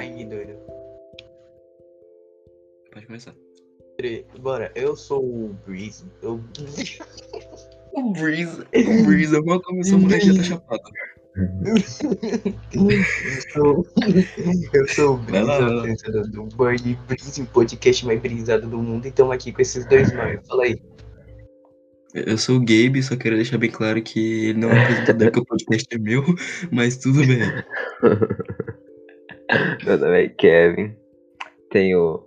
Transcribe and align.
Aí, 0.00 0.24
doido. 0.26 0.58
Pode 2.92 3.06
começar. 3.06 3.34
Bora, 4.40 4.70
eu 4.74 4.94
sou 4.94 5.24
o 5.24 5.56
Breeze. 5.66 6.04
Eu... 6.20 6.40
O 7.94 8.12
Breeze. 8.20 8.60
O 8.60 9.06
Breeze, 9.06 9.40
mal 9.42 9.62
começou, 9.62 9.96
o 9.96 10.02
moleque 10.02 10.26
já 10.26 10.34
tá 10.34 10.42
chapado. 10.42 10.82
eu 11.64 11.78
sou, 13.52 13.86
eu 14.74 14.88
sou 14.88 15.16
o 15.16 15.76
apresentador 15.78 16.28
do 16.28 16.44
Burn 16.54 16.98
Breeze, 17.08 17.40
o 17.40 17.46
podcast 17.46 18.04
mais 18.04 18.20
brisado 18.20 18.68
do 18.68 18.76
mundo. 18.76 19.06
E 19.06 19.08
estamos 19.08 19.34
aqui 19.34 19.52
com 19.52 19.62
esses 19.62 19.86
dois 19.86 20.12
nomes. 20.12 20.46
Fala 20.46 20.64
aí. 20.64 20.78
Eu 22.24 22.38
sou 22.38 22.56
o 22.56 22.60
Gabe, 22.60 23.02
só 23.02 23.14
quero 23.16 23.36
deixar 23.36 23.58
bem 23.58 23.70
claro 23.70 24.00
que 24.02 24.46
ele 24.46 24.58
não 24.60 24.70
é 24.70 24.82
apresentador, 24.84 25.30
que 25.30 25.38
o 25.40 25.44
podcast 25.44 25.86
é 25.90 25.98
meu, 25.98 26.24
mas 26.72 26.96
tudo 26.96 27.18
bem. 27.26 27.38
Meu 29.84 29.98
nome 29.98 30.24
é 30.24 30.28
Kevin. 30.28 30.94
Tenho. 31.70 32.22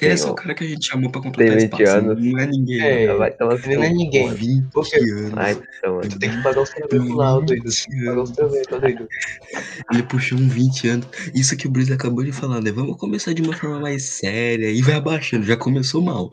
Ele 0.00 0.12
é 0.12 0.16
só 0.16 0.30
o 0.30 0.34
cara 0.34 0.54
que 0.54 0.62
a 0.64 0.68
gente 0.68 0.86
chamou 0.86 1.10
pra 1.10 1.20
completar 1.22 1.56
Tem 1.56 1.66
20 1.68 1.80
espaço. 1.80 1.96
anos. 1.98 2.24
Não 2.24 2.38
é 2.38 2.46
ninguém. 2.46 2.80
É, 2.82 3.14
vai 3.14 3.30
tomar 3.32 3.54
ele 3.54 3.76
não 3.76 3.82
é 3.82 3.86
seu- 3.88 3.96
ninguém. 3.96 4.32
20 4.34 4.70
Porque- 4.72 4.96
anos. 4.96 5.32
Ai, 5.36 5.58
então. 5.78 6.00
Tu 6.02 6.18
tem 6.18 6.30
que 6.30 6.42
pagar 6.42 6.60
os 6.60 6.70
travecos 6.70 7.14
lá, 7.16 7.32
doido. 7.40 7.64
Pagar 8.04 8.22
os 8.22 8.30
travecos, 8.30 8.80
doido. 8.80 9.08
Ele 9.92 10.02
puxou 10.04 10.38
um 10.38 10.48
20 10.48 10.88
anos. 10.88 11.06
Isso 11.34 11.56
que 11.56 11.66
o 11.66 11.70
Breeze 11.70 11.92
acabou 11.92 12.22
de 12.22 12.30
falar, 12.30 12.60
né? 12.60 12.70
Vamos 12.70 12.96
começar 12.96 13.32
de 13.32 13.42
uma 13.42 13.54
forma 13.54 13.80
mais 13.80 14.02
séria 14.04 14.70
e 14.70 14.82
vai 14.82 14.94
abaixando. 14.94 15.44
Já 15.46 15.56
começou 15.56 16.00
mal. 16.02 16.30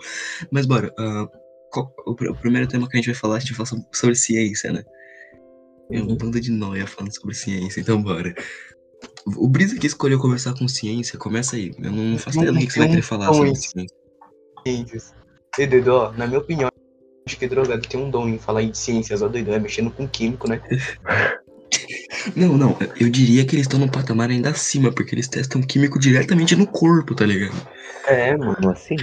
Mas 0.52 0.66
bora. 0.66 0.92
qual- 0.92 1.32
o, 1.82 2.12
o 2.12 2.36
primeiro 2.36 2.68
tema 2.68 2.88
que 2.88 2.98
a 2.98 3.00
gente 3.00 3.12
vai 3.12 3.16
falar, 3.16 3.38
a 3.38 3.40
gente 3.40 3.54
vai 3.54 3.66
falar 3.66 3.82
so- 3.82 3.88
sobre 3.92 4.16
ciência, 4.16 4.72
né? 4.72 4.84
É 5.92 6.02
um 6.02 6.16
bando 6.16 6.40
de 6.40 6.52
noia 6.52 6.88
falando 6.88 7.14
sobre 7.14 7.36
ciência, 7.36 7.80
então 7.80 8.02
bora. 8.02 8.34
O 9.38 9.48
Brisa 9.48 9.78
que 9.78 9.88
escolheu 9.88 10.20
conversar 10.20 10.58
com 10.58 10.68
ciência, 10.68 11.18
começa 11.20 11.56
aí. 11.56 11.72
Eu 11.80 11.92
não 11.92 12.18
faço 12.18 12.38
ideia 12.38 12.52
do 12.52 12.60
que 12.60 12.72
você 12.72 12.80
vai 12.80 12.90
querer 12.90 13.02
falar 13.02 13.34
sobre 13.34 13.56
ciência. 13.56 13.98
Ciências. 14.66 15.14
E, 15.60 15.68
na 16.18 16.28
minha 16.28 16.40
opinião, 16.40 16.70
acho 17.26 17.38
que 17.38 17.48
drogado 17.48 17.88
tem 17.88 18.00
um 18.00 18.10
dom 18.10 18.28
em 18.28 18.40
falar 18.40 18.64
em 18.64 18.74
ciências, 18.74 19.22
ó, 19.22 19.28
doido. 19.28 19.54
É 19.54 19.60
mexendo 19.60 19.92
com 19.92 20.08
químico, 20.08 20.50
né? 20.50 20.62
Não, 22.36 22.58
não, 22.58 22.76
eu 23.00 23.10
diria 23.10 23.46
que 23.46 23.56
eles 23.56 23.66
estão 23.66 23.80
num 23.80 23.88
patamar 23.88 24.30
ainda 24.30 24.50
acima, 24.50 24.92
porque 24.92 25.14
eles 25.14 25.28
testam 25.28 25.62
químico 25.62 26.00
diretamente 26.00 26.56
no 26.56 26.66
corpo, 26.66 27.14
tá 27.14 27.26
ligado? 27.26 27.56
É, 28.08 28.36
mano. 28.36 28.72
Assim? 28.72 28.96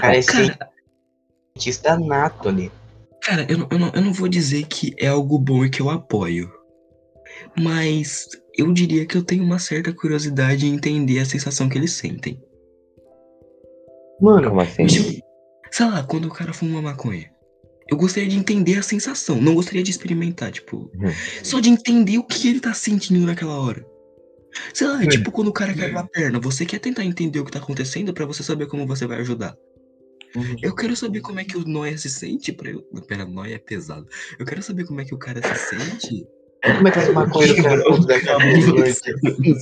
Cara, 0.00 0.16
é 0.16 0.22
Cara, 0.22 0.58
cientista 1.56 1.98
nato 1.98 2.48
ali. 2.48 2.70
Cara, 3.22 3.46
eu 3.50 3.58
não, 3.58 3.68
eu, 3.70 3.78
não, 3.78 3.92
eu 3.94 4.02
não 4.02 4.12
vou 4.12 4.28
dizer 4.28 4.66
que 4.66 4.94
é 4.98 5.08
algo 5.08 5.38
bom 5.38 5.64
e 5.64 5.70
que 5.70 5.80
eu 5.80 5.90
apoio. 5.90 6.52
Mas 7.58 8.28
eu 8.56 8.72
diria 8.72 9.04
que 9.06 9.16
eu 9.16 9.22
tenho 9.24 9.42
uma 9.42 9.58
certa 9.58 9.92
curiosidade 9.92 10.66
em 10.66 10.74
entender 10.74 11.18
a 11.18 11.24
sensação 11.24 11.68
que 11.68 11.76
eles 11.76 11.92
sentem. 11.92 12.40
Mano, 14.20 14.48
Como 14.48 14.60
assim? 14.60 14.86
Tipo, 14.86 15.22
sei 15.70 15.86
lá, 15.86 16.02
quando 16.04 16.26
o 16.26 16.30
cara 16.30 16.52
fuma 16.52 16.80
maconha. 16.80 17.30
Eu 17.88 17.96
gostaria 17.96 18.28
de 18.28 18.36
entender 18.36 18.78
a 18.78 18.82
sensação, 18.82 19.40
não 19.40 19.54
gostaria 19.54 19.82
de 19.82 19.90
experimentar, 19.90 20.50
tipo. 20.50 20.90
Uhum. 20.94 21.12
Só 21.42 21.60
de 21.60 21.68
entender 21.68 22.18
o 22.18 22.24
que 22.24 22.48
ele 22.48 22.60
tá 22.60 22.74
sentindo 22.74 23.24
naquela 23.26 23.60
hora. 23.60 23.84
Sei 24.72 24.86
lá, 24.86 25.02
é 25.02 25.06
É. 25.06 25.08
tipo 25.08 25.30
quando 25.30 25.48
o 25.48 25.52
cara 25.52 25.72
quebra 25.74 26.00
a 26.00 26.06
perna, 26.06 26.40
você 26.40 26.64
quer 26.64 26.78
tentar 26.80 27.04
entender 27.04 27.38
o 27.38 27.44
que 27.44 27.52
tá 27.52 27.58
acontecendo 27.58 28.12
pra 28.12 28.24
você 28.26 28.42
saber 28.42 28.66
como 28.66 28.86
você 28.86 29.06
vai 29.06 29.20
ajudar. 29.20 29.54
Eu 30.62 30.74
quero 30.74 30.94
saber 30.96 31.20
como 31.20 31.40
é 31.40 31.44
que 31.44 31.56
o 31.56 31.64
Noia 31.66 31.96
se 31.96 32.10
sente 32.10 32.52
pra 32.52 32.70
eu. 32.70 32.82
Pera, 33.06 33.24
Noia 33.24 33.54
é 33.54 33.58
pesado. 33.58 34.06
Eu 34.38 34.44
quero 34.46 34.62
saber 34.62 34.84
como 34.84 35.00
é 35.00 35.04
que 35.04 35.14
o 35.14 35.18
cara 35.18 35.40
se 35.42 35.76
sente. 35.76 36.26
como 36.62 36.88
é 36.88 36.90
que? 36.90 36.98
As 36.98 37.08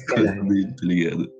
coisas 0.06 0.48
dele, 0.48 0.72
tá 0.74 0.86
ligado? 0.86 1.30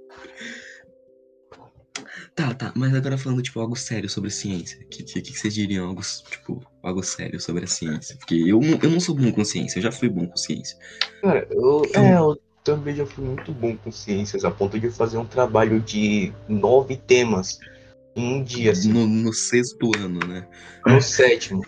Tá, 2.35 2.53
tá, 2.53 2.73
mas 2.75 2.93
agora 2.95 3.17
falando, 3.17 3.43
tipo, 3.43 3.61
algo 3.61 3.77
sério 3.77 4.09
sobre 4.09 4.29
ciência. 4.31 4.79
O 4.85 4.89
que, 4.89 5.05
que, 5.05 5.23
que 5.23 5.39
vocês 5.39 5.55
diriam, 5.55 5.87
algo, 5.87 6.03
tipo, 6.29 6.61
algo 6.83 7.03
sério 7.03 7.41
sobre 7.41 7.65
a 7.65 7.69
ciência? 7.69 8.17
Porque 8.17 8.35
eu, 8.35 8.61
não- 8.61 8.79
eu 8.83 8.91
não 8.91 8.99
sou 9.01 9.15
bom 9.15 9.31
com 9.31 9.45
ciência, 9.45 9.79
eu 9.79 9.83
já 9.85 9.93
fui 9.93 10.09
bom 10.09 10.27
com 10.27 10.37
ciência. 10.37 10.77
Cara, 11.23 11.47
eu, 11.51 11.83
é, 11.95 12.17
eu 12.19 12.37
também 12.65 12.97
já 12.97 13.07
fui 13.07 13.25
muito 13.25 13.53
bom 13.53 13.77
com 13.77 13.93
ciências, 13.93 14.45
a 14.45 14.51
ponto 14.51 14.79
de 14.81 14.91
fazer 14.91 15.17
um 15.17 15.25
trabalho 15.25 15.81
de 15.81 16.33
nove 16.49 16.97
temas 16.97 17.59
em 18.17 18.35
um 18.35 18.43
dia, 18.43 18.73
assim, 18.73 18.93
No, 18.93 19.07
no 19.07 19.33
sexto 19.33 19.91
ano, 19.97 20.21
né? 20.27 20.47
no 20.87 21.01
sétimo. 21.01 21.63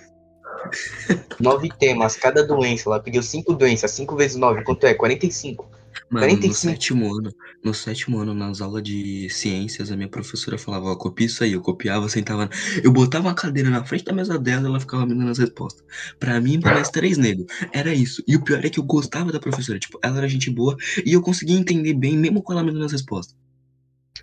Nove 1.40 1.68
temas, 1.78 2.16
cada 2.16 2.44
doença. 2.44 2.88
Ela 2.88 3.00
pediu 3.00 3.22
cinco 3.22 3.54
doenças, 3.54 3.90
cinco 3.90 4.16
vezes 4.16 4.36
nove, 4.36 4.64
quanto 4.64 4.84
é? 4.86 4.94
45. 4.94 5.68
Mano, 6.10 6.26
no 6.26 6.32
45. 6.32 6.54
sétimo 6.54 7.14
ano, 7.14 7.30
no 7.64 7.74
sétimo 7.74 8.18
ano, 8.18 8.34
nas 8.34 8.60
aulas 8.60 8.82
de 8.82 9.28
ciências, 9.30 9.90
a 9.90 9.96
minha 9.96 10.08
professora 10.08 10.58
falava, 10.58 10.86
ó, 10.86 10.96
copia 10.96 11.26
isso 11.26 11.42
aí, 11.42 11.52
eu 11.52 11.60
copiava, 11.60 12.08
sentava. 12.08 12.48
Eu 12.82 12.92
botava 12.92 13.30
a 13.30 13.34
cadeira 13.34 13.70
na 13.70 13.84
frente 13.84 14.04
da 14.04 14.12
mesa 14.12 14.38
dela 14.38 14.64
e 14.64 14.66
ela 14.66 14.80
ficava 14.80 15.06
me 15.06 15.14
dando 15.14 15.30
as 15.30 15.38
respostas. 15.38 15.82
Pra 16.18 16.40
mim, 16.40 16.60
pra 16.60 16.74
mais 16.74 16.90
três 16.90 17.16
negros. 17.16 17.46
Era 17.72 17.94
isso. 17.94 18.22
E 18.26 18.36
o 18.36 18.42
pior 18.42 18.64
é 18.64 18.68
que 18.68 18.78
eu 18.78 18.84
gostava 18.84 19.32
da 19.32 19.40
professora, 19.40 19.78
tipo, 19.78 19.98
ela 20.02 20.18
era 20.18 20.28
gente 20.28 20.50
boa 20.50 20.76
e 21.04 21.12
eu 21.12 21.22
conseguia 21.22 21.56
entender 21.56 21.94
bem, 21.94 22.16
mesmo 22.16 22.42
com 22.42 22.52
ela 22.52 22.62
me 22.62 22.72
dando 22.72 22.84
as 22.84 22.92
respostas. 22.92 23.34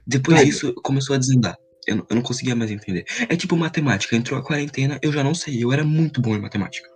Depois 0.06 0.44
disso, 0.44 0.74
começou 0.84 1.16
a 1.16 1.20
desandar. 1.20 1.56
Eu, 1.88 1.98
não- 1.98 2.06
eu 2.10 2.16
não 2.16 2.24
conseguia 2.24 2.56
mais 2.56 2.72
entender. 2.72 3.06
É 3.30 3.36
tipo 3.36 3.56
matemática, 3.56 4.16
entrou 4.16 4.40
a 4.40 4.44
quarentena, 4.44 5.00
eu 5.02 5.12
já 5.12 5.24
não 5.24 5.34
sei, 5.34 5.64
eu 5.64 5.72
era 5.72 5.84
muito 5.84 6.22
bom 6.22 6.36
em 6.36 6.40
matemática. 6.42 6.90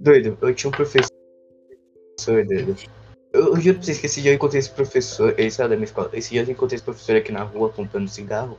Doido, 0.00 0.38
eu 0.40 0.54
tinha 0.54 0.68
um 0.68 0.72
professor, 0.72 1.10
doido. 2.26 2.76
Eu, 3.32 3.54
eu 3.54 3.60
juro 3.60 3.76
pra 3.76 3.84
vocês 3.84 3.98
que 3.98 4.06
esse 4.06 4.22
dia 4.22 4.30
eu 4.30 4.36
encontrei 4.36 4.58
esse 4.60 4.70
professor, 4.70 5.34
ele 5.38 5.50
saiu 5.50 5.68
da 5.68 5.76
minha 5.76 5.84
escola. 5.84 6.10
Esse 6.12 6.30
dia 6.30 6.42
eu 6.42 6.50
encontrei 6.50 6.76
esse 6.76 6.84
professor 6.84 7.16
aqui 7.16 7.32
na 7.32 7.42
rua 7.42 7.70
comprando 7.70 8.08
cigarro. 8.08 8.58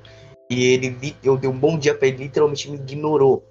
E 0.49 0.63
ele, 0.63 1.15
eu 1.23 1.37
dei 1.37 1.49
um 1.49 1.57
bom 1.57 1.77
dia 1.77 1.93
pra 1.95 2.07
ele, 2.07 2.17
literalmente 2.23 2.69
me 2.69 2.77
ignorou. 2.77 3.43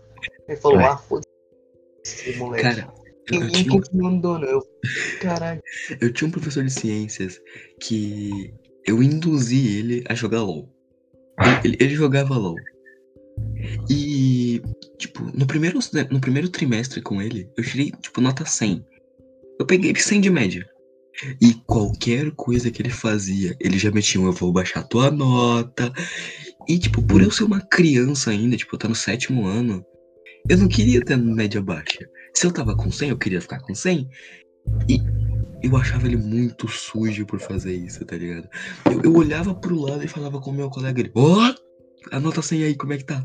Ele 0.48 0.59
falou, 0.59 0.78
ah, 0.80 0.97
foda-se, 0.97 2.36
moleque. 2.36 2.62
Cara, 2.62 2.92
eu, 3.32 3.42
eu 3.42 3.50
tinha, 3.50 3.80
andando. 4.04 4.44
Eu, 4.47 4.60
caralho. 5.20 5.60
Eu 6.00 6.12
tinha 6.12 6.28
um 6.28 6.30
professor 6.30 6.65
de 6.65 6.72
ciências 6.72 7.41
que 7.80 8.53
eu 8.86 9.03
induzi 9.03 9.78
ele 9.78 10.04
a 10.09 10.15
jogar 10.15 10.42
LOL. 10.42 10.69
Ele, 11.41 11.60
ele- 11.65 11.76
ele 11.81 11.94
jogava 11.94 12.37
LOL. 12.37 12.56
E, 13.91 14.60
tipo, 14.99 15.22
no 15.37 15.47
primeiro, 15.47 15.78
no 16.10 16.21
primeiro 16.21 16.49
trimestre 16.49 17.00
com 17.00 17.21
ele, 17.22 17.49
eu 17.56 17.65
tirei, 17.65 17.91
tipo, 18.03 18.21
nota 18.21 18.44
100. 18.44 18.84
Eu 19.59 19.66
peguei 19.66 19.94
100 19.94 20.21
de 20.21 20.31
média. 20.31 20.65
E 21.43 21.54
qualquer 21.66 22.31
coisa 22.32 22.71
que 22.71 22.81
ele 22.81 22.91
fazia, 22.91 23.56
ele 23.60 23.77
já 23.78 23.91
metia 23.91 24.21
um, 24.21 24.27
eu 24.27 24.32
vou 24.32 24.53
baixar 24.53 24.84
tua 24.84 25.10
nota. 25.10 25.93
E, 26.69 26.78
tipo, 26.78 27.03
por 27.03 27.21
eu 27.22 27.31
ser 27.31 27.44
uma 27.44 27.60
criança 27.60 28.31
ainda, 28.31 28.56
tipo, 28.56 28.75
eu 28.75 28.78
tá 28.78 28.88
no 28.88 28.94
sétimo 28.94 29.47
ano, 29.47 29.84
eu 30.48 30.56
não 30.59 30.69
queria 30.69 31.00
ter 31.04 31.16
média 31.16 31.60
baixa. 31.60 31.98
Se 32.34 32.47
eu 32.47 32.53
tava 32.53 32.77
com 32.77 32.91
100, 32.91 33.10
eu 33.10 33.19
queria 33.19 33.41
ficar 33.41 33.60
com 33.60 33.75
100. 33.75 34.09
E 34.88 35.00
eu 35.62 35.76
achava 35.76 36.06
ele 36.06 36.16
muito 36.16 36.69
sujo 36.69 37.26
por 37.26 37.41
fazer 37.41 37.74
isso, 37.74 38.04
tá 38.04 38.16
ligado? 38.16 38.48
Eu, 38.86 39.02
eu 39.02 39.16
olhava 39.16 39.54
pro 39.54 39.80
lado 39.80 40.04
e 40.04 40.08
falava 40.08 40.41
com 40.41 40.50
o 40.50 40.54
meu 40.54 40.70
colega, 40.70 41.00
ele, 41.00 41.12
ó, 41.14 41.54
anota 42.12 42.42
100 42.42 42.64
aí, 42.64 42.76
como 42.76 42.92
é 42.92 42.98
que 42.98 43.04
tá? 43.04 43.24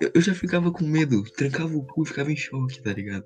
Eu, 0.00 0.10
eu 0.14 0.20
já 0.20 0.34
ficava 0.34 0.70
com 0.70 0.84
medo, 0.84 1.22
trancava 1.36 1.76
o 1.76 1.84
cu 1.84 2.02
e 2.02 2.06
ficava 2.06 2.32
em 2.32 2.36
choque, 2.36 2.82
tá 2.82 2.92
ligado? 2.92 3.24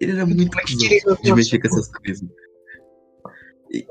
Ele 0.00 0.12
era 0.12 0.26
muito 0.26 0.56
cuzão 0.56 1.16
de 1.22 1.34
mexer 1.34 1.58
com 1.58 1.68
essas 1.68 1.88
coisas. 1.88 2.28
E, 3.72 3.86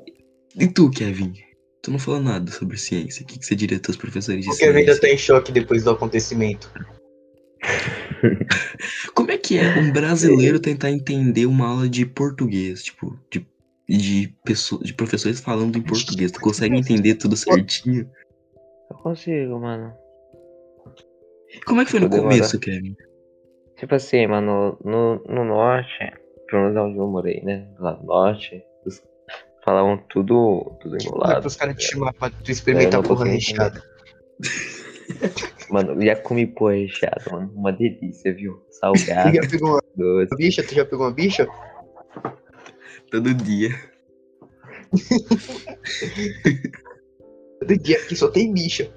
e 0.58 0.68
tu, 0.68 0.90
Kevin? 0.90 1.34
Tu 1.82 1.92
não 1.92 2.00
falou 2.00 2.22
nada 2.22 2.52
sobre 2.52 2.78
ciência. 2.78 3.24
O 3.24 3.28
que, 3.28 3.38
que 3.38 3.46
você 3.46 3.56
diria 3.56 3.78
aos 3.78 3.84
teus 3.84 3.98
professores 3.98 4.44
de 4.44 4.50
Porque 4.50 4.66
a 4.66 4.72
vida 4.72 4.94
ciência? 4.94 5.02
tá 5.02 5.10
em 5.10 5.18
choque 5.18 5.52
depois 5.52 5.84
do 5.84 5.92
acontecimento. 5.92 6.72
Como 9.14 9.32
é 9.32 9.38
que 9.38 9.58
é 9.58 9.80
um 9.80 9.92
brasileiro 9.92 10.60
tentar 10.60 10.92
entender 10.92 11.46
uma 11.46 11.68
aula 11.68 11.90
de 11.90 12.06
português, 12.06 12.84
tipo, 12.84 13.20
de, 13.32 13.46
de, 13.88 14.36
pessoa, 14.44 14.82
de 14.84 14.94
professores 14.94 15.40
falando 15.40 15.78
em 15.78 15.82
português? 15.82 16.32
Tu 16.32 16.40
consegue 16.40 16.78
entender 16.78 17.16
tudo 17.16 17.36
certinho? 17.36 18.10
Eu 18.90 18.98
consigo, 18.98 19.60
mano. 19.60 19.94
Como 21.66 21.82
é 21.82 21.86
que 21.86 21.92
foi 21.92 22.00
no 22.00 22.10
demorar. 22.10 22.30
começo, 22.30 22.60
Kevin? 22.60 22.96
Tipo 23.78 23.96
assim, 23.96 24.28
mano, 24.28 24.78
no, 24.84 25.24
no 25.28 25.44
norte, 25.44 26.14
pelo 26.50 26.64
menos 26.64 26.78
onde 26.78 26.98
eu 26.98 27.08
morei, 27.08 27.42
né? 27.42 27.68
Lá 27.80 27.98
no 27.98 28.06
norte, 28.06 28.64
os 28.86 29.02
falavam 29.66 29.98
tudo, 30.10 30.78
tudo 30.80 30.96
é 30.96 31.04
enrolado. 31.04 31.42
pros 31.42 31.56
caras 31.56 31.76
te 31.76 31.92
chamar 31.92 32.14
pra 32.14 32.30
tu 32.30 32.52
experimentar 32.52 33.00
É, 33.00 33.04
porra 33.04 33.26
recheada. 33.26 33.84
Mano, 35.70 35.94
eu 35.94 36.06
já 36.06 36.16
comi 36.16 36.46
porra 36.46 36.74
recheada, 36.74 37.24
mano. 37.32 37.52
Uma 37.56 37.74
delícia, 37.74 38.34
viu? 38.34 38.64
Salgado, 38.70 39.36
já 39.36 39.42
pegou 39.50 39.72
uma 39.72 39.82
doce. 39.96 40.36
bicha? 40.38 40.64
Tu 40.64 40.76
já 40.76 40.86
pegou 40.86 41.08
uma 41.08 41.12
bicha? 41.12 41.48
Todo 43.16 43.34
dia. 43.34 43.70
Todo 47.62 47.78
dia 47.78 47.98
aqui 47.98 48.14
só 48.14 48.28
tem 48.28 48.52
bicha. 48.52 48.94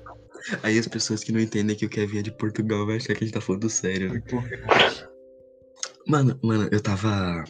Aí 0.64 0.76
as 0.76 0.88
pessoas 0.88 1.22
que 1.22 1.30
não 1.30 1.38
entendem 1.38 1.76
que 1.76 1.86
o 1.86 1.88
Kevin 1.88 2.18
é 2.18 2.22
de 2.22 2.32
Portugal 2.32 2.84
vai 2.84 2.96
achar 2.96 3.14
que 3.14 3.22
a 3.22 3.26
gente 3.26 3.32
tá 3.32 3.40
falando 3.40 3.70
sério, 3.70 4.12
né? 4.12 4.20
Mano, 6.04 6.36
mano, 6.42 6.68
eu 6.72 6.80
tava. 6.80 7.44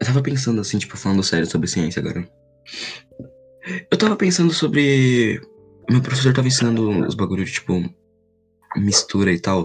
Eu 0.00 0.06
tava 0.06 0.22
pensando 0.22 0.60
assim, 0.60 0.78
tipo, 0.78 0.96
falando 0.96 1.24
sério 1.24 1.50
sobre 1.50 1.66
ciência 1.66 1.98
agora. 1.98 2.30
Eu 3.90 3.98
tava 3.98 4.14
pensando 4.14 4.52
sobre. 4.52 5.40
Meu 5.90 6.00
professor 6.00 6.32
tava 6.32 6.46
ensinando 6.46 7.08
os 7.08 7.16
bagulhos 7.16 7.48
de, 7.48 7.54
tipo, 7.54 7.82
mistura 8.76 9.32
e 9.32 9.40
tal. 9.40 9.64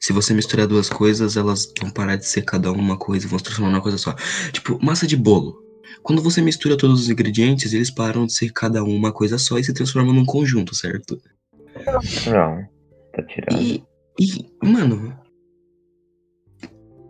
Se 0.00 0.12
você 0.12 0.34
misturar 0.34 0.66
duas 0.66 0.88
coisas, 0.88 1.36
elas 1.36 1.72
vão 1.80 1.90
parar 1.90 2.16
de 2.16 2.26
ser 2.26 2.42
cada 2.42 2.72
uma 2.72 2.96
coisa 2.96 3.26
e 3.26 3.28
vão 3.28 3.38
se 3.38 3.44
transformar 3.44 3.70
numa 3.70 3.82
coisa 3.82 3.98
só. 3.98 4.14
Tipo, 4.52 4.78
massa 4.84 5.06
de 5.06 5.16
bolo. 5.16 5.62
Quando 6.02 6.22
você 6.22 6.40
mistura 6.40 6.76
todos 6.76 7.02
os 7.02 7.10
ingredientes, 7.10 7.72
eles 7.72 7.90
param 7.90 8.26
de 8.26 8.32
ser 8.32 8.52
cada 8.52 8.82
um 8.82 8.94
uma 8.94 9.12
coisa 9.12 9.38
só 9.38 9.58
e 9.58 9.64
se 9.64 9.72
transformam 9.72 10.14
num 10.14 10.24
conjunto, 10.24 10.74
certo? 10.74 11.20
Não. 12.26 12.66
Tá 13.12 13.22
tirando. 13.24 13.60
E, 13.60 13.84
e, 14.18 14.46
mano. 14.62 15.18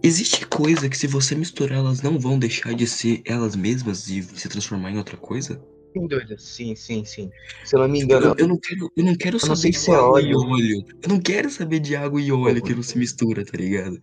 Existe 0.02 0.46
coisa 0.46 0.88
que 0.88 0.96
se 0.96 1.08
você 1.08 1.34
misturar, 1.34 1.78
elas 1.78 2.02
não 2.02 2.18
vão 2.18 2.38
deixar 2.38 2.72
de 2.72 2.86
ser 2.86 3.20
elas 3.26 3.56
mesmas 3.56 4.08
e 4.08 4.22
se 4.22 4.48
transformar 4.48 4.92
em 4.92 4.98
outra 4.98 5.16
coisa? 5.16 5.60
Sem 5.92 6.06
dúvida. 6.06 6.36
Sim, 6.38 6.74
sim, 6.76 7.04
sim. 7.04 7.30
Se 7.64 7.74
eu 7.76 7.80
não 7.80 7.88
me 7.88 8.00
Eu, 8.00 8.04
engano, 8.04 8.34
eu 8.38 8.46
não 8.48 8.58
quero, 8.58 8.90
eu 8.96 9.04
não 9.04 9.14
quero 9.16 9.36
Eu 9.36 9.48
não 9.48 9.56
saber 9.56 9.56
sei 9.60 9.70
de 9.72 9.78
se 9.78 9.90
é 9.90 9.94
e 9.94 9.96
óleo. 9.96 10.38
óleo. 10.40 10.84
Eu 11.02 11.08
não 11.08 11.20
quero 11.20 11.50
saber 11.50 11.80
de 11.80 11.96
água 11.96 12.20
e 12.20 12.30
óleo 12.30 12.62
que 12.62 12.74
não 12.74 12.82
se 12.82 12.98
mistura, 12.98 13.44
tá 13.44 13.56
ligado? 13.56 13.98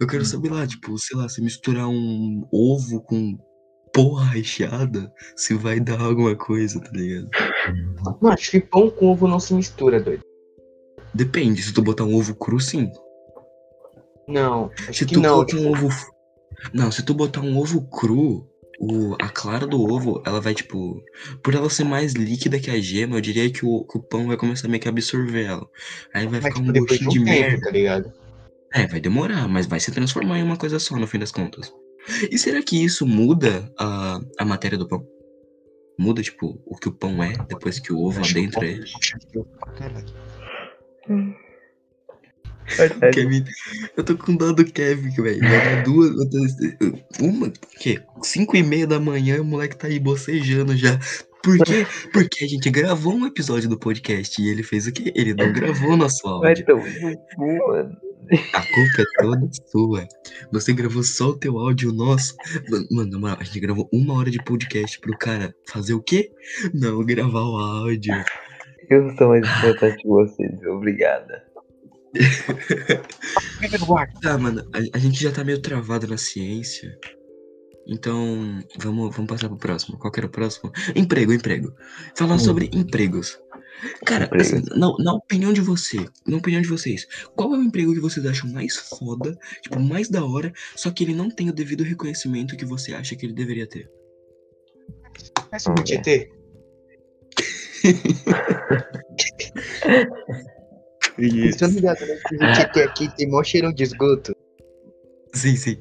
Eu 0.00 0.06
quero 0.06 0.24
saber 0.24 0.50
lá, 0.50 0.66
tipo, 0.66 0.96
sei 0.98 1.16
lá, 1.18 1.28
se 1.28 1.42
misturar 1.42 1.86
um 1.88 2.46
ovo 2.52 3.02
com 3.02 3.36
porra 3.92 4.24
recheada, 4.24 5.12
se 5.36 5.52
vai 5.54 5.78
dar 5.80 6.00
alguma 6.00 6.34
coisa, 6.36 6.80
tá 6.80 6.90
ligado? 6.92 7.28
não, 8.22 8.30
acho 8.30 8.50
que 8.52 8.60
pão 8.60 8.88
com 8.88 9.08
ovo 9.08 9.26
não 9.26 9.40
se 9.40 9.52
mistura, 9.52 10.00
doido. 10.00 10.22
Depende, 11.12 11.60
se 11.62 11.72
tu 11.74 11.82
botar 11.82 12.04
um 12.04 12.14
ovo 12.14 12.34
cru, 12.36 12.58
sim. 12.60 12.88
Não, 14.28 14.70
Se 14.92 15.04
tu 15.04 15.20
não. 15.20 15.38
botar 15.38 15.56
um 15.56 15.68
ovo. 15.70 15.88
Não, 16.72 16.90
se 16.92 17.04
tu 17.04 17.14
botar 17.14 17.40
um 17.40 17.58
ovo 17.58 17.82
cru, 17.88 18.48
o, 18.80 19.14
a 19.20 19.28
clara 19.28 19.66
do 19.66 19.78
ovo, 19.80 20.22
ela 20.26 20.40
vai, 20.40 20.54
tipo. 20.54 21.02
Por 21.42 21.54
ela 21.54 21.68
ser 21.68 21.84
mais 21.84 22.14
líquida 22.14 22.58
que 22.58 22.70
a 22.70 22.80
gema, 22.80 23.16
eu 23.16 23.20
diria 23.20 23.50
que 23.52 23.64
o, 23.64 23.84
que 23.84 23.98
o 23.98 24.02
pão 24.02 24.26
vai 24.26 24.36
começar 24.38 24.66
meio 24.68 24.80
que 24.80 24.88
a 24.88 24.90
absorver 24.90 25.44
ela. 25.44 25.68
Aí 26.14 26.26
vai 26.26 26.40
Mas 26.40 26.54
ficar 26.54 26.54
tipo, 26.64 26.70
um 26.70 26.72
de 26.72 26.80
gostinho 26.80 27.10
um 27.10 27.12
de 27.12 27.24
tempo, 27.24 27.40
merda. 27.40 27.60
tá 27.60 27.70
ligado? 27.70 28.12
É, 28.72 28.86
vai 28.86 29.00
demorar, 29.00 29.46
mas 29.48 29.66
vai 29.66 29.78
se 29.80 29.92
transformar 29.92 30.38
em 30.38 30.42
uma 30.42 30.56
coisa 30.56 30.78
só 30.78 30.96
no 30.96 31.06
fim 31.06 31.18
das 31.18 31.30
contas. 31.30 31.72
E 32.30 32.38
será 32.38 32.62
que 32.62 32.82
isso 32.82 33.06
muda 33.06 33.70
a, 33.78 34.20
a 34.38 34.44
matéria 34.44 34.78
do 34.78 34.88
pão? 34.88 35.06
Muda, 35.98 36.22
tipo, 36.22 36.58
o 36.64 36.76
que 36.78 36.88
o 36.88 36.92
pão 36.92 37.22
é 37.22 37.34
depois 37.48 37.78
que 37.78 37.92
o 37.92 37.98
ovo 38.00 38.20
adentra 38.24 38.60
pão- 38.60 38.68
ele? 38.68 38.84
acho 38.84 39.18
Kevin, 43.12 43.44
eu 43.96 44.04
tô 44.04 44.16
com 44.16 44.36
dó 44.36 44.52
do 44.52 44.64
Kevin, 44.64 45.10
velho. 45.10 45.40
Vai 45.40 45.76
dar 45.76 45.82
duas. 45.82 46.12
Uma, 47.20 47.50
que? 47.78 48.00
Cinco 48.22 48.56
e 48.56 48.62
meia 48.62 48.86
da 48.86 49.00
manhã, 49.00 49.40
o 49.40 49.44
moleque 49.44 49.76
tá 49.76 49.88
aí 49.88 49.98
bocejando 49.98 50.76
já. 50.76 50.98
Por 51.42 51.58
quê? 51.58 51.86
Porque 52.12 52.44
a 52.44 52.48
gente 52.48 52.70
gravou 52.70 53.14
um 53.14 53.26
episódio 53.26 53.68
do 53.68 53.78
podcast 53.78 54.40
e 54.40 54.48
ele 54.48 54.62
fez 54.62 54.86
o 54.86 54.92
quê? 54.92 55.12
Ele 55.16 55.34
não 55.34 55.52
gravou 55.52 55.96
nosso 55.96 56.26
áudio. 56.28 56.66
cu, 56.66 57.68
mano. 57.68 57.96
A 58.52 58.60
culpa 58.62 59.02
é 59.02 59.22
toda 59.22 59.48
sua. 59.66 60.08
Você 60.52 60.72
gravou 60.72 61.02
só 61.02 61.30
o 61.30 61.38
teu 61.38 61.58
áudio 61.58 61.90
e 61.90 61.96
nosso. 61.96 62.36
Mano, 62.90 63.18
Mano, 63.18 63.36
a 63.40 63.42
gente 63.42 63.58
gravou 63.58 63.88
uma 63.92 64.14
hora 64.14 64.30
de 64.30 64.42
podcast 64.44 65.00
pro 65.00 65.16
cara 65.18 65.54
fazer 65.66 65.94
o 65.94 66.02
quê? 66.02 66.30
Não, 66.72 67.02
gravar 67.04 67.42
o 67.42 67.56
áudio. 67.56 68.14
Eu 68.88 69.08
sou 69.16 69.28
mais 69.28 69.46
importante 69.48 70.02
que 70.02 70.08
vocês. 70.08 70.62
Obrigada. 70.66 71.49
Tá, 74.20 74.38
mano, 74.38 74.64
a, 74.72 74.96
a 74.96 74.98
gente 74.98 75.20
já 75.22 75.32
tá 75.32 75.44
meio 75.44 75.60
travado 75.60 76.06
na 76.06 76.16
ciência. 76.16 76.96
Então, 77.86 78.62
vamos, 78.78 79.14
vamos 79.14 79.28
passar 79.28 79.48
pro 79.48 79.58
próximo. 79.58 79.98
Qual 79.98 80.12
que 80.12 80.20
era 80.20 80.26
o 80.26 80.30
próximo? 80.30 80.70
Emprego, 80.94 81.32
emprego. 81.32 81.74
Falar 82.16 82.36
Hum. 82.36 82.38
sobre 82.38 82.70
empregos. 82.72 83.38
Cara, 84.04 84.26
Empregos. 84.26 84.52
assim, 84.52 84.62
na, 84.78 84.92
na 84.98 85.14
opinião 85.14 85.52
de 85.52 85.60
você, 85.60 86.06
na 86.26 86.36
opinião 86.36 86.60
de 86.60 86.68
vocês, 86.68 87.06
qual 87.34 87.54
é 87.54 87.58
o 87.58 87.62
emprego 87.62 87.94
que 87.94 88.00
vocês 88.00 88.24
acham 88.26 88.50
mais 88.52 88.76
foda, 88.76 89.36
tipo, 89.62 89.80
mais 89.80 90.08
da 90.08 90.24
hora, 90.24 90.52
só 90.76 90.90
que 90.90 91.02
ele 91.02 91.14
não 91.14 91.30
tem 91.30 91.48
o 91.48 91.52
devido 91.52 91.82
reconhecimento 91.82 92.56
que 92.56 92.66
você 92.66 92.92
acha 92.92 93.16
que 93.16 93.24
ele 93.24 93.32
deveria 93.32 93.66
ter? 93.66 93.90
Mas 95.50 95.64
o 95.66 95.74
GT, 95.86 96.30
vocês 101.16 101.44
estão 101.54 101.68
ligados, 101.68 102.06
né? 102.06 102.16
Que 102.28 102.36
o 102.36 102.54
GT 102.54 102.82
aqui 102.82 103.16
tem 103.16 103.28
mó 103.28 103.42
cheirão 103.42 103.72
de 103.72 103.82
esgoto. 103.82 104.34
Sim, 105.34 105.56
sim. 105.56 105.78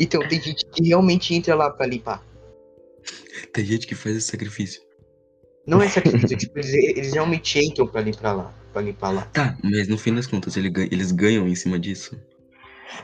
Então 0.00 0.20
tem 0.28 0.40
gente 0.40 0.64
que 0.66 0.88
realmente 0.88 1.34
entra 1.34 1.54
lá 1.54 1.70
pra 1.70 1.86
limpar. 1.86 2.24
Tem 3.52 3.64
gente 3.64 3.86
que 3.86 3.94
faz 3.94 4.16
esse 4.16 4.28
sacrifício. 4.28 4.80
Não 5.66 5.82
é 5.82 5.88
sacrifício, 5.88 6.36
tipo, 6.38 6.58
eles, 6.58 6.72
eles 6.72 7.12
realmente 7.12 7.58
entram 7.58 7.86
pra 7.86 8.00
limpar 8.00 8.32
lá. 8.32 8.54
Pra 8.72 8.82
limpar 8.82 9.10
lá. 9.10 9.22
Tá, 9.32 9.56
mas 9.62 9.88
no 9.88 9.98
fim 9.98 10.14
das 10.14 10.26
contas, 10.26 10.56
ele 10.56 10.70
ganha- 10.70 10.88
eles 10.90 11.10
ganham 11.12 11.46
em 11.48 11.54
cima 11.54 11.78
disso. 11.78 12.18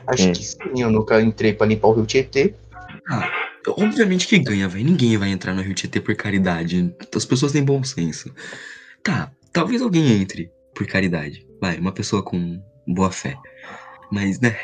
Acho 0.07 0.29
Hum. 0.29 0.33
que 0.33 0.43
sim, 0.43 0.57
eu 0.81 0.89
nunca 0.91 1.21
entrei 1.21 1.53
pra 1.53 1.67
limpar 1.67 1.89
o 1.89 1.93
Rio 1.93 2.05
Tietê. 2.05 2.53
Obviamente 3.67 4.27
que 4.27 4.37
ganha, 4.39 4.67
velho. 4.67 4.85
Ninguém 4.85 5.17
vai 5.17 5.29
entrar 5.29 5.53
no 5.53 5.61
Rio 5.61 5.73
Tietê 5.73 5.99
por 5.99 6.15
caridade. 6.15 6.93
As 7.15 7.25
pessoas 7.25 7.51
têm 7.51 7.63
bom 7.63 7.83
senso. 7.83 8.33
Tá, 9.03 9.31
talvez 9.51 9.81
alguém 9.81 10.21
entre 10.21 10.51
por 10.75 10.85
caridade. 10.85 11.47
Vai, 11.61 11.77
uma 11.79 11.91
pessoa 11.91 12.21
com 12.21 12.61
boa 12.87 13.11
fé. 13.11 13.35
Mas, 14.11 14.39
né? 14.39 14.55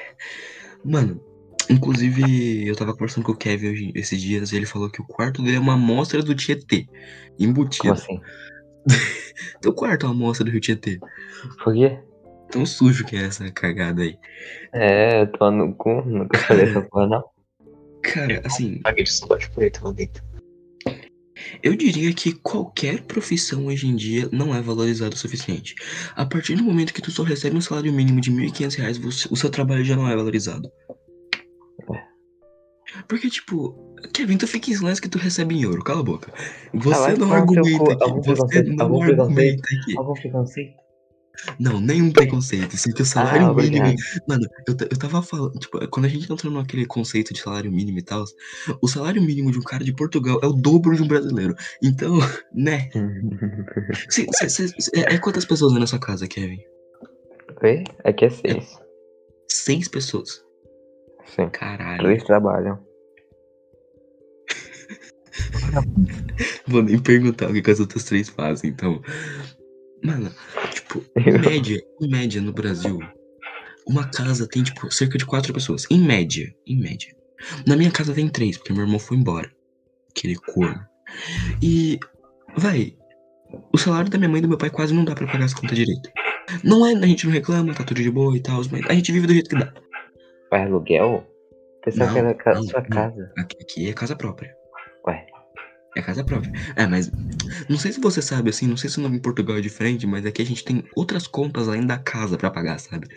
Mano, 0.83 1.19
inclusive 1.69 2.67
eu 2.67 2.75
tava 2.75 2.93
conversando 2.93 3.23
com 3.23 3.31
o 3.31 3.37
Kevin 3.37 3.69
hoje- 3.69 3.91
esses 3.95 4.21
dias 4.21 4.51
e 4.51 4.57
ele 4.57 4.65
falou 4.65 4.89
que 4.89 5.01
o 5.01 5.05
quarto 5.05 5.41
dele 5.41 5.57
é 5.57 5.59
uma 5.59 5.73
amostra 5.73 6.21
do 6.21 6.35
Tietê. 6.35 6.85
Como 6.85 7.49
Embutido. 7.49 7.93
assim? 7.93 8.19
Teu 9.61 9.73
quarto 9.73 10.05
é 10.05 10.09
uma 10.09 10.15
amostra 10.15 10.45
do 10.45 10.51
Rio 10.51 10.59
Tietê. 10.61 10.99
Por 11.63 11.73
quê? 11.73 11.97
Tão 12.51 12.65
sujo 12.65 13.05
que 13.05 13.15
é 13.15 13.23
essa 13.25 13.49
cagada 13.51 14.01
aí. 14.01 14.17
É, 14.73 15.21
eu 15.21 15.31
tô 15.31 15.49
no 15.49 15.73
cu. 15.73 16.01
Nunca 16.01 16.37
falei 16.39 16.65
essa 16.69 16.81
porra, 16.81 17.07
não. 17.07 17.23
Cara, 18.03 18.41
assim, 18.43 18.81
Paguei 18.81 19.03
de 19.03 19.11
sorte 19.11 19.49
preto 19.51 19.85
lá 19.85 19.91
dentro. 19.93 20.23
Eu 21.63 21.75
diria 21.75 22.13
que 22.13 22.33
qualquer 22.33 23.01
profissão 23.03 23.67
hoje 23.67 23.87
em 23.87 23.95
dia 23.95 24.27
não 24.31 24.53
é 24.55 24.61
valorizada 24.61 25.15
o 25.15 25.17
suficiente. 25.17 25.75
A 26.15 26.25
partir 26.25 26.55
do 26.55 26.63
momento 26.63 26.93
que 26.93 27.01
tu 27.01 27.11
só 27.11 27.23
recebe 27.23 27.55
um 27.57 27.61
salário 27.61 27.91
mínimo 27.93 28.21
de 28.21 28.31
1.500 28.31 28.75
reais, 28.75 28.97
você- 28.97 29.27
o 29.31 29.35
seu 29.35 29.49
trabalho 29.49 29.83
já 29.83 29.95
não 29.95 30.07
é 30.09 30.15
valorizado. 30.15 30.69
Porque, 33.07 33.29
tipo, 33.29 33.95
Kevin, 34.13 34.37
tu 34.37 34.47
fica 34.47 34.69
em 34.69 34.75
silêncio 34.75 35.01
que 35.01 35.09
tu 35.09 35.17
recebe 35.17 35.55
em 35.55 35.61
euro, 35.63 35.83
cala 35.83 36.01
a 36.01 36.03
boca. 36.03 36.31
Você 36.73 36.99
vai 36.99 37.15
não 37.17 37.27
teu 37.27 37.35
argumenta 37.37 37.93
aqui, 37.93 38.11
você 38.25 38.63
não 38.63 39.01
argumenta 39.01 39.63
aqui. 39.81 39.97
Não, 41.59 41.79
nenhum 41.79 42.11
preconceito, 42.11 42.77
sim, 42.77 42.91
que 42.91 43.01
o 43.01 43.05
salário 43.05 43.47
Ah, 43.47 43.53
mínimo... 43.53 43.87
obrigado. 43.87 43.95
Mano, 44.27 44.45
eu, 44.67 44.75
eu 44.91 44.97
tava 44.99 45.21
falando, 45.23 45.53
tipo, 45.57 45.87
quando 45.89 46.05
a 46.05 46.09
gente 46.09 46.31
entrou 46.31 46.53
naquele 46.53 46.85
conceito 46.85 47.33
de 47.33 47.39
salário 47.41 47.71
mínimo 47.71 47.97
e 47.99 48.03
tal, 48.03 48.23
o 48.81 48.87
salário 48.87 49.21
mínimo 49.21 49.51
de 49.51 49.57
um 49.57 49.63
cara 49.63 49.83
de 49.83 49.93
Portugal 49.93 50.39
é 50.43 50.45
o 50.47 50.53
dobro 50.53 50.95
de 50.95 51.01
um 51.01 51.07
brasileiro. 51.07 51.55
Então, 51.83 52.13
né, 52.53 52.89
Se- 54.09 54.27
se- 54.31 54.49
se- 54.49 54.67
se- 54.67 54.91
é, 54.95 55.15
é 55.15 55.17
quantas 55.17 55.45
pessoas 55.45 55.73
na 55.73 55.87
sua 55.87 55.99
casa, 55.99 56.27
Kevin? 56.27 56.59
Oi? 57.63 57.83
Aqui 58.03 58.25
é 58.25 58.29
seis. 58.29 58.79
Seis 59.49 59.87
pessoas. 59.87 60.43
Sim. 61.25 61.49
Caralho. 61.49 62.03
Dois 62.03 62.23
trabalham. 62.23 62.79
Vou 66.67 66.81
nem 66.83 66.99
perguntar 66.99 67.49
o 67.49 67.53
que, 67.53 67.61
que 67.61 67.71
as 67.71 67.79
outras 67.79 68.03
três 68.03 68.29
fazem, 68.29 68.69
então. 68.69 69.01
Mano, 70.03 70.31
tipo, 70.91 71.05
em 71.19 71.37
média, 71.39 71.81
em 72.01 72.07
média 72.09 72.41
no 72.41 72.51
Brasil, 72.51 72.99
uma 73.87 74.09
casa 74.09 74.47
tem, 74.47 74.63
tipo, 74.63 74.91
cerca 74.91 75.17
de 75.17 75.25
quatro 75.25 75.53
pessoas. 75.53 75.85
Em 75.89 75.99
média, 75.99 76.53
em 76.67 76.79
média. 76.79 77.15
Na 77.65 77.75
minha 77.75 77.91
casa 77.91 78.13
tem 78.13 78.27
três, 78.29 78.57
porque 78.57 78.73
meu 78.73 78.83
irmão 78.83 78.99
foi 78.99 79.17
embora. 79.17 79.51
Aquele 80.09 80.35
corno. 80.35 80.79
E, 81.61 81.99
vai, 82.55 82.95
o 83.73 83.77
salário 83.77 84.09
da 84.09 84.17
minha 84.17 84.29
mãe 84.29 84.39
e 84.39 84.41
do 84.41 84.47
meu 84.47 84.57
pai 84.57 84.69
quase 84.69 84.93
não 84.93 85.03
dá 85.03 85.15
pra 85.15 85.25
pagar 85.27 85.45
as 85.45 85.53
contas 85.53 85.77
direito. 85.77 86.09
Não 86.63 86.85
é, 86.85 86.93
a 86.93 87.07
gente 87.07 87.25
não 87.25 87.33
reclama, 87.33 87.73
tá 87.73 87.83
tudo 87.83 88.01
de 88.01 88.11
boa 88.11 88.35
e 88.35 88.39
tal, 88.39 88.61
mas 88.71 88.85
a 88.87 88.93
gente 88.93 89.11
vive 89.11 89.27
do 89.27 89.33
jeito 89.33 89.49
que 89.49 89.57
dá. 89.57 89.73
Vai 90.49 90.63
aluguel? 90.65 91.25
Pensava 91.83 92.13
que 92.13 92.19
era 92.19 92.33
ca- 92.35 92.53
não, 92.53 92.63
sua 92.63 92.81
não. 92.81 92.89
casa. 92.89 93.31
Aqui, 93.37 93.57
aqui 93.61 93.89
é 93.89 93.93
casa 93.93 94.15
própria. 94.15 94.53
Ué. 95.07 95.25
É 95.95 96.01
casa 96.01 96.23
própria. 96.23 96.51
É, 96.75 96.87
mas 96.87 97.11
não 97.69 97.77
sei 97.77 97.91
se 97.91 97.99
você 97.99 98.21
sabe, 98.21 98.49
assim, 98.49 98.65
não 98.67 98.77
sei 98.77 98.89
se 98.89 98.97
o 98.97 99.01
nome 99.01 99.17
em 99.17 99.21
Portugal 99.21 99.57
é 99.57 99.61
diferente, 99.61 100.07
mas 100.07 100.25
aqui 100.25 100.41
a 100.41 100.45
gente 100.45 100.63
tem 100.63 100.83
outras 100.95 101.27
contas 101.27 101.67
além 101.67 101.85
da 101.85 101.97
casa 101.97 102.37
pra 102.37 102.49
pagar, 102.49 102.79
sabe? 102.79 103.07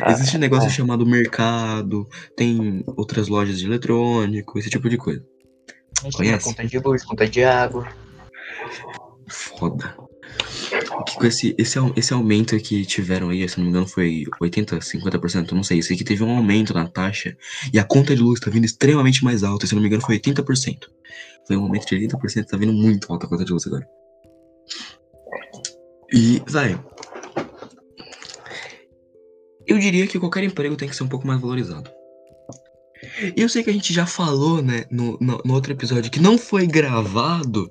Ah, 0.00 0.12
Existe 0.12 0.36
um 0.36 0.40
negócio 0.40 0.68
é. 0.68 0.72
chamado 0.72 1.04
mercado, 1.04 2.08
tem 2.36 2.84
outras 2.86 3.28
lojas 3.28 3.58
de 3.58 3.66
eletrônico, 3.66 4.58
esse 4.58 4.70
tipo 4.70 4.88
de 4.88 4.96
coisa. 4.96 5.24
Conhece? 6.14 6.44
Conta 6.44 6.66
de 6.66 6.78
luz, 6.78 7.04
conta 7.04 7.28
de 7.28 7.44
água. 7.44 7.88
Foda. 9.28 9.96
Que 11.06 11.16
com 11.16 11.26
esse, 11.26 11.54
esse, 11.58 11.78
esse 11.96 12.12
aumento 12.12 12.56
que 12.58 12.84
tiveram 12.84 13.30
aí, 13.30 13.48
se 13.48 13.56
não 13.58 13.64
me 13.64 13.70
engano, 13.70 13.86
foi 13.86 14.24
80%, 14.40 14.78
50%, 14.78 15.52
não 15.52 15.62
sei. 15.62 15.82
Sei 15.82 15.96
que 15.96 16.04
teve 16.04 16.22
um 16.22 16.36
aumento 16.36 16.74
na 16.74 16.86
taxa 16.86 17.36
e 17.72 17.78
a 17.78 17.84
conta 17.84 18.14
de 18.14 18.22
luz 18.22 18.40
tá 18.40 18.50
vindo 18.50 18.64
extremamente 18.64 19.24
mais 19.24 19.42
alta. 19.42 19.66
Se 19.66 19.74
não 19.74 19.80
me 19.80 19.88
engano, 19.88 20.02
foi 20.02 20.18
80%. 20.18 20.88
Foi 21.46 21.56
um 21.56 21.62
aumento 21.62 21.86
de 21.86 22.06
80%, 22.06 22.44
tá 22.44 22.56
vindo 22.56 22.72
muito 22.72 23.12
alta 23.12 23.26
a 23.26 23.28
conta 23.28 23.44
de 23.44 23.52
luz 23.52 23.66
agora. 23.66 23.86
E, 26.12 26.42
vai. 26.46 26.78
Eu 29.66 29.78
diria 29.78 30.06
que 30.06 30.18
qualquer 30.18 30.44
emprego 30.44 30.76
tem 30.76 30.88
que 30.88 30.94
ser 30.94 31.04
um 31.04 31.08
pouco 31.08 31.26
mais 31.26 31.40
valorizado. 31.40 31.90
E 33.36 33.40
eu 33.42 33.48
sei 33.48 33.62
que 33.62 33.70
a 33.70 33.72
gente 33.72 33.92
já 33.92 34.06
falou, 34.06 34.62
né, 34.62 34.84
no, 34.90 35.18
no, 35.20 35.40
no 35.44 35.54
outro 35.54 35.72
episódio 35.72 36.10
que 36.10 36.20
não 36.20 36.38
foi 36.38 36.66
gravado, 36.66 37.70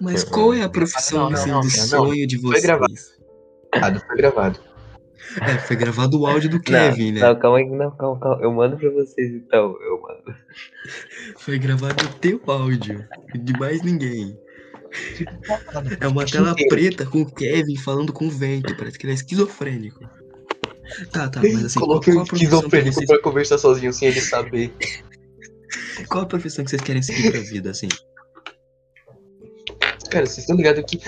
mas 0.00 0.24
qual 0.24 0.52
é 0.52 0.62
a 0.62 0.68
profissão 0.68 1.30
não, 1.30 1.38
assim, 1.38 1.50
não, 1.50 1.60
do 1.60 1.66
não, 1.66 1.70
sonho 1.70 2.26
de 2.26 2.38
Foi 2.38 2.50
vocês? 2.50 2.62
gravado. 2.62 2.94
Gravado, 3.72 4.00
Foi 4.06 4.16
gravado. 4.16 4.70
É, 5.42 5.58
foi 5.58 5.76
gravado 5.76 6.20
o 6.20 6.26
áudio 6.26 6.50
do 6.50 6.56
Não, 6.56 6.62
Kevin, 6.62 7.12
né? 7.12 7.20
não, 7.20 7.38
calma 7.38 7.58
aí, 7.58 7.70
não, 7.70 7.90
calma, 7.92 8.18
calma. 8.18 8.42
Eu 8.42 8.52
mando 8.52 8.76
pra 8.76 8.90
vocês 8.90 9.30
então, 9.32 9.76
eu 9.80 10.00
mando. 10.00 10.36
Foi 11.38 11.58
gravado 11.58 12.04
o 12.04 12.08
teu 12.14 12.40
áudio. 12.48 13.06
De 13.34 13.52
mais 13.58 13.80
ninguém. 13.82 14.36
É 16.00 16.08
uma 16.08 16.26
tela 16.26 16.54
preta 16.68 17.06
com 17.06 17.22
o 17.22 17.30
Kevin 17.32 17.76
falando 17.76 18.12
com 18.12 18.26
o 18.26 18.30
vento. 18.30 18.76
Parece 18.76 18.98
que 18.98 19.06
ele 19.06 19.12
é 19.12 19.14
esquizofrênico. 19.14 20.00
Tá, 21.12 21.28
tá, 21.28 21.40
mas 21.40 21.64
assim, 21.64 21.80
Coloquei 21.80 22.14
um 22.14 22.22
esquizofrênico 22.22 22.94
vocês, 22.94 23.06
pra 23.06 23.20
conversar 23.20 23.58
sozinho 23.58 23.92
sem 23.92 24.08
ele 24.08 24.20
saber. 24.20 24.72
qual 26.08 26.24
a 26.24 26.26
profissão 26.26 26.64
que 26.64 26.70
vocês 26.70 26.82
querem 26.82 27.02
seguir 27.02 27.30
pra 27.30 27.40
vida, 27.40 27.70
assim? 27.70 27.88
Cara, 30.10 30.26
vocês 30.26 30.38
estão 30.38 30.56
ligados 30.56 30.84
que. 30.84 31.00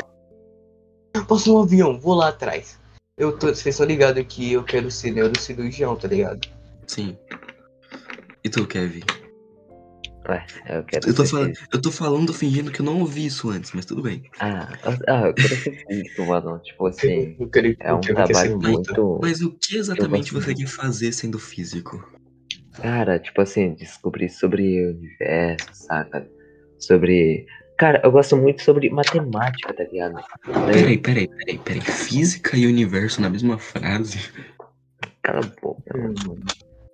Posso 1.27 1.55
um 1.55 1.63
avião, 1.63 1.99
vou 1.99 2.15
lá 2.15 2.29
atrás. 2.29 2.79
Eu 3.17 3.37
tô. 3.37 3.49
Vocês 3.49 3.75
estão 3.75 3.87
ligados 3.87 4.25
que 4.29 4.53
eu 4.53 4.63
quero 4.63 4.91
ser 4.91 5.11
neurocirurgião, 5.13 5.97
tá 5.97 6.09
ligado? 6.09 6.49
Sim. 6.87 7.17
E 8.45 8.49
tu, 8.49 8.67
Kevin? 8.67 9.03
Ué, 10.29 10.47
eu 10.69 10.85
quero 10.85 11.09
Eu 11.09 11.15
tô, 11.15 11.25
falando, 11.25 11.53
eu 11.73 11.83
tô 11.83 11.91
falando 11.91 12.33
fingindo 12.33 12.71
que 12.71 12.81
eu 12.81 12.85
não 12.85 13.01
ouvi 13.01 13.27
isso 13.27 13.51
antes, 13.51 13.73
mas 13.73 13.85
tudo 13.85 14.03
bem. 14.03 14.23
Ah, 14.39 14.69
ah, 15.09 15.27
eu 15.27 15.35
quero 15.35 15.57
ser 15.57 15.85
físico, 15.89 16.27
mano. 16.27 16.61
Tipo 16.61 16.87
assim, 16.87 17.37
Eu 17.41 17.51
quero 17.51 17.77
é 17.81 17.93
um 17.93 18.01
trabalho 18.01 18.59
muito. 18.61 19.19
Mas 19.21 19.43
o 19.43 19.51
que 19.51 19.77
exatamente 19.77 20.33
você 20.33 20.55
quer 20.55 20.67
fazer 20.67 21.13
sendo 21.13 21.39
físico? 21.39 22.09
Cara, 22.81 23.19
tipo 23.19 23.41
assim, 23.41 23.75
descobrir 23.75 24.29
sobre 24.29 24.87
o 24.87 24.91
universo, 24.91 25.69
saca? 25.73 26.29
Sobre. 26.79 27.47
Cara, 27.77 28.01
eu 28.05 28.13
gosto 28.13 28.37
muito 28.37 28.63
sobre 28.63 28.89
matemática, 28.91 29.75
tá 29.75 29.83
ligado? 29.85 30.23
Peraí, 30.67 30.99
peraí, 30.99 31.29
peraí, 31.29 31.59
peraí. 31.59 31.81
Física 31.81 32.57
e 32.57 32.67
universo 32.67 33.21
na 33.21 33.29
mesma 33.29 33.59
frase? 33.59 34.19
Cala 35.23 35.41
a 35.41 35.61
boca, 35.61 35.97
mano. 35.97 36.37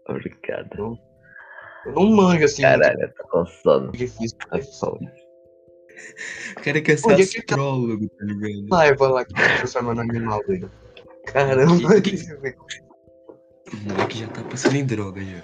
Obrigado. 0.09 0.99
Eu 1.89 1.95
não 1.95 2.11
manjo 2.17 2.45
assim 2.45 2.63
Caralho, 2.63 3.01
eu 3.01 3.15
tô 3.15 3.29
com 3.29 3.47
sono. 3.47 3.81
muito 3.87 3.97
difícil. 3.99 4.37
Tá 4.51 4.61
sono. 4.63 4.99
O 6.57 6.63
cara 6.63 6.81
quer 6.81 6.97
ser 6.99 7.17
que 7.17 7.43
tá? 7.43 7.55
astrólogo, 7.55 8.09
tá 8.09 8.25
ligado? 8.25 8.69
Raiva 8.71 9.09
lá 9.09 9.25
que 9.25 9.35
transforma 9.35 9.95
no 9.95 10.01
animal, 10.03 10.41
doido. 10.47 10.71
Caramba, 11.27 11.97
E- 11.97 12.09
e- 12.11 12.17
velho. 12.37 12.57
O 13.73 13.77
moleque 13.89 14.19
já 14.19 14.29
tá 14.29 14.43
passando 14.45 14.77
em 14.77 14.87
droga 14.87 15.21
já. 15.21 15.43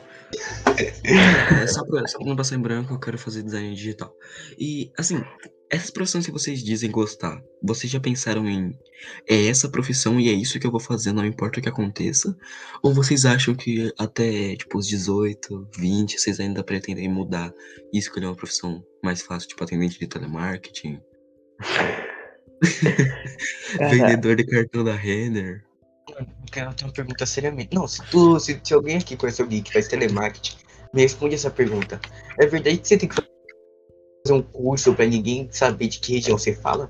É, 0.81 0.93
só, 1.69 1.85
pra, 1.85 2.07
só 2.07 2.19
pra 2.19 2.27
não 2.27 2.37
passar 2.37 2.57
em 2.57 2.61
branco, 2.61 2.95
eu 2.95 2.99
quero 2.99 3.19
fazer 3.19 3.43
design 3.43 3.75
digital. 3.75 4.15
E, 4.59 4.91
assim, 4.97 5.23
essas 5.71 5.91
profissões 5.91 6.27
que 6.27 6.33
vocês 6.33 6.63
dizem 6.63 6.91
gostar, 6.91 7.43
vocês 7.63 7.91
já 7.91 7.99
pensaram 7.99 8.49
em 8.49 8.77
é 9.29 9.47
essa 9.47 9.69
profissão 9.69 10.21
e 10.21 10.29
é 10.29 10.33
isso 10.33 10.59
que 10.59 10.67
eu 10.67 10.71
vou 10.71 10.81
fazer, 10.81 11.13
não 11.13 11.25
importa 11.25 11.59
o 11.59 11.63
que 11.63 11.69
aconteça? 11.69 12.37
Ou 12.83 12.95
vocês 12.95 13.25
acham 13.25 13.55
que 13.55 13.93
até, 13.99 14.57
tipo, 14.57 14.79
os 14.79 14.87
18, 14.87 15.69
20, 15.77 16.19
vocês 16.19 16.41
ainda 16.41 16.63
pretendem 16.63 17.09
mudar 17.09 17.53
e 17.93 17.99
escolher 17.99 18.27
uma 18.27 18.37
profissão 18.37 18.85
mais 19.03 19.23
fácil, 19.23 19.49
tipo, 19.49 19.65
atendente 19.65 19.99
de 19.99 20.07
telemarketing, 20.07 21.01
vendedor 23.91 24.37
de 24.37 24.45
cartão 24.45 24.85
da 24.85 24.95
Renner? 24.95 25.65
Cara, 26.51 26.71
eu 26.71 26.75
tenho 26.75 26.89
uma 26.89 26.95
pergunta 26.95 27.27
seriamente. 27.27 27.75
Não, 27.75 27.89
se 27.89 28.03
tu, 28.11 28.39
se, 28.39 28.61
se 28.63 28.75
alguém 28.75 28.97
aqui 28.97 29.17
conhece 29.17 29.43
alguém 29.43 29.63
que 29.63 29.73
faz 29.73 29.89
telemarketing, 29.89 30.57
me 30.93 31.03
responde 31.03 31.35
essa 31.35 31.51
pergunta. 31.51 32.01
É 32.39 32.47
verdade 32.47 32.79
que 32.79 32.89
você 32.89 32.97
tem 32.97 33.09
que 33.09 33.17
fazer 34.27 34.39
um 34.39 34.43
curso 34.43 34.95
pra 34.95 35.05
ninguém 35.05 35.49
saber 35.53 35.87
de 35.89 35.99
que 36.01 36.15
região 36.15 36.39
você 36.39 36.55
fala? 36.55 36.89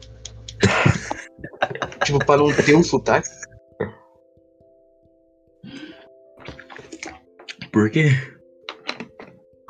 tipo, 2.04 2.24
pra 2.24 2.36
não 2.36 2.54
ter 2.54 2.76
um 2.76 2.82
sotaque? 2.82 3.28
Por 7.72 7.90
quê? 7.90 8.10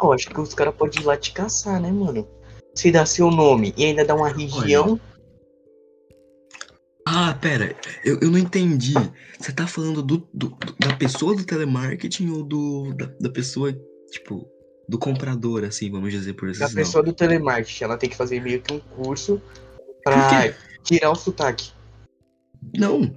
Eu 0.03 0.13
acho 0.13 0.29
que 0.29 0.39
os 0.41 0.53
caras 0.53 0.75
podem 0.75 1.01
ir 1.01 1.07
lá 1.07 1.17
te 1.17 1.33
caçar, 1.33 1.81
né, 1.81 1.91
mano? 1.91 2.29
Se 2.75 2.91
dá 2.91 3.07
seu 3.07 3.31
nome 3.31 3.73
e 3.79 3.85
ainda 3.87 4.05
dá 4.05 4.15
uma 4.15 4.29
região. 4.29 5.01
Ah, 7.07 7.39
pera, 7.41 7.75
eu, 8.05 8.19
eu 8.21 8.31
não 8.31 8.39
entendi. 8.39 8.93
Você 9.39 9.53
tá 9.53 9.67
falando 9.67 10.03
do, 10.03 10.19
do- 10.35 10.49
do- 10.51 10.77
da 10.79 10.95
pessoa 10.97 11.35
do 11.35 11.45
telemarketing 11.47 12.29
ou 12.31 12.43
do 12.43 12.93
da, 12.95 13.07
da 13.21 13.31
pessoa, 13.31 13.73
tipo, 14.11 14.47
do 14.89 14.99
comprador, 14.99 15.65
assim, 15.65 15.91
vamos 15.91 16.13
dizer 16.13 16.35
por 16.35 16.49
esses 16.49 16.61
nomes? 16.61 16.75
pessoa 16.75 17.03
do 17.03 17.13
telemarketing, 17.13 17.85
ela 17.85 17.97
tem 17.97 18.11
que 18.11 18.17
fazer 18.17 18.41
meio 18.41 18.61
que 18.61 18.73
um 18.75 18.79
curso 18.81 19.41
pra 20.03 20.53
tirar 20.83 21.11
o 21.11 21.15
sotaque. 21.15 21.71
Não, 22.77 23.17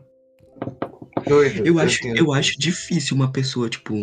Doido. 1.27 1.65
eu 1.65 1.79
acho, 1.79 2.07
eu 2.07 2.31
acho 2.33 2.57
difícil 2.57 3.15
uma 3.15 3.31
pessoa, 3.31 3.69
tipo, 3.69 3.93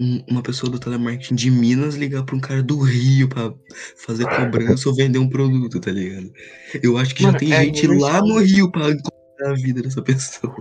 um- 0.00 0.24
uma 0.28 0.42
pessoa 0.42 0.70
do 0.70 0.78
telemarketing 0.78 1.34
de 1.34 1.50
Minas 1.50 1.94
ligar 1.94 2.24
pra 2.24 2.34
um 2.36 2.40
cara 2.40 2.62
do 2.62 2.78
Rio 2.80 3.28
pra 3.28 3.52
fazer 3.96 4.24
cobrança 4.28 4.88
ou 4.88 4.94
vender 4.94 5.18
um 5.18 5.28
produto, 5.28 5.78
tá 5.80 5.90
ligado? 5.90 6.30
Eu 6.82 6.98
acho 6.98 7.14
que 7.14 7.22
Mano, 7.22 7.34
já 7.34 7.38
tem 7.38 7.52
é 7.52 7.64
gente 7.64 7.86
lá 7.86 8.20
no 8.20 8.38
Rio 8.38 8.70
pra 8.70 8.90
encontrar 8.90 9.50
a 9.50 9.54
vida 9.54 9.80
dessa 9.82 10.02
pessoa. 10.02 10.54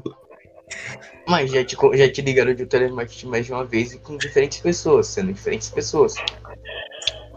Mas 1.32 1.52
já 1.52 1.64
te, 1.64 1.76
já 1.98 2.12
te 2.12 2.22
ligaram 2.22 2.54
de 2.54 2.66
telemarketing 2.66 3.28
mais 3.28 3.46
de 3.46 3.52
uma 3.54 3.66
vez 3.66 3.94
e 3.94 4.00
com 4.00 4.18
diferentes 4.18 4.60
pessoas, 4.60 5.08
sendo 5.08 5.32
diferentes 5.34 5.70
pessoas. 5.70 6.16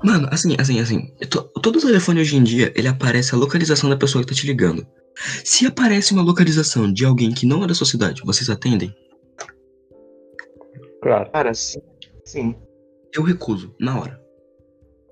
Mano, 0.05 0.29
assim, 0.31 0.55
assim, 0.59 0.81
assim. 0.81 1.07
to- 1.31 1.49
Todo 1.63 1.81
telefone 1.81 2.21
hoje 2.21 2.37
em 2.37 2.43
dia, 2.43 2.73
ele 2.77 2.89
aparece 2.89 3.35
a 3.35 3.39
localização 3.39 3.89
da 3.89 3.97
pessoa 3.97 4.23
que 4.23 4.29
tá 4.29 4.35
te 4.35 4.47
ligando. 4.47 4.87
Se 5.45 5.65
aparece 5.67 6.13
uma 6.13 6.23
localização 6.23 6.93
de 6.93 7.05
alguém 7.05 7.33
que 7.33 7.47
não 7.47 7.63
é 7.65 7.67
da 7.67 7.75
sua 7.75 7.87
cidade, 7.87 8.21
vocês 8.25 8.51
atendem? 8.51 8.95
claro. 11.01 11.31
Cara, 11.31 11.55
sim. 11.55 11.81
Sim. 12.25 12.55
Eu 13.15 13.23
recuso, 13.23 13.75
na 13.79 13.99
hora. 14.01 14.21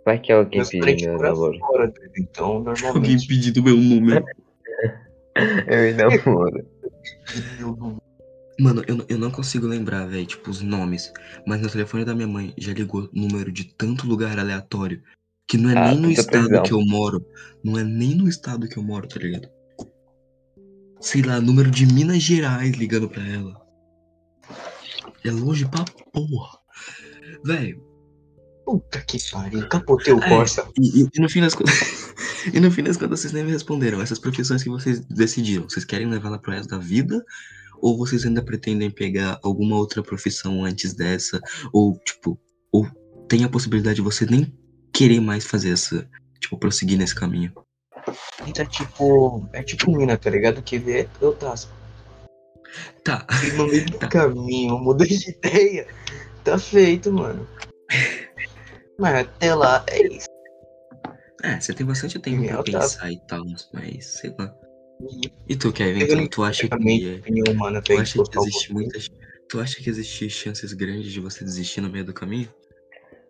Vai 0.04 0.18
que 0.18 0.32
alguém 0.32 0.58
Meus 0.58 0.70
pediu 0.70 1.10
meu 1.12 1.20
namoro. 1.22 1.58
fora, 1.60 1.86
doido. 1.86 2.12
Então, 2.18 2.46
Alguém 2.56 2.64
normalmente. 2.82 3.26
pedindo 3.28 3.62
meu 3.62 3.76
número. 3.76 4.24
Eu 5.68 5.94
namoro. 5.96 6.66
Mano, 8.60 8.82
eu, 8.86 8.96
não- 8.96 9.06
eu 9.08 9.18
não 9.18 9.30
consigo 9.30 9.66
lembrar, 9.66 10.06
velho, 10.06 10.26
tipo, 10.26 10.50
os 10.50 10.60
nomes. 10.60 11.10
Mas 11.46 11.60
no 11.60 11.70
telefone 11.70 12.04
da 12.04 12.14
minha 12.14 12.28
mãe 12.28 12.52
já 12.58 12.72
ligou 12.72 13.08
número 13.12 13.50
de 13.50 13.64
tanto 13.76 14.06
lugar 14.06 14.38
aleatório. 14.38 15.02
Que 15.48 15.56
não 15.58 15.70
é 15.70 15.76
Ah, 15.76 15.88
nem 15.90 16.00
no 16.00 16.10
estado 16.10 16.46
prisão. 16.48 16.62
que 16.62 16.72
eu 16.72 16.80
moro. 16.84 17.24
Não 17.64 17.78
é 17.78 17.84
nem 17.84 18.14
no 18.14 18.28
estado 18.28 18.68
que 18.68 18.76
eu 18.78 18.82
moro, 18.82 19.08
tá 19.08 19.18
ligado? 19.18 19.48
Sei 21.00 21.22
lá, 21.22 21.40
número 21.40 21.70
de 21.70 21.84
Minas 21.86 22.22
Gerais 22.22 22.72
ligando 22.76 23.08
pra 23.08 23.26
ela. 23.26 23.60
É 25.24 25.30
longe 25.30 25.66
pra 25.68 25.84
porra. 26.12 26.58
Velho, 27.44 27.82
Puta 28.64 29.00
que 29.00 29.18
pariu. 29.32 29.68
Capotei 29.68 30.12
o 30.14 30.22
É. 30.22 30.28
Corsa. 30.28 30.68
E, 30.80 31.02
e- 31.02 31.08
e 31.12 31.20
no 31.20 31.28
fim 31.28 31.40
das 31.40 31.52
contas. 31.54 31.74
e 32.54 32.60
no 32.60 32.70
fim 32.70 32.84
das 32.84 32.96
contas, 32.96 33.18
vocês 33.20 33.32
nem 33.32 33.42
me 33.44 33.50
responderam. 33.50 34.00
Essas 34.00 34.20
profissões 34.20 34.62
que 34.62 34.70
vocês 34.70 35.00
decidiram, 35.06 35.64
vocês 35.68 35.84
querem 35.84 36.08
levar 36.08 36.30
lá 36.30 36.38
pro 36.38 36.52
resto 36.52 36.68
da 36.70 36.78
vida? 36.78 37.24
Ou 37.82 37.98
vocês 37.98 38.24
ainda 38.24 38.40
pretendem 38.42 38.90
pegar 38.90 39.40
alguma 39.42 39.76
outra 39.76 40.02
profissão 40.02 40.64
antes 40.64 40.94
dessa? 40.94 41.40
Ou, 41.72 41.98
tipo, 41.98 42.38
ou 42.72 42.86
tem 43.28 43.42
a 43.44 43.48
possibilidade 43.48 43.96
de 43.96 44.02
você 44.02 44.24
nem 44.24 44.56
querer 44.92 45.20
mais 45.20 45.44
fazer 45.44 45.72
essa. 45.72 46.08
Tipo, 46.40 46.56
prosseguir 46.56 46.96
nesse 46.96 47.14
caminho. 47.14 47.52
Então, 48.46 48.64
tipo. 48.66 49.48
É 49.52 49.62
tipo 49.62 49.90
mina, 49.90 50.16
tá 50.16 50.30
ligado? 50.30 50.62
Que 50.62 50.78
vê, 50.78 51.08
eu 51.20 51.32
traço. 51.34 51.68
Tá. 53.04 53.26
E 53.44 53.50
no 53.56 53.66
meio 53.66 53.84
do 53.86 53.98
Tá. 53.98 54.08
caminho, 54.08 54.78
mudei 54.78 55.08
de 55.08 55.30
ideia. 55.30 55.86
Tá 56.44 56.58
feito, 56.58 57.12
mano. 57.12 57.46
Mas 58.98 59.20
até 59.26 59.54
lá, 59.54 59.84
é 59.88 60.06
isso. 60.06 60.26
É, 61.42 61.60
você 61.60 61.74
tem 61.74 61.84
bastante 61.84 62.18
tempo 62.20 62.40
Sim, 62.42 62.48
pra 62.48 62.62
pensar 62.62 63.10
e 63.10 63.20
tal, 63.26 63.44
mas 63.72 64.06
sei 64.06 64.34
lá. 64.38 64.54
E 65.48 65.56
tu, 65.56 65.72
Kevin, 65.72 66.06
tu, 66.06 66.28
tu 66.28 66.44
acha 66.44 66.68
que. 66.68 67.22
humana, 67.50 67.82
Tu 67.82 67.92
acha 67.96 68.22
que 68.22 68.38
existe 68.38 68.72
muitas. 68.72 69.08
Tu 69.48 69.60
acha 69.60 69.82
que 69.82 69.90
existe 69.90 70.30
chances 70.30 70.72
grandes 70.72 71.12
de 71.12 71.20
você 71.20 71.44
desistir 71.44 71.80
no 71.80 71.90
meio 71.90 72.04
do 72.04 72.14
caminho? 72.14 72.48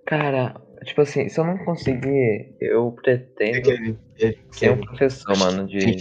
Cara, 0.06 0.60
tipo 0.84 1.00
assim, 1.00 1.28
se 1.28 1.38
eu 1.38 1.44
não 1.44 1.58
conseguir, 1.64 2.54
eu 2.60 2.94
É 2.98 3.02
pretendo 3.02 3.62
Kevin, 3.62 3.98
é 4.20 4.32
ser 4.50 4.70
um 4.70 4.76
Kevin. 4.76 4.80
professor, 4.86 5.38
mano, 5.38 5.66
de. 5.66 5.96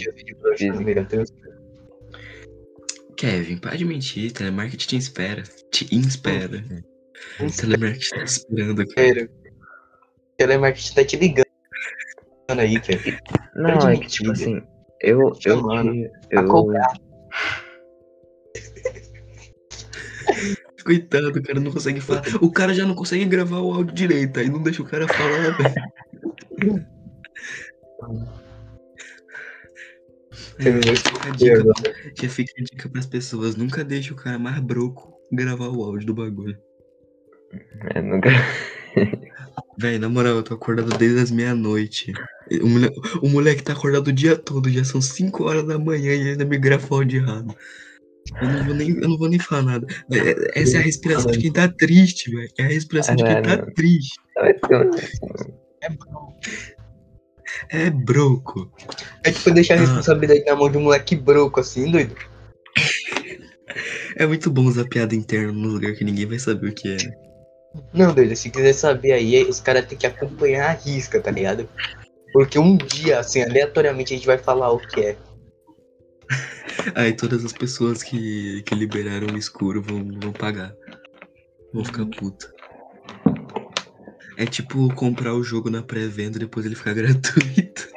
Kevin, 3.16 3.58
para 3.58 3.78
de 3.78 3.86
mentir. 3.86 4.32
Telemarketing 4.32 4.88
te 4.88 4.98
espera. 4.98 5.44
Te 5.72 5.96
inspira. 5.96 6.63
Telemarketing 7.60 8.10
tá 8.16 8.24
esperando, 8.24 8.88
cara. 8.88 9.30
Telemarketing 10.38 10.96
tá 10.96 11.06
te 11.06 11.16
ligando 11.18 11.46
aí, 12.50 12.80
Kevin. 12.80 13.18
Não, 13.56 13.90
é 13.90 13.98
que 13.98 14.08
tipo 14.08 14.32
assim, 14.32 14.62
eu. 15.03 15.34
Eu. 15.46 15.62
Eu. 16.29 16.67
Coitado, 20.84 21.29
o 21.29 21.43
cara 21.43 21.60
não 21.60 21.72
consegue 21.72 22.01
falar. 22.01 22.24
O 22.41 22.51
cara 22.51 22.74
já 22.74 22.86
não 22.86 22.96
consegue 22.96 23.25
gravar 23.25 23.60
o 23.60 23.74
áudio 23.74 23.93
direito, 23.93 24.39
aí 24.39 24.50
não 24.50 24.62
deixa 24.62 24.81
o 24.81 24.86
cara 24.86 25.08
falar, 25.08 25.58
velho. 25.58 25.75
Esse 30.60 31.03
fica 31.03 31.27
a 31.27 31.31
dica, 31.31 31.63
já 32.22 32.29
fica 32.29 32.53
a 32.58 32.63
dica 32.63 32.89
pras 32.89 33.05
pessoas. 33.05 33.55
Nunca 33.55 33.84
deixa 33.84 34.13
o 34.13 34.17
cara 34.17 34.38
mais 34.38 34.60
broco 34.60 35.13
gravar 35.31 35.70
o 35.70 35.84
áudio 35.84 36.08
do 36.08 36.13
bagulho. 36.13 36.58
eu 37.96 38.03
nunca. 38.03 38.29
Véi, 39.77 39.98
na 39.98 40.10
moral, 40.10 40.36
eu 40.36 40.43
tô 40.43 40.53
acordado 40.53 40.98
desde 40.98 41.20
as 41.20 41.31
meia-noite. 41.31 42.13
O, 42.62 42.67
mole- 42.67 42.91
o 43.22 43.29
moleque 43.29 43.63
tá 43.63 43.74
acordado 43.74 44.08
o 44.08 44.12
dia 44.13 44.36
todo, 44.36 44.70
já 44.70 44.84
são 44.84 45.00
5 45.01 45.43
horas 45.46 45.65
da 45.65 45.77
manhã 45.79 46.12
e 46.13 46.20
ele 46.20 46.29
ainda 46.31 46.43
me 46.46 46.58
grava 46.58 46.86
o 46.89 46.96
áudio 46.96 47.22
errado. 47.22 47.55
Eu 48.41 48.50
não 48.50 48.63
vou 48.65 48.75
nem, 48.75 48.89
eu 48.89 49.10
não 49.10 49.17
vou 49.17 49.29
nem 49.29 49.39
falar 49.39 49.62
nada. 49.63 49.88
É- 50.12 50.62
Essa 50.62 50.77
é 50.77 50.79
a 50.79 50.84
respiração 50.84 51.31
de 51.31 51.39
quem 51.39 51.51
tá 51.51 51.67
triste, 51.67 52.29
velho. 52.29 52.50
É 52.60 52.63
a 52.63 52.67
respiração 52.67 53.15
de 53.15 53.24
quem 53.24 53.41
tá 53.41 53.58
triste. 53.74 54.20
Vai 54.36 54.53
ser- 54.53 55.12
É 57.70 57.89
broco. 57.89 58.72
É 59.24 59.31
tipo 59.31 59.51
deixar 59.51 59.75
a 59.75 59.77
Ah. 59.77 59.81
responsabilidade 59.81 60.43
na 60.46 60.55
mão 60.55 60.70
de 60.70 60.77
um 60.77 60.81
moleque 60.84 61.15
broco, 61.15 61.60
assim, 61.60 61.89
doido. 61.91 62.15
É 64.17 64.25
muito 64.25 64.51
bom 64.51 64.65
usar 64.65 64.86
piada 64.86 65.15
interna 65.15 65.51
num 65.51 65.70
lugar 65.70 65.93
que 65.93 66.03
ninguém 66.03 66.25
vai 66.25 66.39
saber 66.39 66.70
o 66.70 66.74
que 66.74 66.89
é. 66.93 66.98
Não, 67.93 68.13
doido, 68.13 68.36
se 68.36 68.50
quiser 68.50 68.74
saber 68.74 69.13
aí, 69.13 69.43
os 69.46 69.60
caras 69.62 69.86
têm 69.86 69.98
que 69.98 70.05
acompanhar 70.05 70.70
a 70.70 70.74
risca, 70.74 71.20
tá 71.22 71.31
ligado? 71.31 71.67
Porque 72.33 72.57
um 72.57 72.77
dia, 72.77 73.19
assim, 73.19 73.41
aleatoriamente 73.41 74.13
a 74.13 74.17
gente 74.17 74.25
vai 74.25 74.38
falar 74.38 74.71
o 74.71 74.79
que 74.79 75.01
é. 75.01 75.17
Aí 76.95 77.13
todas 77.13 77.43
as 77.43 77.51
pessoas 77.51 78.01
que, 78.01 78.63
que 78.63 78.75
liberaram 78.75 79.27
o 79.33 79.38
escuro 79.38 79.81
vão, 79.81 80.07
vão 80.19 80.31
pagar. 80.31 80.73
Vão 81.73 81.83
ficar 81.83 82.05
puta. 82.05 82.51
É 84.38 84.45
tipo 84.45 84.93
comprar 84.95 85.33
o 85.33 85.43
jogo 85.43 85.69
na 85.69 85.83
pré-venda 85.83 86.38
e 86.38 86.39
depois 86.39 86.65
ele 86.65 86.75
ficar 86.75 86.93
gratuito. 86.95 87.89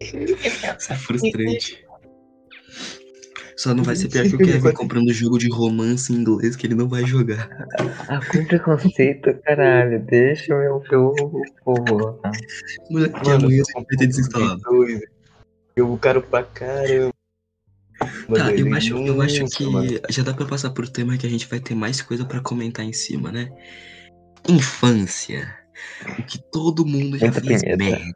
Isso 0.00 0.16
é 0.92 0.96
frustrante. 0.96 1.83
Só 3.56 3.74
não 3.74 3.84
vai 3.84 3.96
ser 3.96 4.08
pior 4.08 4.24
que 4.24 4.34
o 4.34 4.38
Kevin 4.38 4.72
comprando 4.72 5.12
jogo 5.12 5.38
de 5.38 5.48
romance 5.48 6.12
em 6.12 6.16
inglês 6.16 6.56
que 6.56 6.66
ele 6.66 6.74
não 6.74 6.88
vai 6.88 7.04
jogar. 7.04 7.48
Ah, 8.08 8.20
com 8.30 8.44
preconceito, 8.44 9.34
caralho. 9.44 10.00
Deixa 10.04 10.54
o 10.54 10.58
meu 10.58 10.82
jogo, 10.90 11.42
porra. 11.64 12.32
Moleque, 12.90 13.20
que 13.20 13.28
Mano, 13.28 13.46
amanhã 13.46 13.62
você 13.64 13.72
vai 13.72 13.84
ter 13.84 14.06
desinstalado. 14.06 14.62
Eu 15.76 15.96
caro 15.98 16.22
pra 16.22 16.42
caramba. 16.42 17.14
Tá, 18.34 18.52
eu 18.52 18.74
acho, 18.74 18.96
eu 18.96 19.22
acho 19.22 19.44
que 19.46 20.02
já 20.10 20.22
dá 20.22 20.34
pra 20.34 20.46
passar 20.46 20.70
pro 20.70 20.90
tema 20.90 21.16
que 21.16 21.26
a 21.26 21.30
gente 21.30 21.46
vai 21.46 21.60
ter 21.60 21.74
mais 21.74 22.02
coisa 22.02 22.24
pra 22.24 22.40
comentar 22.40 22.84
em 22.84 22.92
cima, 22.92 23.30
né? 23.30 23.50
Infância. 24.48 25.56
O 26.18 26.22
que 26.22 26.38
todo 26.50 26.86
mundo 26.86 27.18
já 27.18 27.32
fez 27.32 27.62
merda. 27.62 28.14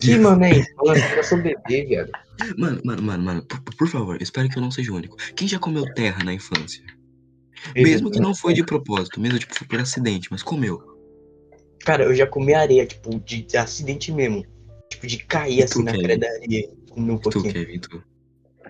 Que, 0.00 0.16
mano, 0.16 0.42
é 0.44 0.52
isso? 0.52 0.70
Mano, 0.76 1.00
eu 1.16 1.24
sou 1.24 1.38
bebê, 1.38 1.84
viado. 1.84 2.10
Mano, 2.56 2.80
mano, 2.82 3.02
mano, 3.02 3.22
mano, 3.22 3.46
por, 3.46 3.60
por 3.60 3.88
favor, 3.88 4.20
espero 4.22 4.48
que 4.48 4.56
eu 4.56 4.62
não 4.62 4.70
seja 4.70 4.90
o 4.90 4.96
único. 4.96 5.16
Quem 5.34 5.46
já 5.46 5.58
comeu 5.58 5.84
terra 5.94 6.24
na 6.24 6.32
infância? 6.32 6.82
Mesmo 7.74 8.10
que 8.10 8.20
não 8.20 8.34
foi 8.34 8.54
de 8.54 8.64
propósito, 8.64 9.20
mesmo 9.20 9.38
tipo 9.38 9.54
foi 9.54 9.66
por 9.66 9.80
acidente, 9.80 10.28
mas 10.30 10.42
comeu. 10.42 10.82
Cara, 11.84 12.04
eu 12.04 12.14
já 12.14 12.26
comi 12.26 12.54
areia, 12.54 12.86
tipo, 12.86 13.20
de, 13.20 13.42
de 13.42 13.56
acidente 13.56 14.10
mesmo. 14.10 14.44
Tipo, 14.90 15.06
de 15.06 15.18
cair 15.18 15.58
E 15.58 15.62
assim 15.62 15.80
tu, 15.80 15.84
na 15.84 15.92
cara 15.92 16.18
da 16.18 16.28
areia. 16.28 16.68
Comer 16.90 17.12
um 17.12 17.18
Tu, 17.18 17.30
pouquinho. 17.30 17.52
Kevin, 17.52 17.80
tu. 17.80 18.02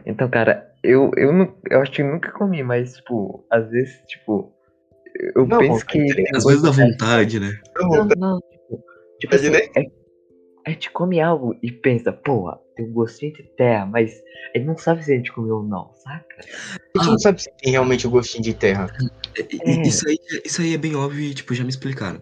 Então, 0.04 0.28
cara, 0.28 0.72
eu, 0.82 1.10
eu, 1.16 1.32
não, 1.32 1.54
eu 1.70 1.80
acho 1.80 1.92
que 1.92 2.02
eu 2.02 2.06
nunca 2.06 2.32
comi, 2.32 2.62
mas, 2.62 2.94
tipo, 2.94 3.44
às 3.50 3.68
vezes, 3.70 3.94
tipo, 4.08 4.52
eu 5.34 5.46
Não, 5.46 5.58
penso 5.58 5.86
que. 5.86 6.00
Às 6.34 6.44
vezes 6.44 6.62
dá 6.62 6.70
vontade, 6.70 7.40
né? 7.40 7.58
Não, 7.78 8.06
não, 8.06 8.40
tipo, 8.40 8.84
tipo 9.20 9.34
assim, 9.34 9.54
é, 9.54 9.90
a 10.66 10.70
gente 10.70 10.90
come 10.90 11.20
algo 11.20 11.56
e 11.62 11.70
pensa, 11.70 12.12
porra, 12.12 12.58
tem 12.74 12.86
um 12.86 12.92
gostinho 12.92 13.32
de 13.32 13.44
terra, 13.56 13.86
mas 13.86 14.12
ele 14.52 14.64
não 14.64 14.76
sabe 14.76 15.04
se 15.04 15.12
a 15.12 15.16
gente 15.16 15.32
comeu 15.32 15.56
ou 15.58 15.62
não, 15.62 15.92
saca? 15.94 16.26
A 16.38 16.98
gente 17.02 17.10
não 17.12 17.18
sabe 17.18 17.40
se 17.42 17.50
tem 17.58 17.70
realmente 17.70 18.06
o 18.06 18.10
gostinho 18.10 18.42
de 18.42 18.52
terra. 18.52 18.92
É. 19.38 19.42
e- 19.42 19.82
Isso, 19.88 20.08
aí, 20.08 20.18
isso 20.44 20.60
aí 20.60 20.74
é 20.74 20.78
bem 20.78 20.96
óbvio 20.96 21.20
e, 21.22 21.34
tipo, 21.34 21.54
já 21.54 21.62
me 21.62 21.70
explicaram. 21.70 22.20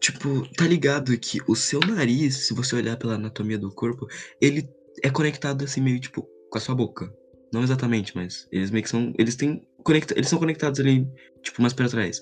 Tipo, 0.00 0.48
tá 0.56 0.64
ligado 0.66 1.16
que 1.18 1.38
o 1.46 1.54
seu 1.54 1.80
nariz, 1.80 2.46
se 2.46 2.54
você 2.54 2.76
olhar 2.76 2.96
pela 2.96 3.14
anatomia 3.14 3.58
do 3.58 3.70
corpo, 3.74 4.06
ele 4.40 4.66
é 5.02 5.10
conectado 5.10 5.62
assim 5.64 5.82
meio, 5.82 6.00
tipo, 6.00 6.26
com 6.50 6.58
a 6.58 6.60
sua 6.60 6.74
boca. 6.74 7.12
Não 7.52 7.62
exatamente, 7.62 8.14
mas 8.16 8.48
eles 8.50 8.70
meio 8.70 8.82
que 8.84 8.90
são. 8.90 9.12
Eles 9.18 9.36
têm. 9.36 9.66
Conecta, 9.84 10.14
eles 10.14 10.28
são 10.28 10.38
conectados 10.38 10.80
ali, 10.80 11.06
tipo, 11.42 11.60
mais 11.62 11.72
pra 11.72 11.88
trás. 11.88 12.20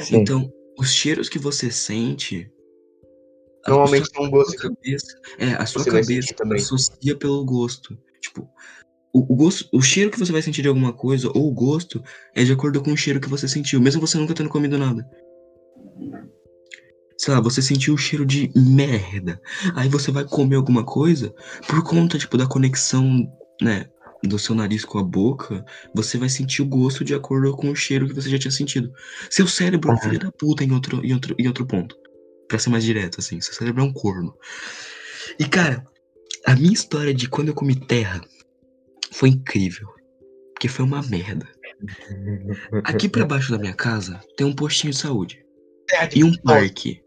Sim. 0.00 0.16
Então, 0.16 0.50
os 0.78 0.92
cheiros 0.92 1.28
que 1.28 1.38
você 1.38 1.70
sente. 1.70 2.50
Normalmente 3.66 4.08
a 4.08 4.18
tem 4.18 4.26
um 4.26 4.30
gosto 4.30 4.52
que 4.56 4.68
cabeça, 4.68 5.18
é, 5.38 5.52
a 5.54 5.66
sua 5.66 5.84
você 5.84 5.90
cabeça 5.90 6.34
também. 6.34 6.58
associa 6.60 7.16
pelo 7.16 7.44
gosto. 7.44 7.96
Tipo, 8.20 8.48
o, 9.12 9.32
o 9.32 9.36
gosto, 9.36 9.68
o 9.72 9.80
cheiro 9.80 10.10
que 10.10 10.18
você 10.18 10.32
vai 10.32 10.42
sentir 10.42 10.62
de 10.62 10.68
alguma 10.68 10.92
coisa, 10.92 11.28
ou 11.34 11.48
o 11.48 11.52
gosto, 11.54 12.02
é 12.34 12.42
de 12.44 12.52
acordo 12.52 12.82
com 12.82 12.92
o 12.92 12.96
cheiro 12.96 13.20
que 13.20 13.28
você 13.28 13.46
sentiu, 13.46 13.80
mesmo 13.80 14.00
você 14.00 14.18
nunca 14.18 14.34
tendo 14.34 14.48
comido 14.48 14.78
nada. 14.78 15.08
Sei 17.18 17.32
lá, 17.32 17.40
você 17.40 17.62
sentiu 17.62 17.94
o 17.94 17.98
cheiro 17.98 18.26
de 18.26 18.50
merda. 18.56 19.40
Aí 19.76 19.88
você 19.88 20.10
vai 20.10 20.24
comer 20.24 20.56
alguma 20.56 20.84
coisa, 20.84 21.32
por 21.68 21.82
conta, 21.84 22.18
tipo, 22.18 22.36
da 22.36 22.46
conexão, 22.48 23.30
né, 23.60 23.86
do 24.24 24.38
seu 24.38 24.54
nariz 24.54 24.84
com 24.84 24.98
a 24.98 25.04
boca, 25.04 25.64
você 25.94 26.18
vai 26.18 26.28
sentir 26.28 26.62
o 26.62 26.66
gosto 26.66 27.04
de 27.04 27.14
acordo 27.14 27.54
com 27.56 27.70
o 27.70 27.76
cheiro 27.76 28.08
que 28.08 28.14
você 28.14 28.28
já 28.28 28.38
tinha 28.38 28.50
sentido. 28.50 28.92
Seu 29.30 29.46
cérebro 29.46 29.90
Uhum. 29.90 29.98
filho 29.98 30.18
da 30.18 30.32
puta 30.32 30.64
em 30.64 30.72
outro, 30.72 31.04
em 31.04 31.12
outro, 31.12 31.34
em 31.38 31.46
outro 31.46 31.66
ponto. 31.66 31.96
Pra 32.52 32.58
ser 32.58 32.68
mais 32.68 32.84
direto, 32.84 33.18
assim. 33.18 33.40
Seu 33.40 33.54
cérebro 33.54 33.80
é 33.80 33.86
um 33.86 33.92
corno. 33.94 34.36
E, 35.38 35.44
cara, 35.46 35.82
a 36.44 36.54
minha 36.54 36.74
história 36.74 37.14
de 37.14 37.26
quando 37.26 37.48
eu 37.48 37.54
comi 37.54 37.74
terra 37.74 38.20
foi 39.10 39.30
incrível. 39.30 39.88
Porque 40.52 40.68
foi 40.68 40.84
uma 40.84 41.00
merda. 41.00 41.48
Aqui 42.84 43.08
pra 43.08 43.24
baixo 43.24 43.50
da 43.50 43.58
minha 43.58 43.72
casa 43.72 44.20
tem 44.36 44.46
um 44.46 44.52
postinho 44.52 44.92
de 44.92 44.98
saúde. 44.98 45.42
E 46.14 46.22
um 46.22 46.36
parque. 46.42 47.02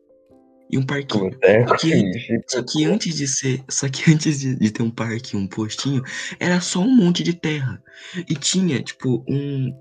E 0.72 0.80
um 0.80 0.84
parquinho. 0.84 1.38
É 1.44 1.68
Só 1.68 1.78
que-. 1.78 2.12
Só 2.48 2.64
que 2.64 2.86
antes 2.86 3.16
de 3.16 3.28
ser. 3.28 3.64
Só 3.70 3.88
que 3.88 4.10
antes 4.12 4.40
de, 4.40 4.56
de 4.56 4.72
ter 4.72 4.82
um 4.82 4.90
parque 4.90 5.36
e 5.36 5.40
um 5.40 5.46
postinho, 5.46 6.02
era 6.40 6.60
só 6.60 6.80
um 6.80 6.90
monte 6.90 7.22
de 7.22 7.36
terra. 7.36 7.80
E 8.28 8.34
tinha, 8.34 8.82
tipo, 8.82 9.24
um. 9.30 9.72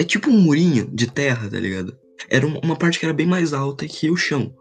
É 0.00 0.04
tipo 0.04 0.30
um 0.30 0.40
murinho 0.40 0.88
de 0.94 1.10
terra, 1.10 1.50
tá 1.50 1.58
ligado? 1.58 1.98
Era 2.28 2.46
um- 2.46 2.58
uma 2.62 2.76
parte 2.76 2.98
que 2.98 3.04
era 3.04 3.14
bem 3.14 3.26
mais 3.26 3.52
alta 3.52 3.86
que 3.86 4.10
o 4.10 4.16
chão. 4.16 4.54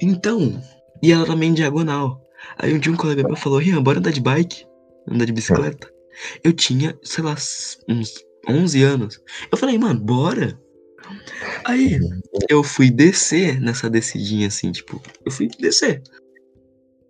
Então, 0.00 0.60
e 1.02 1.12
ela 1.12 1.26
também 1.26 1.50
em 1.50 1.54
diagonal. 1.54 2.20
Aí 2.58 2.72
um 2.74 2.78
dia 2.78 2.92
um 2.92 2.96
colega 2.96 3.22
meu 3.22 3.36
falou, 3.36 3.58
Rian, 3.58 3.82
bora 3.82 3.98
andar 3.98 4.12
de 4.12 4.20
bike? 4.20 4.66
Andar 5.08 5.24
de 5.24 5.32
bicicleta? 5.32 5.90
Eu 6.42 6.52
tinha, 6.52 6.96
sei 7.02 7.24
lá, 7.24 7.34
uns 7.88 8.14
11 8.48 8.82
anos. 8.82 9.20
Eu 9.50 9.58
falei, 9.58 9.78
mano, 9.78 10.00
bora. 10.00 10.58
Aí, 11.64 11.98
eu 12.48 12.62
fui 12.62 12.90
descer 12.90 13.60
nessa 13.60 13.90
descidinha 13.90 14.46
assim, 14.48 14.72
tipo, 14.72 15.00
eu 15.24 15.30
fui 15.32 15.48
descer. 15.58 16.02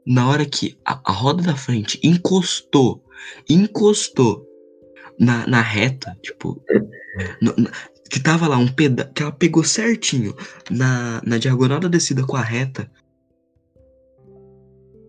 Na 0.06 0.28
hora 0.28 0.44
que 0.44 0.76
a, 0.84 1.00
a 1.04 1.12
roda 1.12 1.42
da 1.42 1.56
frente 1.56 1.98
encostou, 2.02 3.02
encostou 3.48 4.46
na, 5.18 5.46
na 5.46 5.60
reta, 5.60 6.16
tipo, 6.22 6.60
no- 7.40 7.54
que 8.14 8.20
tava 8.20 8.46
lá 8.46 8.56
um 8.56 8.68
pedaço, 8.68 9.12
que 9.12 9.24
ela 9.24 9.32
pegou 9.32 9.64
certinho 9.64 10.36
na, 10.70 11.20
na 11.26 11.36
diagonal 11.36 11.80
da 11.80 11.88
descida 11.88 12.24
com 12.24 12.36
a 12.36 12.42
reta, 12.42 12.88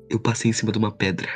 eu 0.09 0.19
passei 0.19 0.49
em 0.49 0.53
cima 0.53 0.71
de 0.71 0.79
uma 0.79 0.91
pedra. 0.91 1.29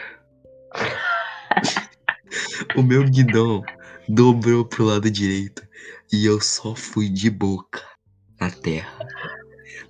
o 2.76 2.82
meu 2.82 3.08
guidão 3.08 3.62
dobrou 4.08 4.66
pro 4.66 4.86
lado 4.86 5.12
direito 5.12 5.62
e 6.12 6.26
eu 6.26 6.42
só 6.42 6.74
fui 6.74 7.08
de 7.08 7.30
boca 7.30 7.84
na 8.42 8.50
terra. 8.50 8.98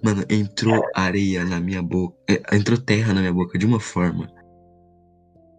Mano, 0.04 0.26
entrou 0.30 0.84
areia 0.94 1.46
na 1.46 1.62
minha 1.62 1.82
boca. 1.82 2.18
é, 2.30 2.58
Entrou 2.58 2.78
terra 2.78 3.14
na 3.14 3.22
minha 3.22 3.34
boca 3.34 3.58
de 3.58 3.66
uma 3.66 3.80
forma 3.80 4.30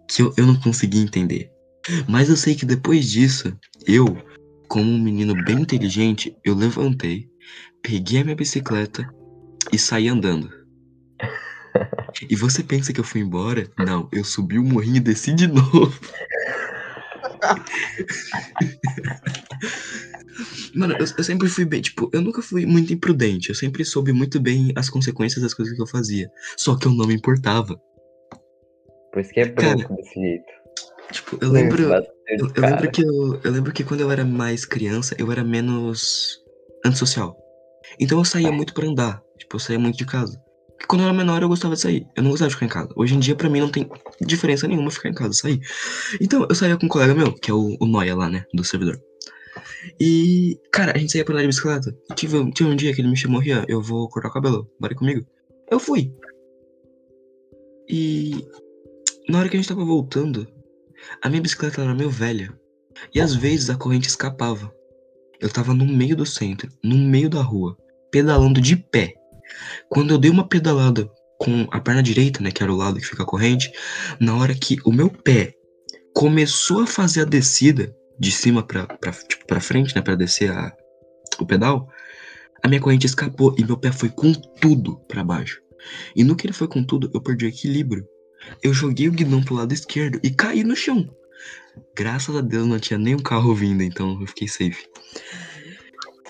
que 0.06 0.20
eu, 0.20 0.34
eu 0.36 0.44
não 0.44 0.60
consegui 0.60 0.98
entender. 0.98 1.50
Mas 2.06 2.28
eu 2.28 2.36
sei 2.36 2.54
que 2.54 2.66
depois 2.66 3.10
disso, 3.10 3.58
eu, 3.86 4.04
como 4.70 4.88
um 4.88 5.02
menino 5.02 5.34
bem 5.44 5.62
inteligente, 5.62 6.38
eu 6.44 6.54
levantei, 6.54 7.28
peguei 7.82 8.20
a 8.20 8.24
minha 8.24 8.36
bicicleta 8.36 9.04
e 9.72 9.78
saí 9.78 10.06
andando. 10.06 10.48
E 12.28 12.36
você 12.36 12.62
pensa 12.62 12.92
que 12.92 13.00
eu 13.00 13.04
fui 13.04 13.20
embora? 13.20 13.68
Não, 13.76 14.08
eu 14.12 14.24
subi 14.24 14.60
o 14.60 14.62
morrinho 14.62 14.98
e 14.98 15.00
desci 15.00 15.34
de 15.34 15.48
novo. 15.48 15.90
Mano, 20.72 20.94
eu, 20.94 21.06
eu 21.18 21.24
sempre 21.24 21.48
fui 21.48 21.64
bem, 21.64 21.80
tipo, 21.80 22.08
eu 22.12 22.20
nunca 22.20 22.40
fui 22.40 22.64
muito 22.64 22.92
imprudente. 22.92 23.48
Eu 23.48 23.56
sempre 23.56 23.84
soube 23.84 24.12
muito 24.12 24.40
bem 24.40 24.72
as 24.76 24.88
consequências 24.88 25.42
das 25.42 25.52
coisas 25.52 25.74
que 25.74 25.82
eu 25.82 25.86
fazia. 25.86 26.30
Só 26.56 26.76
que 26.76 26.86
eu 26.86 26.92
não 26.92 27.08
me 27.08 27.14
importava. 27.14 27.76
Por 29.12 29.20
isso 29.20 29.32
que 29.32 29.40
é 29.40 29.48
Cara, 29.48 29.74
branco 29.74 29.96
desse 29.96 30.14
jeito. 30.14 30.59
Tipo, 31.10 31.38
eu 31.40 31.50
lembro. 31.50 31.82
Eu, 31.82 32.52
eu 32.54 32.62
lembro 32.62 32.90
que 32.90 33.02
eu, 33.02 33.40
eu 33.42 33.50
lembro 33.50 33.72
que 33.72 33.84
quando 33.84 34.00
eu 34.00 34.10
era 34.10 34.24
mais 34.24 34.64
criança, 34.64 35.14
eu 35.18 35.30
era 35.32 35.42
menos 35.42 36.38
antissocial. 36.84 37.36
Então 37.98 38.18
eu 38.18 38.24
saía 38.24 38.52
muito 38.52 38.72
pra 38.72 38.86
andar. 38.86 39.22
Tipo, 39.38 39.56
eu 39.56 39.60
saía 39.60 39.78
muito 39.78 39.98
de 39.98 40.06
casa. 40.06 40.40
Porque 40.68 40.86
quando 40.86 41.02
eu 41.02 41.08
era 41.08 41.16
menor, 41.16 41.42
eu 41.42 41.48
gostava 41.48 41.74
de 41.74 41.80
sair. 41.80 42.06
Eu 42.16 42.22
não 42.22 42.30
gostava 42.30 42.48
de 42.48 42.54
ficar 42.54 42.66
em 42.66 42.70
casa. 42.70 42.88
Hoje 42.96 43.14
em 43.14 43.18
dia, 43.18 43.34
pra 43.34 43.50
mim, 43.50 43.60
não 43.60 43.70
tem 43.70 43.88
diferença 44.20 44.66
nenhuma 44.68 44.90
ficar 44.90 45.08
em 45.08 45.14
casa, 45.14 45.34
sair. 45.34 45.60
Então, 46.20 46.46
eu 46.48 46.54
saía 46.54 46.76
com 46.76 46.86
um 46.86 46.88
colega 46.88 47.14
meu, 47.14 47.34
que 47.34 47.50
é 47.50 47.54
o, 47.54 47.76
o 47.78 47.86
Noia 47.86 48.14
lá, 48.14 48.30
né? 48.30 48.44
Do 48.54 48.64
servidor. 48.64 48.98
E, 50.00 50.58
cara, 50.72 50.92
a 50.94 50.98
gente 50.98 51.12
saía 51.12 51.24
pra 51.24 51.34
andar 51.34 51.42
de 51.42 51.48
bicicleta. 51.48 51.94
E 52.10 52.14
tive, 52.14 52.50
tive 52.52 52.70
um 52.70 52.76
dia 52.76 52.94
que 52.94 53.00
ele 53.00 53.08
me 53.08 53.16
chamou, 53.16 53.40
Rian, 53.40 53.64
eu 53.68 53.82
vou 53.82 54.08
cortar 54.08 54.28
o 54.28 54.32
cabelo. 54.32 54.70
Bora 54.78 54.94
comigo. 54.94 55.26
Eu 55.70 55.78
fui. 55.78 56.12
E 57.88 58.46
na 59.28 59.40
hora 59.40 59.48
que 59.48 59.56
a 59.56 59.60
gente 59.60 59.68
tava 59.68 59.84
voltando, 59.84 60.46
a 61.22 61.28
minha 61.28 61.42
bicicleta 61.42 61.82
era 61.82 61.94
meio 61.94 62.10
velha. 62.10 62.52
E 63.14 63.20
às 63.20 63.34
vezes 63.34 63.70
a 63.70 63.76
corrente 63.76 64.08
escapava. 64.08 64.72
Eu 65.40 65.48
tava 65.48 65.72
no 65.72 65.86
meio 65.86 66.16
do 66.16 66.26
centro, 66.26 66.70
no 66.84 66.96
meio 66.96 67.30
da 67.30 67.40
rua, 67.40 67.76
pedalando 68.10 68.60
de 68.60 68.76
pé. 68.76 69.14
Quando 69.88 70.12
eu 70.12 70.18
dei 70.18 70.30
uma 70.30 70.46
pedalada 70.46 71.10
com 71.38 71.66
a 71.70 71.80
perna 71.80 72.02
direita, 72.02 72.42
né, 72.42 72.50
que 72.50 72.62
era 72.62 72.72
o 72.72 72.76
lado 72.76 73.00
que 73.00 73.06
fica 73.06 73.22
a 73.22 73.26
corrente, 73.26 73.72
na 74.20 74.36
hora 74.36 74.54
que 74.54 74.76
o 74.84 74.92
meu 74.92 75.08
pé 75.08 75.54
começou 76.14 76.82
a 76.82 76.86
fazer 76.86 77.22
a 77.22 77.24
descida 77.24 77.94
de 78.18 78.30
cima 78.30 78.62
pra, 78.62 78.86
tipo, 79.26 79.46
pra 79.46 79.60
frente, 79.60 79.96
né, 79.96 80.02
pra 80.02 80.14
descer 80.14 80.50
a, 80.52 80.70
o 81.38 81.46
pedal, 81.46 81.88
a 82.62 82.68
minha 82.68 82.80
corrente 82.80 83.06
escapou 83.06 83.54
e 83.58 83.64
meu 83.64 83.78
pé 83.78 83.90
foi 83.90 84.10
com 84.10 84.34
tudo 84.34 84.98
pra 85.08 85.24
baixo. 85.24 85.62
E 86.14 86.22
no 86.22 86.36
que 86.36 86.46
ele 86.46 86.52
foi 86.52 86.68
com 86.68 86.84
tudo, 86.84 87.10
eu 87.14 87.22
perdi 87.22 87.46
o 87.46 87.48
equilíbrio. 87.48 88.06
Eu 88.62 88.72
joguei 88.72 89.08
o 89.08 89.12
guidão 89.12 89.42
pro 89.42 89.54
lado 89.54 89.72
esquerdo 89.72 90.20
e 90.22 90.30
caí 90.30 90.64
no 90.64 90.76
chão. 90.76 91.08
Graças 91.96 92.34
a 92.34 92.40
Deus 92.40 92.66
não 92.66 92.78
tinha 92.78 92.98
nenhum 92.98 93.18
carro 93.18 93.54
vindo, 93.54 93.82
então 93.82 94.18
eu 94.20 94.26
fiquei 94.26 94.48
safe. 94.48 94.86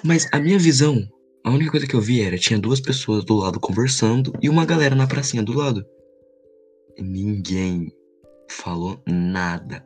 Mas 0.02 0.28
a 0.32 0.38
minha 0.38 0.58
visão, 0.58 1.02
a 1.44 1.50
única 1.50 1.70
coisa 1.70 1.86
que 1.86 1.94
eu 1.94 2.00
vi 2.00 2.22
era 2.22 2.38
tinha 2.38 2.58
duas 2.58 2.80
pessoas 2.80 3.24
do 3.24 3.34
lado 3.34 3.60
conversando 3.60 4.32
e 4.40 4.48
uma 4.48 4.64
galera 4.64 4.94
na 4.94 5.06
pracinha 5.06 5.42
do 5.42 5.52
lado. 5.52 5.84
E 6.96 7.02
ninguém 7.02 7.92
falou 8.48 9.02
nada. 9.06 9.84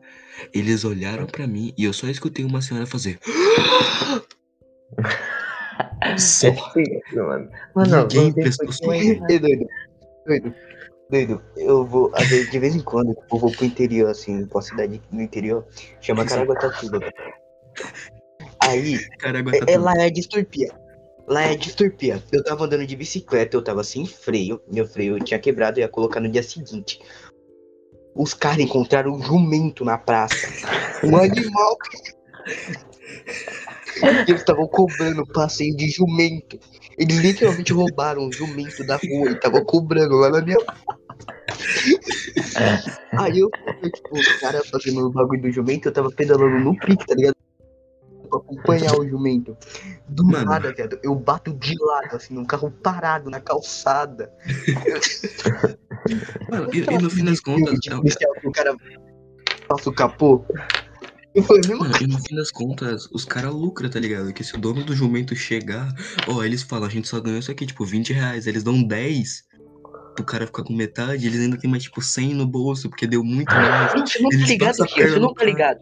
Eles 0.53 0.85
olharam 0.85 1.27
pra 1.27 1.47
mim 1.47 1.73
e 1.77 1.85
eu 1.85 1.93
só 1.93 2.09
escutei 2.09 2.45
uma 2.45 2.63
senhora 2.63 2.87
fazer. 2.87 3.19
Só. 6.19 6.49
É 7.15 7.17
mano. 7.17 7.51
Mano, 7.75 8.03
Ninguém 8.03 8.33
prestou 8.33 8.69
doido. 8.83 9.67
Doido. 10.27 10.55
Doido. 11.15 11.41
Eu 11.57 11.87
vou, 11.87 12.11
às 12.13 12.27
vezes, 12.27 12.51
de 12.51 12.59
vez 12.59 12.75
em 12.75 12.81
quando, 12.81 13.15
eu 13.33 13.39
vou 13.39 13.53
pro 13.53 13.65
interior, 13.65 14.11
assim, 14.11 14.45
pra 14.47 14.61
cidade 14.61 15.01
no 15.13 15.23
interior, 15.23 15.65
chama 16.01 16.25
Caraguatatuba. 16.25 16.99
Aí, 18.61 18.99
Caraguatatuba. 19.19 19.71
é, 19.71 19.75
é, 19.75 19.79
lá 19.79 19.95
é 19.97 20.11
distorpia. 20.11 20.75
Lá 21.29 21.43
é 21.43 21.55
distorpia. 21.55 22.21
Eu 22.33 22.43
tava 22.43 22.65
andando 22.65 22.85
de 22.85 22.97
bicicleta, 22.97 23.57
eu 23.57 23.63
tava 23.63 23.85
sem 23.85 24.05
freio. 24.05 24.61
Meu 24.69 24.89
freio 24.89 25.21
tinha 25.21 25.39
quebrado, 25.39 25.79
eu 25.79 25.83
ia 25.83 25.89
colocar 25.89 26.19
no 26.19 26.29
dia 26.29 26.43
seguinte. 26.43 26.99
Os 28.17 28.35
caras 28.35 28.59
encontraram 28.59 29.13
um 29.13 29.23
jumento 29.23 29.85
na 29.85 29.97
praça. 29.97 30.49
Um 31.05 31.15
animal. 31.17 31.77
Eles 34.03 34.41
estavam 34.41 34.67
cobrando 34.67 35.25
passeio 35.29 35.77
de 35.77 35.89
jumento. 35.91 36.59
Eles 36.99 37.19
literalmente 37.19 37.73
roubaram 37.73 38.23
um 38.23 38.33
jumento 38.33 38.85
da 38.85 38.97
rua 38.97 39.31
e 39.31 39.35
estavam 39.35 39.65
cobrando 39.65 40.17
lá 40.17 40.31
na 40.31 40.41
minha. 40.41 40.59
Aí 43.19 43.39
eu, 43.39 43.51
tipo, 43.51 44.19
os 44.19 44.41
caras 44.41 44.69
fazendo 44.69 45.07
o 45.07 45.11
bagulho 45.11 45.43
do 45.43 45.51
jumento, 45.51 45.89
eu 45.89 45.93
tava 45.93 46.11
pedalando 46.11 46.59
no 46.59 46.79
pique, 46.79 47.07
tá 47.07 47.15
ligado? 47.15 47.37
Pra 48.29 48.39
acompanhar 48.39 48.99
o 48.99 49.09
jumento. 49.09 49.57
Do 50.09 50.25
Mano. 50.25 50.47
nada, 50.47 50.73
viado, 50.73 50.99
eu 51.03 51.15
bato 51.15 51.53
de 51.55 51.75
lado, 51.79 52.17
assim, 52.17 52.35
num 52.35 52.45
carro 52.45 52.71
parado 52.71 53.31
na 53.31 53.41
calçada. 53.41 54.33
Mano, 56.51 56.69
e, 56.73 56.79
e 56.79 56.99
no 56.99 57.11
fim 57.11 57.25
das 57.25 57.41
contas, 57.41 57.79
Tipo, 57.81 58.03
o 58.45 58.53
cara 58.53 58.77
passa 59.69 59.91
o 59.91 59.95
capô. 59.95 60.45
Mano, 61.69 61.95
e 62.01 62.07
no 62.07 62.19
fim 62.21 62.37
das 62.37 62.51
contas, 62.51 63.09
os 63.13 63.25
caras 63.25 63.53
lucram, 63.53 63.91
tá 63.91 63.99
ligado? 63.99 64.33
Que 64.33 64.45
se 64.45 64.55
o 64.55 64.59
dono 64.59 64.85
do 64.85 64.95
jumento 64.95 65.35
chegar, 65.35 65.93
ó, 66.29 66.45
eles 66.45 66.63
falam, 66.63 66.87
a 66.87 66.91
gente 66.91 67.09
só 67.09 67.21
ganhou 67.21 67.41
isso 67.41 67.51
aqui, 67.51 67.67
tipo, 67.67 67.85
20 67.85 68.13
reais. 68.13 68.47
Eles 68.47 68.63
dão 68.63 68.83
10 68.83 69.45
pro 70.15 70.25
cara 70.25 70.47
ficar 70.47 70.63
com 70.63 70.73
metade, 70.73 71.27
eles 71.27 71.41
ainda 71.41 71.59
tem 71.59 71.71
mais, 71.71 71.83
tipo, 71.83 72.01
100 72.01 72.35
no 72.35 72.47
bolso, 72.47 72.89
porque 72.89 73.07
deu 73.07 73.23
muito 73.25 73.53
mais. 73.53 73.95
Não, 73.95 74.07
você 74.07 74.19
não 74.21 74.31
tá 74.31 74.37
ligado, 74.37 74.87
Tia, 74.87 75.09
você 75.09 75.19
não 75.19 75.35
tá 75.35 75.45
ligado. 75.45 75.81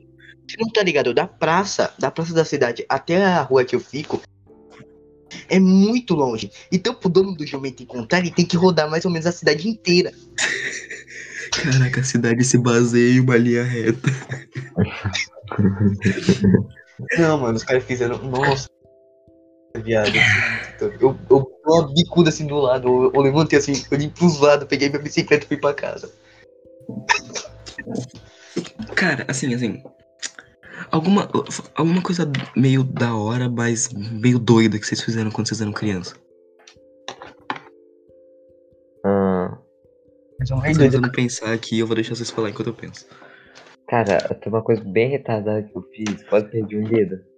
Você 0.48 0.56
não 0.58 0.68
tá 0.70 0.82
ligado, 0.82 1.14
da 1.14 1.26
praça, 1.26 1.94
da 1.98 2.10
praça 2.10 2.34
da 2.34 2.44
cidade 2.44 2.84
até 2.88 3.24
a 3.24 3.42
rua 3.42 3.64
que 3.64 3.76
eu 3.76 3.80
fico, 3.80 4.20
é 5.48 5.58
muito 5.58 6.14
longe. 6.14 6.50
Então, 6.70 6.94
pro 6.94 7.08
dono 7.08 7.34
do 7.34 7.46
jumento 7.46 7.82
encontrar, 7.82 8.18
ele 8.18 8.30
tem 8.30 8.44
que 8.44 8.56
rodar 8.56 8.90
mais 8.90 9.04
ou 9.04 9.10
menos 9.10 9.26
a 9.26 9.32
cidade 9.32 9.68
inteira. 9.68 10.12
Caraca, 11.52 12.00
a 12.00 12.04
cidade 12.04 12.44
se 12.44 12.56
baseia 12.58 13.14
em 13.14 13.20
uma 13.20 13.36
linha 13.36 13.62
reta. 13.62 14.10
Não, 17.18 17.38
mano, 17.38 17.56
os 17.56 17.64
caras 17.64 17.84
fizeram. 17.84 18.18
Nossa, 18.18 18.68
viado. 19.80 20.12
Eu, 20.80 20.90
eu 21.00 21.16
dei 21.64 21.74
uma 21.74 21.94
bicuda 21.94 22.28
assim 22.28 22.46
do 22.46 22.56
lado, 22.56 22.88
eu, 22.88 23.12
eu 23.14 23.20
levantei 23.20 23.58
assim, 23.58 23.72
eu 23.72 23.96
olhei 23.96 24.08
pros 24.08 24.40
lados, 24.40 24.66
peguei 24.68 24.88
minha 24.88 25.00
bicicleta 25.02 25.44
e 25.44 25.48
fui 25.48 25.56
pra 25.56 25.72
casa. 25.74 26.12
Cara, 28.94 29.24
assim, 29.28 29.54
assim. 29.54 29.82
Alguma, 30.90 31.28
alguma 31.74 32.02
coisa 32.02 32.30
meio 32.56 32.85
da 32.85 33.14
hora, 33.14 33.48
mas 33.48 33.88
meio 33.92 34.38
doida 34.38 34.78
que 34.78 34.87
vocês 34.87 35.00
fizeram 35.00 35.30
quando 35.30 35.48
vocês 35.48 35.61
eram 35.61 35.72
criança. 35.72 36.14
Ah, 39.04 39.56
Mas 40.38 40.50
é 40.50 40.54
um 40.54 40.58
rei 40.58 40.74
Tô 40.74 40.80
tentando 40.80 41.11
pensar 41.11 41.52
aqui, 41.52 41.78
eu 41.78 41.87
vou 41.87 41.96
deixar 41.96 42.14
vocês 42.14 42.30
falar 42.30 42.50
enquanto 42.50 42.68
eu 42.68 42.74
penso. 42.74 43.06
cara, 43.88 44.18
tem 44.35 44.52
uma 44.52 44.62
coisa 44.62 44.82
bem 44.85 45.08
retardada 45.08 45.62
que 45.62 45.76
eu 45.76 45.82
fiz. 45.94 46.22
Quase 46.24 46.48
perdi 46.48 46.76
um 46.76 46.85
dedo. 46.85 47.31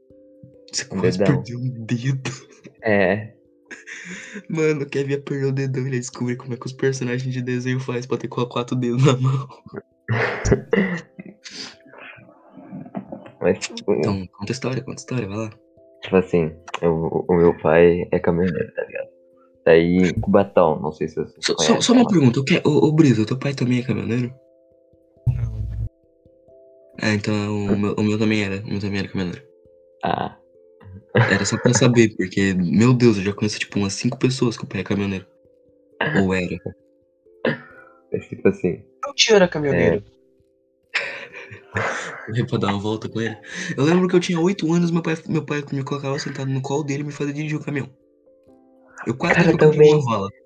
Você 0.74 0.84
Um 0.92 0.98
quase 1.00 1.18
dedão. 1.18 1.36
perdeu 1.36 1.58
um 1.58 1.70
dedo. 1.84 2.30
É. 2.82 3.32
Mano, 4.50 4.82
o 4.82 4.86
Kevin 4.86 5.12
ia 5.12 5.22
perder 5.22 5.46
o 5.46 5.52
dedão 5.52 5.82
e 5.84 5.86
ele 5.86 5.96
ia 5.96 6.00
descobrir 6.00 6.36
como 6.36 6.54
é 6.54 6.56
que 6.56 6.66
os 6.66 6.72
personagens 6.72 7.32
de 7.32 7.40
desenho 7.42 7.78
faz 7.80 8.06
pra 8.06 8.16
ter 8.18 8.28
com 8.28 8.44
quatro 8.46 8.76
dedos 8.76 9.04
na 9.04 9.16
mão. 9.16 9.48
Mas, 13.40 13.58
tipo, 13.58 13.92
Então, 13.94 14.26
conta 14.38 14.50
a 14.50 14.54
história, 14.54 14.82
conta 14.82 15.00
a 15.00 15.02
história, 15.02 15.28
vai 15.28 15.36
lá. 15.38 15.50
tipo 16.02 16.16
assim, 16.16 16.52
eu- 16.82 17.24
o 17.28 17.34
meu 17.36 17.56
pai 17.58 18.06
é 18.10 18.18
caminhoneiro, 18.18 18.72
tá 18.74 18.82
ligado? 18.84 19.08
Daí, 19.64 20.12
Cubatão, 20.20 20.78
não 20.80 20.92
sei 20.92 21.08
se 21.08 21.14
você 21.16 21.34
Só, 21.40 21.54
só, 21.54 21.66
conhece. 21.68 21.86
só 21.86 21.92
uma 21.94 22.06
pergunta, 22.06 22.40
o 22.40 22.44
que, 22.44 22.60
ô, 22.66 22.86
ô 22.88 22.92
Brisa, 22.92 23.24
teu 23.24 23.38
pai 23.38 23.54
também 23.54 23.78
é 23.80 23.82
caminhoneiro? 23.82 24.34
Ah, 27.00 27.14
então 27.14 27.34
o 27.72 27.78
meu, 27.78 27.94
o 27.94 28.02
meu 28.02 28.18
também 28.18 28.42
era, 28.44 28.62
o 28.62 28.68
meu 28.68 28.80
também 28.80 28.98
era 29.00 29.08
caminhoneiro. 29.08 29.42
Ah, 30.04 30.36
Era 31.14 31.44
só 31.44 31.56
pra 31.56 31.72
saber, 31.72 32.14
porque, 32.16 32.54
meu 32.54 32.92
Deus, 32.92 33.16
eu 33.16 33.22
já 33.22 33.32
conheço 33.32 33.58
tipo 33.58 33.78
umas 33.78 33.92
cinco 33.92 34.18
pessoas 34.18 34.56
que 34.56 34.64
o 34.64 34.66
pai 34.66 34.80
é 34.80 34.84
caminhoneiro. 34.84 35.26
Ou 36.20 36.34
era. 36.34 36.58
é 38.12 38.18
tipo 38.18 38.48
assim. 38.48 38.82
Meu 39.04 39.14
tio 39.14 39.36
era 39.36 39.46
caminhoneiro. 39.46 40.02
Eu 42.28 42.34
ia 42.36 42.46
pra 42.46 42.58
dar 42.58 42.68
uma 42.68 42.80
volta 42.80 43.08
com 43.08 43.20
ele. 43.20 43.36
Eu 43.76 43.84
lembro 43.84 44.08
que 44.08 44.16
eu 44.16 44.20
tinha 44.20 44.40
oito 44.40 44.72
anos, 44.72 44.90
meu 44.90 45.02
pai, 45.02 45.16
meu 45.28 45.44
pai 45.44 45.62
me 45.72 45.84
colocava 45.84 46.18
sentado 46.18 46.50
no 46.50 46.60
colo 46.60 46.82
dele 46.82 47.02
e 47.02 47.06
me 47.06 47.12
fazia 47.12 47.34
dirigir 47.34 47.58
o 47.58 47.64
caminhão. 47.64 47.88
Eu 49.06 49.14
quase 49.14 49.34
Cara, 49.34 49.50
eu 49.50 49.58
também. 49.58 49.92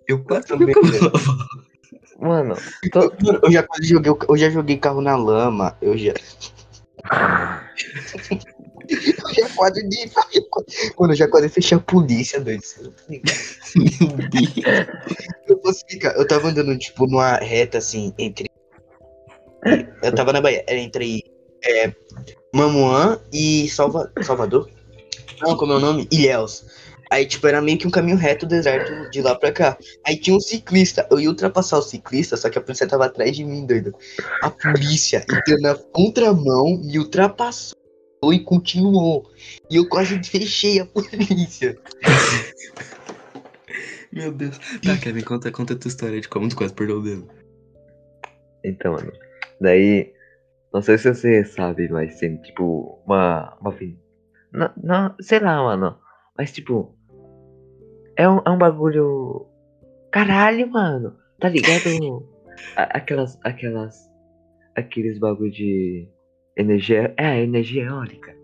Eu 0.07 0.25
quase 0.25 0.51
eu 0.51 0.59
Também. 0.59 0.75
Mano, 2.19 2.57
tô... 2.91 3.01
Mano, 3.23 3.41
eu 3.45 3.53
já 3.53 3.63
quase 3.63 3.87
joguei, 3.87 4.13
eu 4.29 4.37
já 4.37 4.51
joguei 4.51 4.77
carro 4.77 5.01
na 5.01 5.17
lama, 5.17 5.79
eu 5.81 5.97
já. 5.97 6.15
Já 9.35 9.49
quase 9.55 9.87
de. 9.89 10.11
Mano, 10.99 11.13
eu 11.13 11.17
já 11.17 11.29
quase 11.29 11.49
fechei 11.49 11.77
a 11.77 11.81
polícia, 11.81 12.41
doido. 12.41 12.63
Meu 13.09 14.29
Deus. 14.31 14.99
Eu 15.47 15.57
posso 15.59 15.79
explicar. 15.79 16.17
Eu 16.17 16.27
tava 16.27 16.49
andando, 16.49 16.77
tipo, 16.79 17.07
numa 17.07 17.37
reta 17.37 17.79
assim, 17.79 18.13
entre. 18.19 18.49
Eu 20.03 20.15
tava 20.15 20.33
na 20.33 20.41
Bahia, 20.41 20.65
era 20.67 20.79
entre 20.79 21.25
é, 21.65 21.93
Mamuã 22.55 23.21
e 23.33 23.69
Salva... 23.69 24.11
Salvador. 24.23 24.71
Não, 25.41 25.57
como 25.57 25.73
é 25.73 25.77
o 25.77 25.81
nome? 25.81 26.09
Ilhéus. 26.11 26.65
Aí, 27.11 27.25
tipo, 27.25 27.47
era 27.47 27.63
meio 27.63 27.79
que 27.79 27.87
um 27.87 27.91
caminho 27.91 28.17
reto, 28.19 28.45
deserto, 28.45 29.11
de 29.11 29.23
lá 29.23 29.35
pra 29.35 29.51
cá. 29.51 29.79
Aí 30.07 30.17
tinha 30.17 30.37
um 30.37 30.41
ciclista. 30.41 31.07
Eu 31.11 31.19
ia 31.19 31.29
ultrapassar 31.29 31.79
o 31.79 31.83
ciclista, 31.83 32.37
só 32.37 32.51
que 32.51 32.59
a 32.59 32.61
polícia 32.61 32.87
tava 32.87 33.07
atrás 33.07 33.35
de 33.35 33.45
mim, 33.45 33.65
doido. 33.65 33.95
A 34.43 34.51
polícia 34.51 35.25
entrou 35.31 35.61
na 35.61 35.75
contramão 35.75 36.81
e 36.85 36.99
ultrapassou 36.99 37.78
e 38.33 38.41
continuou. 38.41 39.31
E 39.71 39.77
eu 39.77 39.89
quase 39.89 40.23
fechei 40.23 40.81
a 40.81 40.87
polícia. 40.87 41.79
Meu 44.13 44.33
Deus. 44.33 44.59
Tá, 44.85 44.97
Kevin, 45.01 45.23
conta, 45.23 45.53
conta 45.53 45.75
a 45.75 45.77
tua 45.77 45.89
história 45.89 46.21
de 46.21 46.29
como 46.29 46.49
tu 46.49 46.57
quase 46.57 46.73
perdeu 46.75 46.99
o 46.99 47.03
dedo. 47.03 47.29
Então, 48.65 48.93
mano. 48.93 49.13
Daí. 49.61 50.13
Não 50.73 50.83
sei 50.83 50.99
se 50.99 51.15
você 51.15 51.45
sabe, 51.45 51.89
mas 51.89 52.19
tem 52.19 52.37
tipo 52.43 53.01
uma. 53.07 53.57
uma 53.61 53.75
não, 54.53 54.71
não, 54.83 55.15
sei 55.21 55.39
lá, 55.39 55.63
mano. 55.63 55.99
Mas 56.37 56.53
tipo. 56.53 56.95
É 58.17 58.29
um, 58.29 58.41
é 58.45 58.51
um 58.51 58.59
bagulho. 58.59 59.47
Caralho, 60.11 60.69
mano. 60.69 61.17
Tá 61.39 61.49
ligado? 61.49 62.29
Aquelas. 62.77 63.39
Aquelas. 63.45 64.11
Aqueles 64.75 65.19
bagulho 65.19 65.51
de. 65.51 66.09
Energia. 66.59 67.15
É, 67.17 67.41
energia 67.43 67.85
eólica. 67.85 68.37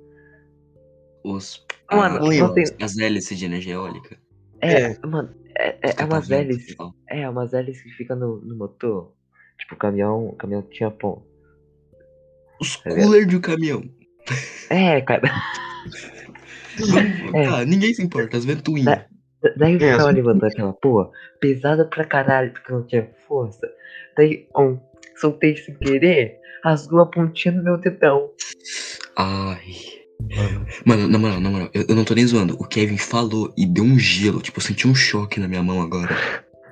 Os. 1.25 1.65
Mano, 1.91 2.17
a- 2.17 2.35
não 2.35 2.55
tem- 2.55 2.65
As 2.81 2.97
hélices 2.97 3.39
de 3.39 3.45
energia 3.45 3.75
eólica. 3.75 4.17
É, 4.61 4.83
É. 4.93 4.99
mano. 5.07 5.35
É, 5.57 5.69
é, 5.69 5.77
é 5.83 6.05
umas 6.05 6.27
Catavento 6.29 6.35
hélices. 6.35 6.77
É, 7.09 7.29
umas 7.29 7.53
hélices 7.53 7.83
que 7.83 7.91
ficam 7.91 8.17
no, 8.17 8.41
no 8.41 8.57
motor. 8.57 9.13
Tipo, 9.59 9.75
o 9.75 9.79
caminhão. 9.79 10.29
O 10.29 10.37
caminhão 10.37 10.63
tinha 10.63 10.91
ponto. 10.91 11.25
Os 12.61 12.77
Tá 12.79 12.91
cooler 12.95 13.27
de 13.27 13.37
um 13.37 13.41
caminhão. 13.41 13.83
É, 14.71 15.01
cara. 15.01 15.23
É. 17.35 17.45
Tá, 17.49 17.65
ninguém 17.65 17.95
se 17.95 18.03
importa, 18.03 18.37
as 18.37 18.45
ventoinhas. 18.45 18.85
Da- 18.85 19.07
Daí 19.57 19.75
eu 19.75 19.77
É, 19.77 19.93
ficava 19.93 20.09
as- 20.09 20.15
levantando 20.17 20.47
aquela 20.47 20.73
porra, 20.73 21.09
pesada 21.41 21.85
pra 21.85 22.05
caralho, 22.05 22.51
porque 22.53 22.73
não 22.73 22.85
tinha 22.85 23.09
força. 23.29 23.61
Daí, 24.17 24.49
um, 24.59 24.77
soltei 25.17 25.57
sem 25.57 25.75
querer, 25.77 26.41
rasgou 26.65 27.01
a 27.01 27.07
pontinha 27.07 27.55
no 27.55 27.63
meu 27.63 27.77
dedão. 27.77 28.31
Ai. 29.17 29.61
Mano, 30.87 31.07
na 31.07 31.19
moral, 31.19 31.41
na 31.41 31.51
moral, 31.51 31.71
eu, 31.75 31.85
eu 31.91 31.95
não 31.95 32.05
tô 32.05 32.15
nem 32.15 32.27
zoando. 32.27 32.55
O 32.55 32.67
Kevin 32.67 32.97
falou 32.97 33.53
e 33.57 33.67
deu 33.67 33.85
um 33.85 33.99
gelo. 33.99 34.41
Tipo, 34.41 34.59
eu 34.59 34.63
senti 34.63 34.89
um 34.89 34.95
choque 34.95 35.39
na 35.39 35.47
minha 35.47 35.63
mão 35.63 35.83
agora. 35.83 36.09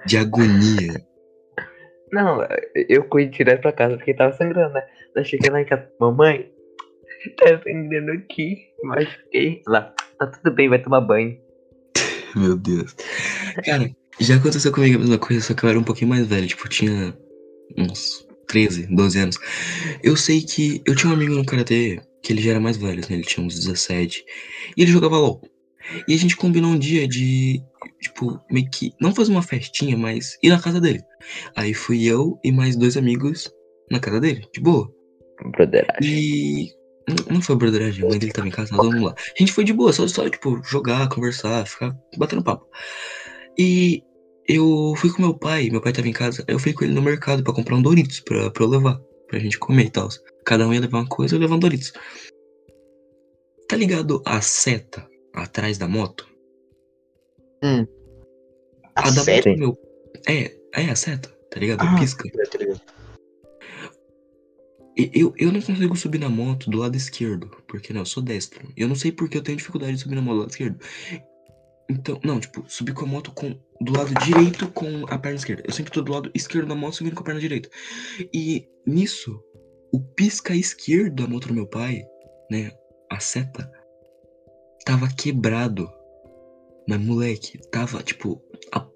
De 0.07 0.17
agonia. 0.17 1.05
Não, 2.11 2.41
eu 2.89 3.05
corri 3.05 3.27
direto 3.27 3.61
pra 3.61 3.73
casa 3.73 3.97
porque 3.97 4.15
tava 4.15 4.35
sangrando, 4.37 4.75
né? 4.75 4.83
Daí 5.15 5.25
cheguei 5.25 5.51
lá 5.51 5.61
em 5.61 5.65
casa, 5.65 5.89
mamãe, 6.01 6.51
tá 7.37 7.61
sangrando 7.63 8.13
aqui, 8.13 8.57
machuquei. 8.83 9.63
Lá, 9.67 9.95
tá 10.19 10.27
tudo 10.27 10.55
bem, 10.55 10.69
vai 10.69 10.83
tomar 10.83 11.01
banho. 11.03 11.39
Meu 12.37 12.57
Deus. 12.57 12.95
Cara, 13.65 13.91
já 14.19 14.37
aconteceu 14.37 14.73
comigo 14.73 14.97
a 14.97 15.01
mesma 15.01 15.19
coisa, 15.19 15.43
só 15.43 15.55
que 15.55 15.65
eu 15.65 15.71
era 15.71 15.79
um 15.79 15.85
pouquinho 15.85 16.11
mais 16.11 16.27
velho. 16.27 16.47
Tipo, 16.47 16.67
eu 16.67 16.71
tinha 16.71 17.17
uns 17.79 18.27
13, 18.53 18.87
12 18.95 19.19
anos. 19.19 19.39
Eu 20.03 20.17
sei 20.17 20.43
que 20.43 20.83
eu 20.87 20.95
tinha 20.95 21.11
um 21.11 21.15
amigo 21.15 21.35
no 21.35 21.45
Karatê 21.45 22.01
que 22.23 22.33
ele 22.33 22.43
já 22.43 22.51
era 22.53 22.61
mais 22.61 22.77
velho, 22.77 23.01
né? 23.01 23.07
Ele 23.17 23.23
tinha 23.25 23.45
uns 23.45 23.55
17. 23.59 24.25
E 24.77 24.83
ele 24.83 24.93
jogava 24.93 25.17
LOL. 25.19 25.41
E 26.07 26.15
a 26.15 26.17
gente 26.17 26.37
combinou 26.37 26.71
um 26.71 26.79
dia 26.79 27.09
de, 27.09 27.61
tipo, 28.01 28.39
meio 28.51 28.71
que. 28.71 28.93
Não 29.01 29.15
fazer 29.15 29.33
uma 29.33 29.43
festinha, 29.43 29.97
mas 29.97 30.39
ir 30.43 30.51
na 30.51 30.61
casa 30.61 30.81
dele. 30.81 31.01
Aí 31.57 31.75
fui 31.75 32.05
eu 32.05 32.39
e 32.45 32.53
mais 32.53 32.77
dois 32.77 32.97
amigos 32.97 33.51
na 33.91 33.99
casa 33.99 34.21
dele, 34.21 34.47
de 34.55 34.61
boa. 34.61 34.89
Broderagem. 35.51 35.97
E. 36.03 36.71
não- 37.09 37.35
Não 37.37 37.43
foi 37.43 37.57
broderagem, 37.57 38.05
a 38.05 38.09
mãe 38.09 38.19
dele 38.19 38.33
tava 38.33 38.47
em 38.47 38.53
casa, 38.53 38.77
nós 38.77 38.87
vamos 38.87 39.03
lá. 39.03 39.15
A 39.19 39.39
gente 39.39 39.53
foi 39.53 39.65
de 39.65 39.73
boa, 39.73 39.93
só, 39.93 40.07
só 40.07 40.29
tipo, 40.29 40.63
jogar, 40.63 41.09
conversar, 41.09 41.67
ficar 41.67 41.97
batendo 42.17 42.45
papo. 42.45 42.67
E 43.59 44.03
eu 44.49 44.95
fui 44.97 45.11
com 45.11 45.23
meu 45.23 45.35
pai, 45.35 45.71
meu 45.71 45.81
pai 45.81 45.93
tava 45.93 46.09
em 46.09 46.13
casa, 46.13 46.45
eu 46.49 46.59
fui 46.59 46.73
com 46.73 46.85
ele 46.85 46.95
no 46.95 47.03
mercado 47.03 47.43
pra 47.43 47.53
comprar 47.53 47.77
um 47.77 47.83
Doritos 47.83 48.21
pra, 48.21 48.51
pra 48.51 48.65
eu 48.65 48.69
levar, 48.69 49.01
pra 49.29 49.39
gente 49.39 49.59
comer 49.59 49.87
e 49.87 49.91
tal. 49.91 50.09
Cada 50.45 50.67
um 50.67 50.75
ia 50.75 50.81
levar 50.81 50.99
uma 50.99 51.09
coisa, 51.09 51.35
eu 51.35 51.41
levava 51.41 51.57
um 51.57 51.61
Doritos. 51.61 51.93
Tá 53.69 53.77
ligado 53.77 54.23
a 54.27 54.41
seta 54.41 55.09
atrás 55.33 55.79
da 55.79 55.89
moto? 55.89 56.29
A 58.97 59.03
da 59.03 59.23
seta? 59.23 59.49
moto 59.51 59.59
meu. 59.59 59.79
É, 60.29 60.55
é 60.75 60.91
a 60.91 60.97
seta, 60.97 61.29
tá 61.51 61.61
ligado? 61.61 61.81
Ah, 61.83 61.99
Pisca. 61.99 62.29
tá 62.51 62.59
ligado? 62.59 62.81
Eu, 64.95 65.33
eu 65.39 65.51
não 65.51 65.63
consigo 65.63 65.97
subir 65.97 66.19
na 66.19 66.29
moto 66.29 66.69
do 66.69 66.77
lado 66.77 66.97
esquerdo, 66.97 67.51
porque 67.67 67.95
né, 67.95 68.01
eu 68.01 68.05
sou 68.05 68.23
destro. 68.23 68.69
Eu 68.77 68.89
não 68.89 68.95
sei 68.95 69.11
porque 69.11 69.39
eu 69.39 69.43
tenho 69.43 69.57
dificuldade 69.57 69.95
de 69.95 70.03
subir 70.03 70.17
na 70.17 70.21
moto 70.21 70.35
do 70.35 70.41
lado 70.41 70.51
esquerdo. 70.51 70.79
Então, 71.91 72.21
não, 72.25 72.41
tipo, 72.41 72.65
subir 72.69 72.95
com 72.95 73.05
a 73.05 73.09
moto 73.09 73.33
com, 73.33 73.59
do 73.81 73.93
lado 73.97 74.15
direito 74.25 74.71
com 74.73 75.05
a 75.09 75.19
perna 75.19 75.37
esquerda. 75.37 75.63
Eu 75.67 75.73
sempre 75.73 75.93
tô 75.93 76.01
do 76.03 76.13
lado 76.13 76.31
esquerdo 76.35 76.69
da 76.69 76.75
moto 76.75 76.97
subindo 76.97 77.15
com 77.15 77.23
a 77.23 77.25
perna 77.25 77.41
direita. 77.41 77.69
E 78.33 78.67
nisso, 78.87 79.43
o 79.93 80.01
pisca 80.01 80.55
esquerdo 80.55 81.17
da 81.17 81.27
moto 81.27 81.49
do 81.49 81.55
meu 81.55 81.67
pai, 81.67 82.03
né, 82.51 82.71
a 83.11 83.21
seta, 83.21 83.71
tava 84.85 85.09
quebrado. 85.09 85.91
Mas 86.89 87.01
moleque, 87.01 87.59
tava 87.71 88.03
tipo, 88.03 88.43
a- 88.73 88.89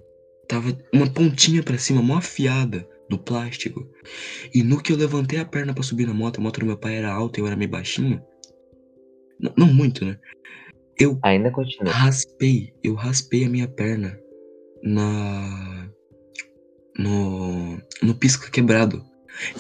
tava 0.49 0.77
uma 0.92 1.09
pontinha 1.12 1.62
pra 1.62 1.79
cima, 1.79 2.03
mó 2.03 2.16
afiada 2.16 2.88
do 3.09 3.18
plástico. 3.18 3.88
E 4.55 4.62
no 4.62 4.83
que 4.83 4.92
eu 4.92 4.96
levantei 4.96 5.38
a 5.38 5.44
perna 5.44 5.75
pra 5.75 5.83
subir 5.83 6.07
na 6.07 6.14
moto, 6.14 6.38
a 6.38 6.42
moto 6.42 6.61
do 6.61 6.66
meu 6.66 6.79
pai 6.79 6.96
era 6.96 7.12
alta 7.12 7.38
e 7.38 7.42
eu 7.42 7.46
era 7.46 7.57
meio 7.57 7.70
baixinho. 7.70 8.20
Não, 9.38 9.53
não 9.57 9.66
muito, 9.72 10.05
né? 10.05 10.18
Eu 10.99 11.19
Ainda 11.23 11.51
continua. 11.51 11.93
raspei, 11.93 12.73
eu 12.83 12.95
raspei 12.95 13.45
a 13.45 13.49
minha 13.49 13.69
perna 13.69 14.19
na. 14.83 15.89
No. 16.99 17.79
No 18.03 18.15
pisca 18.15 18.51
quebrado. 18.51 19.05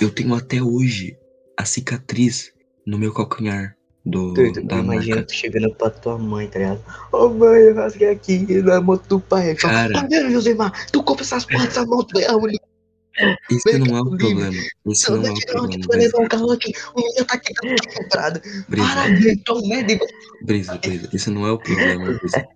Eu 0.00 0.10
tenho 0.10 0.34
até 0.34 0.62
hoje 0.62 1.16
a 1.56 1.64
cicatriz 1.64 2.52
no 2.86 2.98
meu 2.98 3.12
calcanhar 3.12 3.76
do, 4.04 4.32
Doido, 4.32 4.62
da 4.64 4.76
imagina 4.78 5.16
marca. 5.16 5.26
tu 5.28 5.34
chegando 5.34 5.74
pra 5.74 5.90
tua 5.90 6.16
mãe, 6.16 6.46
tá 6.48 6.58
ligado? 6.60 6.82
Ô 7.12 7.28
mãe, 7.28 7.60
eu 7.60 7.74
rasguei 7.74 8.08
aqui 8.10 8.38
na 8.62 8.80
moto 8.80 9.06
do 9.08 9.20
pai. 9.20 9.50
Aí 9.50 9.58
fala, 9.58 9.74
Cara. 9.74 9.92
Tá 9.92 10.06
vendo, 10.08 10.30
Josemar? 10.30 10.86
Tu 10.90 11.02
compra 11.02 11.24
essas 11.24 11.44
porras 11.44 11.66
dessa 11.66 11.84
moto, 11.84 12.18
é 12.18 12.26
a 12.26 12.36
única. 12.36 12.64
Esse 13.50 13.78
não 13.78 13.96
é 13.96 14.00
o 14.00 14.04
Mercado 14.04 14.18
problema. 14.18 14.56
Esse 14.86 15.10
não 15.10 15.16
é 15.16 15.30
o 15.30 15.34
Não, 15.34 15.70
problema, 15.80 16.20
um 16.20 16.28
carro 16.28 16.50
aqui, 16.52 16.72
o 16.94 17.00
menino 17.00 17.24
tá 17.26 17.34
aqui, 17.34 17.54
tá. 18.10 18.30
Brisa, 18.68 18.88
Para, 18.88 19.60
merda. 19.66 19.98
Brisa, 20.42 20.78
Brisa, 20.78 21.08
esse 21.12 21.30
não 21.30 21.46
é 21.46 21.52
o 21.52 21.58
problema, 21.58 22.12
Brisa. 22.12 22.46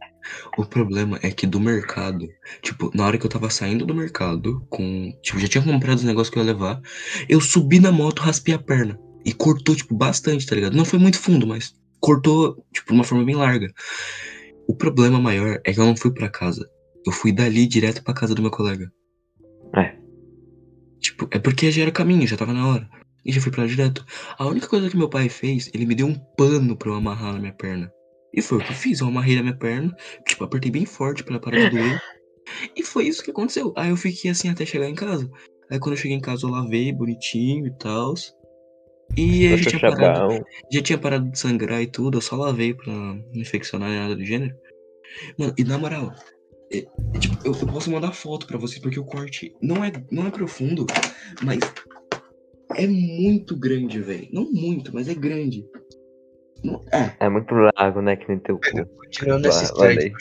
O 0.58 0.64
problema 0.64 1.18
é 1.22 1.30
que 1.30 1.46
do 1.46 1.58
mercado, 1.58 2.28
tipo, 2.62 2.90
na 2.94 3.06
hora 3.06 3.18
que 3.18 3.24
eu 3.24 3.30
tava 3.30 3.48
saindo 3.50 3.86
do 3.86 3.94
mercado, 3.94 4.64
com. 4.68 5.12
Tipo, 5.22 5.38
já 5.38 5.48
tinha 5.48 5.64
comprado 5.64 5.98
os 5.98 6.04
negócios 6.04 6.30
que 6.30 6.38
eu 6.38 6.42
ia 6.44 6.52
levar, 6.52 6.80
eu 7.28 7.40
subi 7.40 7.80
na 7.80 7.90
moto, 7.90 8.20
raspei 8.20 8.54
a 8.54 8.58
perna. 8.58 8.98
E 9.24 9.32
cortou, 9.32 9.74
tipo, 9.74 9.94
bastante, 9.94 10.46
tá 10.46 10.54
ligado? 10.54 10.76
Não 10.76 10.84
foi 10.84 10.98
muito 10.98 11.18
fundo, 11.18 11.46
mas 11.46 11.74
cortou, 12.00 12.64
tipo, 12.72 12.88
de 12.88 12.94
uma 12.94 13.04
forma 13.04 13.24
bem 13.24 13.34
larga. 13.34 13.70
O 14.66 14.74
problema 14.74 15.20
maior 15.20 15.60
é 15.64 15.72
que 15.72 15.80
eu 15.80 15.84
não 15.84 15.96
fui 15.96 16.12
pra 16.12 16.28
casa. 16.28 16.68
Eu 17.06 17.12
fui 17.12 17.32
dali 17.32 17.66
direto 17.66 18.02
pra 18.02 18.14
casa 18.14 18.34
do 18.34 18.42
meu 18.42 18.50
colega. 18.50 18.90
Tipo, 21.00 21.28
é 21.30 21.38
porque 21.38 21.70
já 21.70 21.82
era 21.82 21.90
caminho, 21.90 22.26
já 22.26 22.36
tava 22.36 22.52
na 22.52 22.66
hora. 22.66 22.88
E 23.24 23.32
já 23.32 23.40
fui 23.40 23.50
pra 23.50 23.62
lá 23.62 23.68
direto. 23.68 24.04
A 24.38 24.46
única 24.46 24.66
coisa 24.68 24.88
que 24.88 24.96
meu 24.96 25.08
pai 25.08 25.28
fez, 25.28 25.70
ele 25.74 25.86
me 25.86 25.94
deu 25.94 26.06
um 26.06 26.14
pano 26.14 26.76
pra 26.76 26.90
eu 26.90 26.94
amarrar 26.94 27.32
na 27.32 27.40
minha 27.40 27.52
perna. 27.52 27.90
E 28.32 28.40
foi 28.40 28.58
o 28.58 28.64
que 28.64 28.70
eu 28.70 28.76
fiz, 28.76 29.00
eu 29.00 29.08
amarrei 29.08 29.36
na 29.36 29.42
minha 29.42 29.56
perna, 29.56 29.94
tipo, 30.26 30.44
apertei 30.44 30.70
bem 30.70 30.86
forte 30.86 31.24
pra 31.24 31.34
ela 31.34 31.42
parar 31.42 31.58
de 31.58 31.68
doer. 31.68 32.00
E 32.76 32.82
foi 32.82 33.06
isso 33.06 33.22
que 33.22 33.30
aconteceu. 33.30 33.72
Aí 33.76 33.90
eu 33.90 33.96
fiquei 33.96 34.30
assim 34.30 34.48
até 34.48 34.64
chegar 34.64 34.88
em 34.88 34.94
casa. 34.94 35.28
Aí 35.70 35.78
quando 35.78 35.94
eu 35.94 36.00
cheguei 36.00 36.16
em 36.16 36.20
casa 36.20 36.46
eu 36.46 36.50
lavei 36.50 36.92
bonitinho 36.92 37.66
e 37.66 37.70
tal. 37.72 38.14
E 39.16 39.46
aí 39.46 39.56
já 39.62 39.70
tinha, 39.70 39.80
parado, 39.80 40.46
já 40.70 40.82
tinha 40.82 40.98
parado 40.98 41.30
de 41.30 41.38
sangrar 41.38 41.82
e 41.82 41.86
tudo, 41.86 42.18
eu 42.18 42.22
só 42.22 42.36
lavei 42.36 42.72
pra 42.72 42.92
não 42.92 43.22
infeccionar 43.34 43.90
nada 43.90 44.14
do 44.14 44.24
gênero. 44.24 44.54
Mano, 45.36 45.52
e 45.58 45.64
na 45.64 45.76
moral, 45.76 46.14
é- 46.72 46.86
é 47.14 47.18
tipo, 47.18 47.36
eu, 47.44 47.52
eu 47.60 47.66
posso 47.66 47.90
mandar 47.90 48.12
foto 48.12 48.46
pra 48.46 48.58
vocês, 48.58 48.78
porque 48.80 48.98
o 49.00 49.04
corte 49.04 49.54
não 49.60 49.84
é, 49.84 49.90
não 50.10 50.26
é 50.26 50.30
profundo, 50.30 50.86
mas 51.42 51.58
é 52.76 52.86
muito 52.86 53.56
grande, 53.56 54.00
velho. 54.00 54.28
Não 54.32 54.50
muito, 54.50 54.94
mas 54.94 55.08
é 55.08 55.14
grande. 55.14 55.64
Não- 56.62 56.82
é, 56.92 57.16
É 57.26 57.28
muito 57.28 57.54
largo, 57.76 58.00
né? 58.02 58.16
Que 58.16 58.28
nem 58.28 58.38
teu 58.38 58.58
cu. 58.58 58.86
Vai, 59.26 59.46
essa 59.48 59.64
história 59.64 59.96
de. 59.96 60.12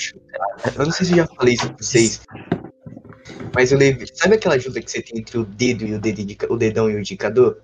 Eu 0.77 0.85
não 0.85 0.91
sei 0.91 1.05
se 1.05 1.11
eu 1.13 1.17
já 1.17 1.27
falei 1.27 1.53
isso 1.53 1.67
pra 1.67 1.77
vocês. 1.77 2.21
Mas 3.53 3.71
eu 3.71 3.77
lembro. 3.77 4.05
Sabe 4.13 4.35
aquela 4.35 4.57
junta 4.57 4.81
que 4.81 4.89
você 4.89 5.01
tem 5.01 5.19
entre 5.19 5.37
o 5.37 5.45
dedo 5.45 5.85
e 5.85 5.93
o, 5.93 5.99
dedo 5.99 6.21
indica- 6.21 6.51
o 6.51 6.57
dedão 6.57 6.89
e 6.89 6.95
o 6.95 6.99
indicador? 6.99 7.61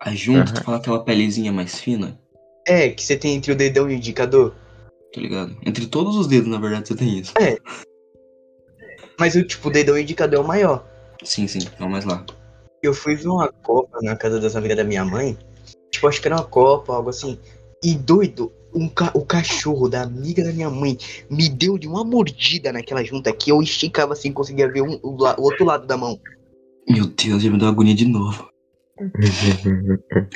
a 0.00 0.14
junto, 0.14 0.50
Aham. 0.50 0.54
tu 0.54 0.64
fala 0.64 0.76
aquela 0.76 1.02
pelezinha 1.04 1.50
mais 1.52 1.80
fina, 1.80 2.20
É, 2.66 2.90
que 2.90 3.02
você 3.02 3.16
tem 3.16 3.34
entre 3.34 3.50
o 3.52 3.56
dedão 3.56 3.90
e 3.90 3.94
o 3.94 3.96
indicador. 3.96 4.54
Tá 5.14 5.20
ligado? 5.20 5.56
Entre 5.64 5.86
todos 5.86 6.16
os 6.16 6.26
dedos, 6.26 6.48
na 6.48 6.58
verdade, 6.58 6.88
você 6.88 6.94
tem 6.96 7.18
isso. 7.18 7.32
Mas 9.18 9.34
o 9.34 9.42
tipo, 9.44 9.68
o 9.68 9.72
dedão 9.72 9.98
indicador 9.98 10.40
é 10.40 10.42
o 10.42 10.46
maior. 10.46 10.86
Sim, 11.24 11.46
sim, 11.48 11.60
é 11.78 11.84
o 11.84 11.90
mais 11.90 12.04
lá. 12.04 12.24
Eu 12.82 12.92
fui 12.92 13.16
ver 13.16 13.28
uma 13.28 13.48
Copa 13.62 13.98
na 14.02 14.14
casa 14.16 14.38
das 14.38 14.54
amigas 14.54 14.76
da 14.76 14.84
minha 14.84 15.04
mãe. 15.04 15.36
Tipo, 15.90 16.08
acho 16.08 16.20
que 16.20 16.28
era 16.28 16.36
uma 16.36 16.44
Copa, 16.44 16.94
algo 16.94 17.08
assim. 17.08 17.38
E 17.82 17.94
doido, 17.94 18.52
um 18.74 18.88
ca- 18.88 19.10
o 19.14 19.24
cachorro 19.24 19.88
da 19.88 20.02
amiga 20.02 20.44
da 20.44 20.52
minha 20.52 20.68
mãe 20.70 20.98
me 21.30 21.48
deu 21.48 21.78
de 21.78 21.88
uma 21.88 22.04
mordida 22.04 22.72
naquela 22.72 23.02
junta 23.02 23.32
que 23.32 23.50
eu 23.50 23.62
esticava 23.62 24.12
assim, 24.12 24.30
conseguia 24.32 24.70
ver 24.70 24.82
um- 24.82 24.98
o, 25.02 25.16
o 25.24 25.42
outro 25.42 25.64
lado 25.64 25.86
da 25.86 25.96
mão. 25.96 26.20
Meu 26.88 27.06
Deus, 27.06 27.42
já 27.42 27.50
me 27.50 27.58
deu 27.58 27.68
agonia 27.68 27.94
de 27.94 28.04
novo. 28.06 28.48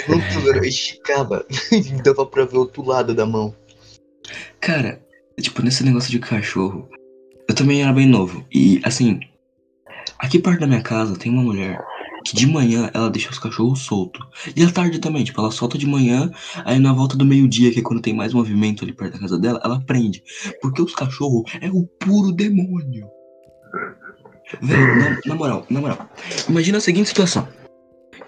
Não 0.09 0.47
eu 0.55 0.65
esticava. 0.65 1.45
Dava 2.05 2.27
pra 2.27 2.45
ver 2.45 2.57
o 2.57 2.61
outro 2.61 2.83
lado 2.85 3.15
da 3.15 3.25
mão. 3.27 3.55
Cara, 4.61 5.05
tipo, 5.41 5.63
nesse 5.63 5.85
negócio 5.85 6.11
de 6.11 6.19
cachorro, 6.19 6.89
eu 7.49 7.55
também 7.55 7.83
era 7.83 7.93
bem 7.93 8.07
novo. 8.07 8.47
E, 8.53 8.81
assim, 8.85 9.21
aqui 10.19 10.39
perto 10.39 10.61
da 10.61 10.67
minha 10.67 10.83
casa 10.83 11.17
tem 11.17 11.33
uma 11.33 11.43
mulher 11.43 11.85
que 12.25 12.37
de 12.37 12.47
manhã 12.47 12.91
ela 12.93 13.11
deixa 13.11 13.31
os 13.31 13.39
cachorros 13.39 13.81
soltos. 13.81 14.21
E 14.55 14.63
à 14.63 14.71
tarde 14.71 14.99
também, 14.99 15.25
tipo, 15.25 15.41
ela 15.41 15.51
solta 15.51 15.79
de 15.79 15.87
manhã, 15.87 16.31
aí 16.65 16.79
na 16.79 16.93
volta 16.93 17.17
do 17.17 17.25
meio-dia, 17.25 17.73
que 17.73 17.81
é 17.81 17.83
quando 17.83 18.03
tem 18.03 18.15
mais 18.15 18.35
movimento 18.35 18.85
ali 18.85 18.93
perto 18.93 19.15
da 19.15 19.19
casa 19.19 19.39
dela, 19.39 19.61
ela 19.65 19.81
prende. 19.81 20.23
Porque 20.61 20.83
os 20.83 20.95
cachorros 20.95 21.51
é 21.61 21.71
o 21.71 21.87
puro 21.87 22.33
demônio. 22.33 23.09
Velho, 24.61 24.97
na, 24.97 25.21
na 25.27 25.35
moral, 25.35 25.67
na 25.71 25.81
moral. 25.81 26.11
Imagina 26.49 26.79
a 26.79 26.81
seguinte 26.81 27.09
situação. 27.09 27.49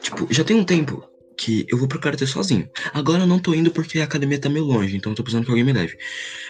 Tipo, 0.01 0.27
já 0.33 0.45
tem 0.45 0.57
um 0.57 0.65
tempo 0.65 1.05
que 1.43 1.67
eu 1.69 1.77
vou 1.77 1.89
pro 1.89 1.99
karatê 1.99 2.25
sozinho. 2.25 2.69
Agora 2.95 3.25
eu 3.25 3.27
não 3.27 3.41
tô 3.41 3.53
indo 3.53 3.73
porque 3.73 3.99
a 3.99 4.05
academia 4.05 4.39
tá 4.39 4.49
meio 4.49 4.65
longe, 4.65 4.97
então 4.97 5.11
eu 5.11 5.17
tô 5.17 5.25
precisando 5.25 5.45
que 5.45 5.51
alguém 5.51 5.65
me 5.65 5.73
leve. 5.73 5.97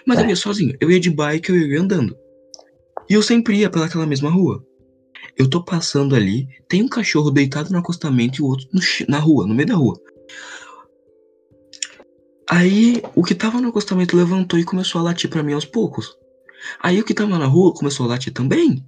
Mas 0.06 0.20
eu 0.20 0.28
ia 0.28 0.36
sozinho. 0.36 0.76
Eu 0.78 0.90
ia 0.90 1.00
de 1.00 1.08
bike, 1.08 1.50
eu 1.50 1.56
ia 1.56 1.80
andando. 1.80 2.14
E 3.08 3.14
eu 3.14 3.22
sempre 3.22 3.56
ia 3.56 3.70
pelaquela 3.70 4.06
mesma 4.06 4.28
rua. 4.28 4.62
Eu 5.38 5.48
tô 5.48 5.64
passando 5.64 6.14
ali, 6.14 6.46
tem 6.68 6.82
um 6.82 6.88
cachorro 6.88 7.30
deitado 7.30 7.70
no 7.70 7.78
acostamento 7.78 8.38
e 8.38 8.42
o 8.42 8.46
outro 8.46 8.68
no 8.70 8.80
na 9.08 9.18
rua, 9.18 9.46
no 9.46 9.54
meio 9.54 9.68
da 9.68 9.76
rua. 9.76 9.98
Aí 12.50 13.02
o 13.14 13.24
que 13.24 13.34
tava 13.34 13.62
no 13.62 13.68
acostamento 13.68 14.14
levantou 14.14 14.58
e 14.58 14.64
começou 14.64 15.00
a 15.00 15.04
latir 15.04 15.30
pra 15.30 15.42
mim 15.42 15.54
aos 15.54 15.64
poucos. 15.64 16.14
Aí 16.82 17.00
o 17.00 17.04
que 17.04 17.14
tava 17.14 17.38
na 17.38 17.46
rua 17.46 17.72
começou 17.72 18.04
a 18.04 18.10
latir 18.10 18.32
também. 18.32 18.84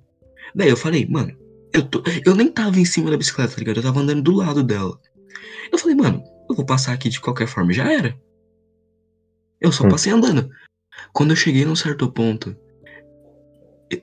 Daí 0.55 0.69
eu 0.69 0.77
falei, 0.77 1.07
mano, 1.07 1.35
eu, 1.73 1.83
tô, 1.83 2.03
eu 2.27 2.35
nem 2.35 2.49
tava 2.49 2.79
em 2.79 2.85
cima 2.85 3.11
da 3.11 3.17
bicicleta, 3.17 3.55
tá 3.55 3.59
ligado? 3.59 3.79
Eu 3.79 3.83
tava 3.83 4.01
andando 4.01 4.23
do 4.23 4.33
lado 4.33 4.63
dela. 4.63 5.01
Eu 5.71 5.79
falei, 5.79 5.97
mano, 5.97 6.23
eu 6.49 6.55
vou 6.55 6.65
passar 6.65 6.93
aqui 6.93 7.09
de 7.09 7.21
qualquer 7.21 7.47
forma, 7.47 7.73
já 7.73 7.91
era. 7.91 8.19
Eu 9.61 9.73
só 9.73 9.89
passei 9.89 10.13
andando. 10.13 10.51
Quando 11.13 11.31
eu 11.31 11.37
cheguei 11.37 11.65
num 11.65 11.77
certo 11.77 12.11
ponto, 12.11 12.57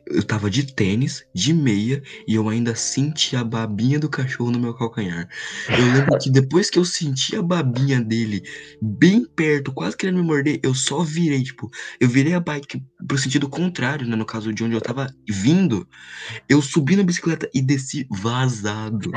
eu 0.07 0.23
tava 0.23 0.49
de 0.49 0.73
tênis, 0.73 1.25
de 1.33 1.53
meia, 1.53 2.01
e 2.27 2.35
eu 2.35 2.47
ainda 2.47 2.75
senti 2.75 3.35
a 3.35 3.43
babinha 3.43 3.99
do 3.99 4.09
cachorro 4.09 4.51
no 4.51 4.59
meu 4.59 4.73
calcanhar. 4.73 5.27
Eu 5.69 5.93
lembro 5.93 6.17
que 6.19 6.29
depois 6.29 6.69
que 6.69 6.79
eu 6.79 6.85
senti 6.85 7.35
a 7.35 7.41
babinha 7.41 7.99
dele 7.99 8.43
bem 8.81 9.25
perto, 9.25 9.73
quase 9.73 9.97
querendo 9.97 10.17
me 10.17 10.23
morder, 10.23 10.59
eu 10.63 10.73
só 10.73 11.03
virei, 11.03 11.43
tipo, 11.43 11.69
eu 11.99 12.07
virei 12.07 12.33
a 12.33 12.39
bike 12.39 12.81
pro 13.07 13.17
sentido 13.17 13.49
contrário, 13.49 14.07
né? 14.07 14.15
No 14.15 14.25
caso 14.25 14.53
de 14.53 14.63
onde 14.63 14.75
eu 14.75 14.81
tava 14.81 15.07
vindo. 15.27 15.87
Eu 16.47 16.61
subi 16.61 16.95
na 16.95 17.03
bicicleta 17.03 17.49
e 17.53 17.61
desci 17.61 18.07
vazado. 18.09 19.11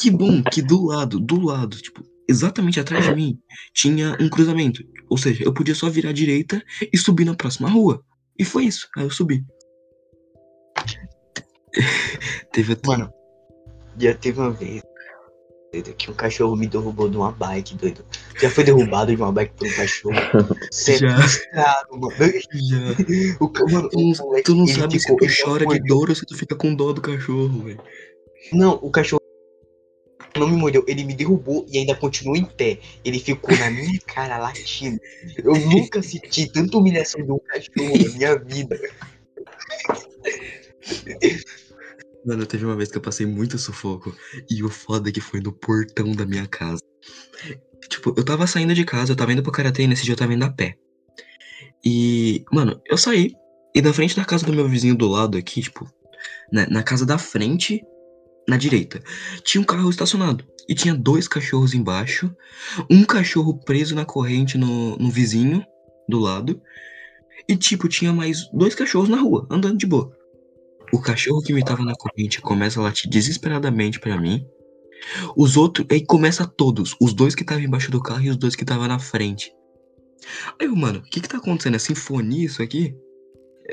Que 0.00 0.10
bom 0.10 0.42
que 0.42 0.62
do 0.62 0.86
lado, 0.86 1.20
do 1.20 1.40
lado, 1.40 1.76
tipo, 1.76 2.02
exatamente 2.28 2.80
atrás 2.80 3.04
de 3.04 3.14
mim, 3.14 3.38
tinha 3.72 4.16
um 4.20 4.28
cruzamento. 4.28 4.82
Ou 5.08 5.16
seja, 5.16 5.44
eu 5.44 5.52
podia 5.52 5.74
só 5.74 5.88
virar 5.88 6.10
à 6.10 6.12
direita 6.12 6.62
e 6.92 6.98
subir 6.98 7.24
na 7.24 7.34
próxima 7.34 7.68
rua. 7.68 8.02
E 8.38 8.44
foi 8.44 8.64
isso. 8.64 8.88
Aí 8.96 9.04
eu 9.04 9.10
subi. 9.10 9.44
Teve 12.52 12.72
até. 12.72 12.88
Mano, 12.88 13.12
já 13.98 14.14
teve 14.14 14.40
uma 14.40 14.50
vez 14.50 14.82
doido, 15.72 15.94
que 15.94 16.10
um 16.10 16.14
cachorro 16.14 16.54
me 16.54 16.66
derrubou 16.66 17.08
de 17.08 17.16
uma 17.16 17.32
bike, 17.32 17.76
doido. 17.76 18.04
Já 18.40 18.50
foi 18.50 18.64
derrubado 18.64 19.14
de 19.14 19.20
uma 19.20 19.32
bike 19.32 19.54
por 19.54 19.66
um 19.66 19.72
cachorro. 19.72 20.14
É 20.88 20.98
Já. 20.98 21.16
frustrado, 21.16 21.98
mano. 21.98 22.14
Já. 22.18 23.36
O, 23.40 23.50
mano, 23.70 23.88
Tu 23.88 24.00
não, 24.00 24.42
tu 24.42 24.54
não 24.54 24.66
sabe 24.66 25.00
se 25.00 25.16
tu 25.16 25.26
chora 25.44 25.66
de 25.66 25.78
dor 25.80 26.10
ou 26.10 26.14
se 26.14 26.26
tu 26.26 26.36
fica 26.36 26.54
com 26.54 26.74
dó 26.74 26.92
do 26.92 27.00
cachorro, 27.00 27.62
velho. 27.62 27.80
Não, 28.52 28.74
o 28.82 28.90
cachorro 28.90 29.21
não 30.42 30.50
me 30.50 30.56
mordeu, 30.56 30.84
ele 30.88 31.04
me 31.04 31.14
derrubou 31.14 31.64
e 31.70 31.78
ainda 31.78 31.94
continuou 31.94 32.36
em 32.36 32.44
pé. 32.44 32.78
Ele 33.04 33.18
ficou 33.18 33.56
na 33.56 33.70
minha 33.70 33.98
cara 34.06 34.38
latindo. 34.38 35.00
Eu 35.38 35.54
nunca 35.54 36.02
senti 36.02 36.50
tanta 36.50 36.76
humilhação 36.76 37.22
de 37.24 37.30
um 37.30 37.38
cachorro 37.38 38.04
na 38.04 38.16
minha 38.16 38.38
vida. 38.38 38.80
Mano, 42.24 42.46
teve 42.46 42.64
uma 42.64 42.76
vez 42.76 42.90
que 42.90 42.98
eu 42.98 43.02
passei 43.02 43.26
muito 43.26 43.58
sufoco. 43.58 44.14
E 44.50 44.62
o 44.62 44.68
foda 44.68 45.08
é 45.08 45.12
que 45.12 45.20
foi 45.20 45.40
no 45.40 45.52
portão 45.52 46.12
da 46.12 46.26
minha 46.26 46.46
casa. 46.46 46.82
Tipo, 47.88 48.14
eu 48.16 48.24
tava 48.24 48.46
saindo 48.46 48.74
de 48.74 48.84
casa, 48.84 49.12
eu 49.12 49.16
tava 49.16 49.32
indo 49.32 49.42
pro 49.42 49.52
karatê 49.52 49.82
e 49.82 49.86
nesse 49.86 50.04
dia 50.04 50.12
eu 50.12 50.18
tava 50.18 50.34
indo 50.34 50.44
a 50.44 50.50
pé. 50.50 50.76
E, 51.84 52.44
mano, 52.52 52.80
eu 52.86 52.96
saí. 52.96 53.32
E 53.74 53.80
na 53.80 53.92
frente 53.92 54.14
da 54.14 54.24
casa 54.24 54.44
do 54.44 54.52
meu 54.52 54.68
vizinho 54.68 54.94
do 54.94 55.08
lado 55.08 55.36
aqui, 55.36 55.62
tipo, 55.62 55.90
na, 56.52 56.66
na 56.68 56.82
casa 56.82 57.06
da 57.06 57.18
frente, 57.18 57.82
na 58.48 58.56
direita, 58.56 59.02
tinha 59.42 59.60
um 59.60 59.64
carro 59.64 59.90
estacionado. 59.90 60.44
E 60.68 60.74
tinha 60.74 60.94
dois 60.94 61.26
cachorros 61.26 61.74
embaixo. 61.74 62.34
Um 62.88 63.04
cachorro 63.04 63.58
preso 63.58 63.94
na 63.94 64.04
corrente 64.04 64.56
no, 64.56 64.96
no 64.96 65.10
vizinho 65.10 65.64
do 66.08 66.18
lado. 66.18 66.60
E, 67.48 67.56
tipo, 67.56 67.88
tinha 67.88 68.12
mais 68.12 68.48
dois 68.52 68.74
cachorros 68.74 69.08
na 69.08 69.16
rua, 69.16 69.46
andando 69.50 69.76
de 69.76 69.86
boa. 69.86 70.16
O 70.92 71.00
cachorro 71.00 71.42
que 71.42 71.52
me 71.52 71.64
tava 71.64 71.84
na 71.84 71.94
corrente 71.94 72.40
começa 72.40 72.78
a 72.78 72.82
latir 72.82 73.10
desesperadamente 73.10 73.98
pra 73.98 74.20
mim. 74.20 74.46
Os 75.36 75.56
outros, 75.56 75.86
aí 75.90 76.04
começa 76.04 76.46
todos, 76.46 76.94
os 77.00 77.12
dois 77.12 77.34
que 77.34 77.42
estavam 77.42 77.64
embaixo 77.64 77.90
do 77.90 78.00
carro 78.00 78.22
e 78.22 78.30
os 78.30 78.36
dois 78.36 78.54
que 78.54 78.62
estavam 78.62 78.86
na 78.86 78.98
frente. 78.98 79.52
Aí 80.60 80.68
mano, 80.68 81.00
o 81.00 81.02
que 81.02 81.20
que 81.20 81.28
tá 81.28 81.38
acontecendo? 81.38 81.74
É 81.74 81.78
sinfonia 81.78 82.46
isso 82.46 82.62
aqui? 82.62 82.94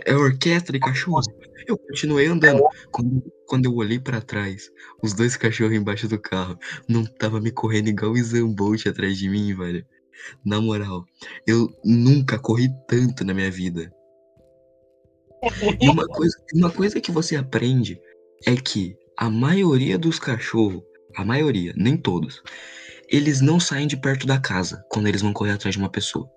É 0.05 0.15
orquestra 0.15 0.73
de 0.73 0.79
cachorro? 0.79 1.21
Eu 1.69 1.77
continuei 1.77 2.25
andando. 2.25 2.63
Quando, 2.91 3.23
quando 3.47 3.65
eu 3.65 3.75
olhei 3.75 3.99
pra 3.99 4.19
trás, 4.19 4.71
os 5.03 5.13
dois 5.13 5.38
cachorros 5.38 5.75
embaixo 5.75 6.08
do 6.08 6.19
carro 6.19 6.58
não 6.88 7.05
tava 7.05 7.39
me 7.39 7.51
correndo 7.51 7.89
igual 7.89 8.12
o 8.12 8.23
Zambolt 8.23 8.88
atrás 8.88 9.19
de 9.19 9.29
mim, 9.29 9.55
velho. 9.55 9.86
Na 10.43 10.60
moral, 10.60 11.05
eu 11.45 11.69
nunca 11.86 12.39
corri 12.39 12.69
tanto 12.88 13.23
na 13.23 13.36
minha 13.36 13.51
vida. 13.51 13.93
E 15.79 15.88
uma 15.88 16.08
coisa, 16.10 16.36
uma 16.55 16.71
coisa 16.71 16.99
que 16.99 17.12
você 17.12 17.36
aprende 17.36 18.01
é 18.47 18.55
que 18.55 18.97
a 19.15 19.29
maioria 19.29 19.95
dos 19.95 20.17
cachorros, 20.17 20.82
a 21.15 21.23
maioria, 21.23 21.71
nem 21.77 21.95
todos, 21.95 22.41
eles 23.08 23.41
não 23.41 23.60
saem 23.60 23.86
de 23.86 23.95
perto 23.95 24.25
da 24.25 24.39
casa 24.39 24.84
quando 24.89 25.05
eles 25.05 25.21
vão 25.21 25.34
correr 25.34 25.51
atrás 25.51 25.75
de 25.75 25.79
uma 25.79 25.89
pessoa. 25.91 26.27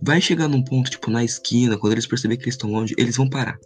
Vai 0.00 0.22
chegar 0.22 0.48
num 0.48 0.64
ponto, 0.64 0.90
tipo, 0.90 1.10
na 1.10 1.22
esquina, 1.22 1.76
quando 1.76 1.92
eles 1.92 2.06
perceberem 2.06 2.38
que 2.38 2.44
eles 2.44 2.54
estão 2.54 2.72
longe, 2.72 2.94
eles 2.96 3.18
vão 3.18 3.28
parar. 3.28 3.58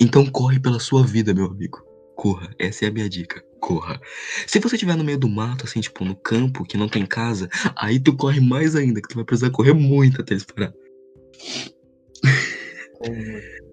Então 0.00 0.26
corre 0.26 0.60
pela 0.60 0.78
sua 0.78 1.04
vida, 1.06 1.34
meu 1.34 1.46
amigo. 1.46 1.82
Corra. 2.14 2.54
Essa 2.58 2.86
é 2.86 2.88
a 2.88 2.92
minha 2.92 3.08
dica. 3.08 3.42
Corra. 3.60 4.00
Se 4.46 4.58
você 4.58 4.76
estiver 4.76 4.96
no 4.96 5.04
meio 5.04 5.18
do 5.18 5.28
mato, 5.28 5.64
assim, 5.64 5.80
tipo, 5.80 6.04
no 6.04 6.14
campo, 6.14 6.64
que 6.64 6.76
não 6.76 6.88
tem 6.88 7.06
casa, 7.06 7.48
aí 7.76 7.98
tu 7.98 8.14
corre 8.16 8.40
mais 8.40 8.76
ainda, 8.76 9.00
que 9.00 9.08
tu 9.08 9.16
vai 9.16 9.24
precisar 9.24 9.50
correr 9.50 9.72
muito 9.72 10.20
até 10.20 10.34
eles 10.34 10.44
parar. 10.44 10.72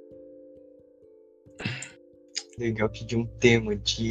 Legal 2.58 2.90
que 2.90 3.06
de 3.06 3.16
um 3.16 3.26
tema 3.26 3.76
de 3.76 4.10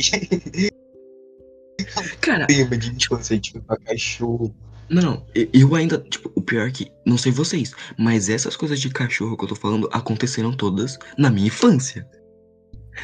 Cara, 2.20 2.46
tema 2.46 2.76
de 2.76 2.94
tipo, 2.96 3.62
pra 3.62 3.76
cachorro. 3.78 4.54
Não, 4.88 5.24
eu 5.34 5.74
ainda, 5.74 5.98
tipo, 5.98 6.30
o 6.34 6.42
pior 6.42 6.68
é 6.68 6.70
que, 6.70 6.92
não 7.06 7.16
sei 7.16 7.32
vocês, 7.32 7.72
mas 7.98 8.28
essas 8.28 8.56
coisas 8.56 8.80
de 8.80 8.90
cachorro 8.90 9.36
que 9.36 9.44
eu 9.44 9.48
tô 9.48 9.54
falando 9.54 9.88
aconteceram 9.92 10.52
todas 10.52 10.98
na 11.16 11.30
minha 11.30 11.46
infância. 11.46 12.06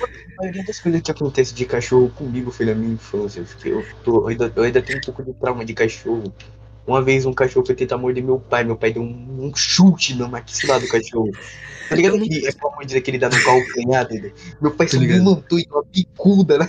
A 0.02 0.42
maioria 0.42 0.64
das 0.64 0.78
coisas 0.78 1.00
que 1.00 1.10
acontece 1.10 1.54
de 1.54 1.64
cachorro 1.64 2.10
comigo 2.10 2.50
foi 2.50 2.66
na 2.66 2.74
minha 2.74 2.92
infância. 2.92 3.42
Porque 3.42 3.70
eu, 3.70 3.84
tô, 4.04 4.20
eu, 4.20 4.28
ainda, 4.28 4.52
eu 4.54 4.62
ainda 4.62 4.82
tenho 4.82 4.98
um 4.98 5.02
pouco 5.02 5.24
de 5.24 5.32
trauma 5.34 5.64
de 5.64 5.72
cachorro. 5.72 6.32
Uma 6.86 7.02
vez 7.02 7.26
um 7.26 7.32
cachorro 7.32 7.66
foi 7.66 7.74
tentar 7.74 7.98
morder 7.98 8.22
meu 8.22 8.38
pai. 8.38 8.64
Meu 8.64 8.76
pai 8.76 8.92
deu 8.92 9.02
um, 9.02 9.46
um 9.46 9.54
chute 9.54 10.14
no 10.14 10.28
maxilar 10.28 10.80
do 10.80 10.88
cachorro. 10.88 11.30
Tá 11.88 11.96
ligado 11.96 12.16
aquele, 12.16 12.46
aquela 12.46 12.74
mordida 12.74 13.00
que 13.00 13.10
ele 13.10 13.18
dá 13.18 13.30
no 13.30 13.42
calcanhar 13.42 14.06
dele? 14.06 14.34
Meu 14.60 14.70
pai 14.70 14.86
Tô 14.86 14.92
só 14.92 15.00
me 15.00 15.06
ligado. 15.06 15.22
montou 15.22 15.58
e 15.58 15.64
deu 15.64 15.74
uma 15.74 15.84
picuda 15.84 16.58
na, 16.58 16.68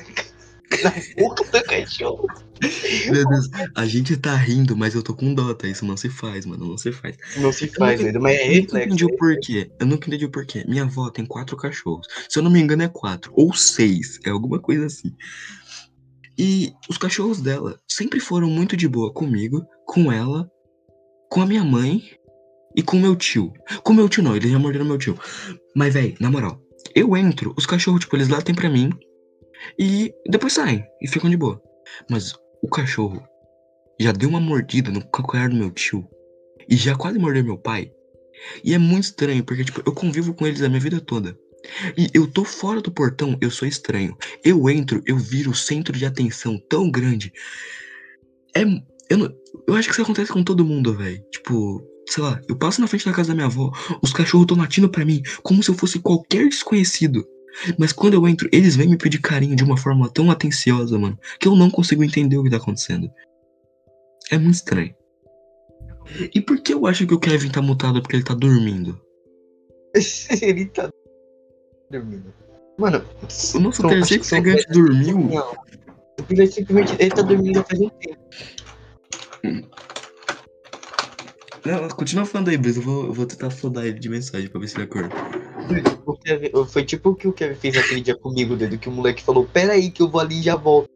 na 0.83 0.93
boca 1.17 1.43
do 1.43 1.63
cachorro. 1.63 2.27
Meu 3.11 3.27
Deus, 3.27 3.49
a 3.75 3.85
gente 3.85 4.17
tá 4.17 4.35
rindo, 4.35 4.75
mas 4.75 4.93
eu 4.93 5.01
tô 5.01 5.13
com 5.13 5.33
dó, 5.33 5.53
tá? 5.53 5.67
Isso 5.67 5.85
não 5.85 5.95
se 5.97 6.09
faz, 6.09 6.45
mano, 6.45 6.67
não 6.67 6.77
se 6.77 6.91
faz. 6.91 7.17
Não 7.37 7.51
se 7.51 7.65
Eu 7.65 7.73
faz, 7.73 7.99
doido, 7.99 8.19
mas 8.19 8.37
é 8.37 8.41
eu 8.43 8.47
nunca 8.47 8.53
reflexo. 8.61 8.87
entendi 8.87 9.05
o 9.05 9.17
porquê. 9.17 9.71
Eu 9.79 9.87
nunca 9.87 10.07
entendi 10.07 10.25
o 10.25 10.29
porquê. 10.29 10.65
Minha 10.67 10.83
avó 10.83 11.09
tem 11.09 11.25
quatro 11.25 11.55
cachorros. 11.55 12.07
Se 12.27 12.37
eu 12.37 12.43
não 12.43 12.51
me 12.51 12.59
engano, 12.59 12.83
é 12.83 12.87
quatro. 12.87 13.31
Ou 13.35 13.53
seis. 13.53 14.19
É 14.25 14.29
alguma 14.29 14.59
coisa 14.59 14.85
assim. 14.85 15.15
E 16.37 16.73
os 16.89 16.97
cachorros 16.97 17.41
dela 17.41 17.79
sempre 17.87 18.19
foram 18.19 18.49
muito 18.49 18.77
de 18.77 18.87
boa 18.87 19.11
comigo, 19.11 19.65
com 19.85 20.11
ela, 20.11 20.49
com 21.29 21.41
a 21.41 21.45
minha 21.45 21.63
mãe 21.63 22.03
e 22.75 22.83
com 22.83 22.97
meu 22.99 23.15
tio. 23.15 23.51
Com 23.83 23.93
meu 23.93 24.07
tio 24.07 24.23
não, 24.23 24.35
eles 24.35 24.51
já 24.51 24.59
morderam 24.59 24.85
meu 24.85 24.97
tio. 24.97 25.17
Mas, 25.75 25.93
velho, 25.93 26.15
na 26.19 26.29
moral, 26.29 26.61
eu 26.95 27.15
entro, 27.17 27.53
os 27.57 27.65
cachorros, 27.65 28.01
tipo, 28.01 28.15
eles 28.15 28.29
latem 28.29 28.55
pra 28.55 28.69
mim 28.69 28.89
e 29.77 30.13
depois 30.27 30.53
saem 30.53 30.85
e 31.01 31.07
ficam 31.07 31.29
de 31.29 31.37
boa. 31.37 31.61
Mas 32.09 32.33
o 32.61 32.67
cachorro 32.67 33.23
já 33.99 34.11
deu 34.11 34.29
uma 34.29 34.39
mordida 34.39 34.91
no 34.91 35.05
calcanhar 35.09 35.49
do 35.49 35.55
meu 35.55 35.71
tio. 35.71 36.07
e 36.69 36.75
já 36.75 36.95
quase 36.95 37.17
mordeu 37.17 37.43
meu 37.43 37.57
pai. 37.57 37.91
E 38.63 38.73
é 38.73 38.77
muito 38.77 39.05
estranho, 39.05 39.43
porque, 39.43 39.65
tipo, 39.65 39.81
eu 39.85 39.93
convivo 39.93 40.33
com 40.33 40.45
eles 40.45 40.61
a 40.61 40.69
minha 40.69 40.79
vida 40.79 41.01
toda. 41.01 41.37
E 41.97 42.07
eu 42.13 42.27
tô 42.31 42.45
fora 42.45 42.81
do 42.81 42.91
portão, 42.91 43.37
eu 43.41 43.51
sou 43.51 43.67
estranho. 43.67 44.15
Eu 44.43 44.69
entro, 44.69 45.01
eu 45.05 45.17
viro 45.17 45.51
o 45.51 45.55
centro 45.55 45.97
de 45.97 46.05
atenção 46.05 46.57
tão 46.69 46.89
grande. 46.89 47.33
É. 48.55 48.61
Eu, 49.09 49.17
não, 49.17 49.35
eu 49.67 49.75
acho 49.75 49.87
que 49.87 49.93
isso 49.93 50.01
acontece 50.03 50.31
com 50.31 50.43
todo 50.43 50.63
mundo, 50.63 50.93
velho. 50.93 51.19
Tipo, 51.31 51.83
sei 52.07 52.23
lá, 52.23 52.39
eu 52.47 52.55
passo 52.55 52.79
na 52.79 52.87
frente 52.87 53.05
da 53.05 53.11
casa 53.11 53.29
da 53.29 53.35
minha 53.35 53.47
avó, 53.47 53.71
os 54.03 54.13
cachorros 54.13 54.43
estão 54.43 54.57
latindo 54.57 54.87
pra 54.87 55.03
mim, 55.03 55.21
como 55.41 55.63
se 55.63 55.69
eu 55.71 55.75
fosse 55.75 55.99
qualquer 55.99 56.47
desconhecido. 56.47 57.25
Mas 57.77 57.91
quando 57.91 58.13
eu 58.13 58.27
entro, 58.27 58.47
eles 58.51 58.75
vêm 58.75 58.89
me 58.89 58.97
pedir 58.97 59.19
carinho 59.19 59.55
de 59.55 59.63
uma 59.63 59.77
forma 59.77 60.09
tão 60.09 60.29
atenciosa, 60.31 60.97
mano, 60.97 61.17
que 61.39 61.47
eu 61.47 61.55
não 61.55 61.69
consigo 61.69 62.03
entender 62.03 62.37
o 62.37 62.43
que 62.43 62.49
tá 62.49 62.57
acontecendo. 62.57 63.09
É 64.31 64.37
muito 64.37 64.55
estranho. 64.55 64.93
E 66.33 66.41
por 66.41 66.59
que 66.61 66.73
eu 66.73 66.85
acho 66.85 67.05
que 67.05 67.13
o 67.13 67.19
Kevin 67.19 67.49
tá 67.49 67.61
mutado 67.61 68.01
porque 68.01 68.15
ele 68.15 68.23
tá 68.23 68.33
dormindo? 68.33 68.99
ele 70.41 70.65
tá 70.65 70.89
dormindo. 71.91 72.33
Mano, 72.77 73.03
O 73.55 73.59
nosso 73.59 73.81
Então, 73.81 73.89
terceiro 73.89 74.23
integrante 74.23 74.67
dormiu. 74.69 75.19
Não. 75.19 75.55
Ele 76.29 76.47
simplesmente 76.47 76.95
ele 76.99 77.09
tá 77.09 77.21
dormindo 77.21 77.63
faz 77.63 77.81
um 77.81 77.89
tempo. 77.89 78.19
Não, 81.65 81.87
continua 81.89 82.25
falando 82.25 82.49
aí, 82.49 82.57
Brisa. 82.57 82.79
Eu 82.79 82.83
vou, 82.83 83.05
eu 83.07 83.13
vou 83.13 83.25
tentar 83.25 83.49
flodar 83.49 83.85
ele 83.85 83.99
de 83.99 84.09
mensagem 84.09 84.49
pra 84.49 84.59
ver 84.59 84.67
se 84.67 84.77
ele 84.77 84.83
acorda. 84.83 85.09
Foi 86.67 86.83
tipo 86.83 87.09
o 87.09 87.15
que 87.15 87.27
o 87.27 87.33
Kevin 87.33 87.55
fez 87.55 87.77
aquele 87.77 88.01
dia 88.01 88.15
comigo, 88.15 88.55
dedo, 88.55 88.77
que 88.77 88.89
o 88.89 88.91
moleque 88.91 89.23
falou, 89.23 89.45
pera 89.45 89.73
aí 89.73 89.91
que 89.91 90.01
eu 90.01 90.09
vou 90.09 90.21
ali 90.21 90.39
e 90.39 90.43
já 90.43 90.55
volto. 90.55 90.89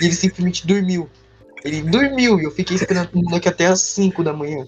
E 0.00 0.04
ele 0.04 0.14
simplesmente 0.14 0.66
dormiu. 0.66 1.08
Ele 1.64 1.82
dormiu 1.82 2.40
e 2.40 2.44
eu 2.44 2.50
fiquei 2.50 2.76
esperando 2.76 3.10
o 3.12 3.22
moleque 3.22 3.48
até 3.48 3.66
as 3.66 3.80
5 3.82 4.24
da 4.24 4.32
manhã. 4.32 4.66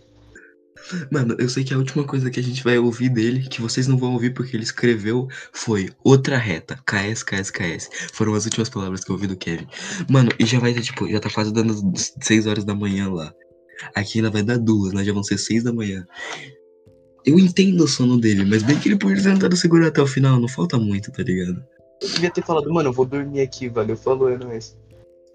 Mano, 1.11 1.37
eu 1.39 1.49
sei 1.49 1.65
que 1.65 1.73
a 1.73 1.79
última 1.79 2.05
coisa 2.05 2.31
que 2.31 2.41
a 2.41 2.43
gente 2.43 2.63
vai 2.63 2.77
ouvir 2.77 3.09
dele, 3.09 3.49
que 3.49 3.61
vocês 3.61 3.87
não 3.87 3.97
vão 3.97 4.13
ouvir 4.13 4.35
porque 4.35 4.57
ele 4.57 4.65
escreveu, 4.65 5.29
foi 5.53 5.89
outra 6.05 6.37
reta. 6.37 6.79
KS, 6.87 7.23
KS, 7.23 7.51
KS. 7.51 7.89
Foram 8.13 8.35
as 8.35 8.45
últimas 8.45 8.69
palavras 8.69 9.05
que 9.05 9.11
eu 9.11 9.15
ouvi 9.15 9.27
do 9.27 9.37
Kevin. 9.37 9.67
Mano, 10.11 10.31
e 10.39 10.45
já 10.45 10.59
vai 10.59 10.75
tipo, 10.75 11.09
já 11.09 11.21
tá 11.21 11.31
quase 11.31 11.53
dando 11.53 11.75
6 11.97 12.47
horas 12.47 12.65
da 12.65 12.75
manhã 12.75 13.11
lá. 13.11 13.33
Aqui 13.95 14.19
ainda 14.19 14.31
vai 14.31 14.43
dar 14.43 14.59
duas, 14.59 14.93
né? 14.93 15.05
Já 15.05 15.13
vão 15.13 15.23
ser 15.23 15.39
6 15.39 15.65
da 15.65 15.73
manhã. 15.73 16.05
Eu 17.25 17.39
entendo 17.39 17.85
o 17.85 17.89
sono 17.89 18.19
dele, 18.19 18.45
mas 18.45 18.63
bem 18.63 18.79
que 18.79 18.89
ele 18.89 18.99
podia 18.99 19.23
ter 19.23 19.33
tentado 19.35 19.57
segurar 19.57 19.89
até 19.89 20.03
o 20.03 20.07
final, 20.07 20.41
não 20.41 20.49
falta 20.49 20.79
muito, 20.79 21.13
tá 21.13 21.23
ligado? 21.23 21.65
Eu 22.01 22.09
devia 22.09 22.31
ter 22.31 22.43
falado, 22.43 22.73
mano, 22.73 22.89
eu 22.89 22.93
vou 22.93 23.07
dormir 23.07 23.41
aqui, 23.41 23.69
valeu, 23.69 23.97
falou, 23.97 24.29
é 24.29 24.37
nóis. 24.37 24.77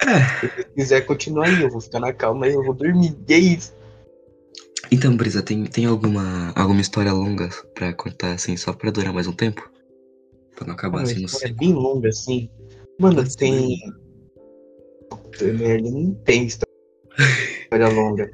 É. 0.01 0.19
Se 0.39 0.47
você 0.47 0.63
quiser 0.75 1.01
continuar 1.01 1.47
aí, 1.47 1.61
eu 1.61 1.69
vou 1.69 1.79
ficar 1.79 1.99
na 1.99 2.11
calma, 2.11 2.41
mas 2.41 2.53
eu 2.53 2.63
vou 2.63 2.73
dormir. 2.73 3.15
E 3.27 3.33
é 3.33 3.37
isso. 3.37 3.73
Então, 4.91 5.15
Brisa, 5.15 5.41
tem, 5.41 5.65
tem 5.65 5.85
alguma, 5.85 6.51
alguma 6.55 6.81
história 6.81 7.11
longa 7.11 7.49
pra 7.73 7.93
contar, 7.93 8.33
assim, 8.33 8.55
só 8.55 8.73
pra 8.73 8.91
durar 8.91 9.13
mais 9.13 9.27
um 9.27 9.33
tempo? 9.33 9.69
Pra 10.55 10.67
não 10.67 10.73
acabar 10.73 11.03
Mano, 11.03 11.09
assim 11.09 11.21
no 11.21 11.49
é 11.49 11.53
bem 11.53 11.73
longa 11.73 12.09
assim. 12.09 12.49
Mano, 12.99 13.17
Pode 13.17 13.37
tem. 13.37 13.77
Puta 15.09 15.45
merda, 15.45 15.89
não 15.89 16.13
tem 16.25 16.47
história 16.47 17.89
longa. 17.93 18.29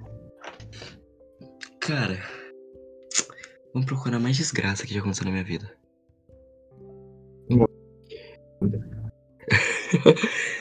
Cara, 1.80 2.18
vamos 3.74 3.88
procurar 3.88 4.20
mais 4.20 4.38
desgraça 4.38 4.86
que 4.86 4.94
já 4.94 5.00
aconteceu 5.00 5.26
na 5.26 5.32
minha 5.32 5.44
vida. 5.44 5.76
Não. 7.50 7.68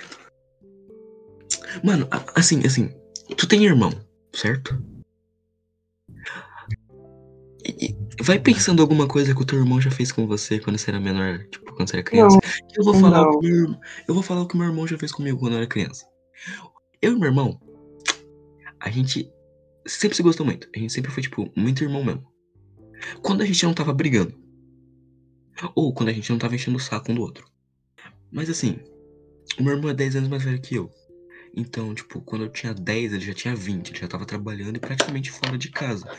Mano, 1.84 2.08
assim, 2.34 2.60
assim, 2.66 2.90
tu 3.36 3.46
tem 3.46 3.64
irmão, 3.64 3.90
certo? 4.34 4.80
E- 7.64 7.96
vai 8.22 8.38
pensando 8.38 8.82
alguma 8.82 9.06
coisa 9.06 9.34
que 9.34 9.40
o 9.42 9.44
teu 9.44 9.58
irmão 9.58 9.80
já 9.80 9.90
fez 9.90 10.12
com 10.12 10.26
você 10.26 10.58
quando 10.58 10.78
você 10.78 10.90
era 10.90 11.00
menor, 11.00 11.46
tipo, 11.48 11.72
quando 11.74 11.88
você 11.88 11.96
era 11.96 12.04
criança. 12.04 12.38
eu 12.76 12.84
vou 12.84 12.94
falar 12.94 13.22
não. 13.22 13.38
o 13.38 13.40
meu, 13.40 13.76
eu 14.08 14.14
vou 14.14 14.22
falar 14.22 14.42
o 14.42 14.48
que 14.48 14.56
meu 14.56 14.66
irmão 14.66 14.86
já 14.86 14.98
fez 14.98 15.12
comigo 15.12 15.38
quando 15.38 15.52
eu 15.52 15.58
era 15.58 15.66
criança. 15.66 16.06
Eu 17.00 17.12
e 17.12 17.18
meu 17.18 17.28
irmão, 17.28 17.60
a 18.80 18.90
gente 18.90 19.32
sempre 19.86 20.16
se 20.16 20.22
gostou 20.22 20.44
muito. 20.44 20.68
A 20.74 20.78
gente 20.78 20.92
sempre 20.92 21.10
foi, 21.10 21.22
tipo, 21.22 21.50
muito 21.56 21.82
irmão 21.82 22.04
mesmo. 22.04 22.31
Quando 23.22 23.42
a 23.42 23.46
gente 23.46 23.64
não 23.64 23.74
tava 23.74 23.92
brigando. 23.92 24.34
Ou 25.74 25.92
quando 25.92 26.08
a 26.08 26.12
gente 26.12 26.30
não 26.30 26.38
tava 26.38 26.54
enchendo 26.54 26.76
o 26.76 26.80
saco 26.80 27.12
um 27.12 27.14
do 27.14 27.22
outro. 27.22 27.46
Mas 28.30 28.48
assim, 28.48 28.78
o 29.58 29.62
meu 29.62 29.74
irmão 29.74 29.90
é 29.90 29.94
10 29.94 30.16
anos 30.16 30.28
mais 30.28 30.42
velho 30.42 30.60
que 30.60 30.74
eu. 30.74 30.90
Então, 31.54 31.94
tipo, 31.94 32.20
quando 32.22 32.44
eu 32.44 32.48
tinha 32.48 32.72
10, 32.72 33.12
ele 33.12 33.24
já 33.24 33.34
tinha 33.34 33.54
20, 33.54 33.90
ele 33.90 33.98
já 33.98 34.08
tava 34.08 34.24
trabalhando 34.24 34.76
e 34.76 34.80
praticamente 34.80 35.30
fora 35.30 35.58
de 35.58 35.70
casa. 35.70 36.10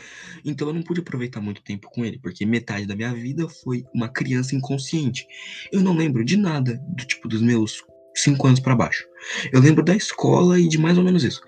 Então 0.44 0.68
eu 0.68 0.74
não 0.74 0.82
pude 0.82 1.00
aproveitar 1.00 1.40
muito 1.40 1.62
tempo 1.62 1.88
com 1.90 2.04
ele, 2.04 2.18
porque 2.20 2.46
metade 2.46 2.86
da 2.86 2.94
minha 2.94 3.12
vida 3.12 3.48
foi 3.48 3.84
uma 3.92 4.08
criança 4.08 4.54
inconsciente. 4.54 5.26
Eu 5.72 5.82
não 5.82 5.96
lembro 5.96 6.24
de 6.24 6.36
nada, 6.36 6.80
do 6.88 7.04
tipo, 7.04 7.26
dos 7.28 7.42
meus 7.42 7.82
5 8.14 8.46
anos 8.46 8.60
pra 8.60 8.76
baixo. 8.76 9.04
Eu 9.52 9.60
lembro 9.60 9.82
da 9.84 9.94
escola 9.96 10.58
e 10.60 10.68
de 10.68 10.78
mais 10.78 10.98
ou 10.98 11.04
menos 11.04 11.24
isso. 11.24 11.40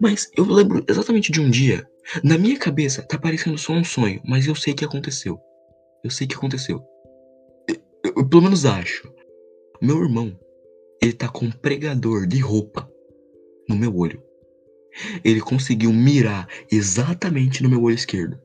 Mas 0.00 0.28
eu 0.36 0.44
lembro 0.44 0.84
exatamente 0.88 1.30
de 1.32 1.40
um 1.40 1.50
dia. 1.50 1.86
Na 2.22 2.36
minha 2.36 2.58
cabeça 2.58 3.02
tá 3.02 3.18
parecendo 3.18 3.56
só 3.58 3.72
um 3.72 3.84
sonho, 3.84 4.20
mas 4.24 4.46
eu 4.46 4.54
sei 4.54 4.74
que 4.74 4.84
aconteceu. 4.84 5.38
Eu 6.04 6.10
sei 6.10 6.26
que 6.26 6.34
aconteceu. 6.34 6.82
Eu, 7.68 7.76
eu- 8.04 8.14
eu 8.18 8.28
pelo 8.28 8.42
menos 8.42 8.64
acho. 8.66 9.10
Meu 9.80 10.02
irmão, 10.02 10.36
ele 11.00 11.12
tá 11.12 11.28
com 11.28 11.46
um 11.46 11.50
pregador 11.52 12.26
de 12.26 12.38
roupa 12.40 12.88
no 13.68 13.76
meu 13.76 13.96
olho. 13.96 14.22
Ele 15.24 15.40
conseguiu 15.40 15.92
mirar 15.92 16.46
exatamente 16.70 17.62
no 17.62 17.68
meu 17.70 17.82
olho 17.82 17.94
esquerdo. 17.94 18.38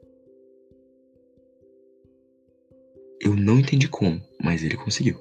Eu 3.20 3.36
não 3.36 3.60
entendi 3.60 3.88
como, 3.90 4.22
mas 4.42 4.64
ele 4.64 4.78
conseguiu. 4.78 5.20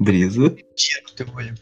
Brisa. 0.00 0.50
Tira 0.74 1.02
no 1.08 1.14
teu 1.14 1.26
olho. 1.34 1.54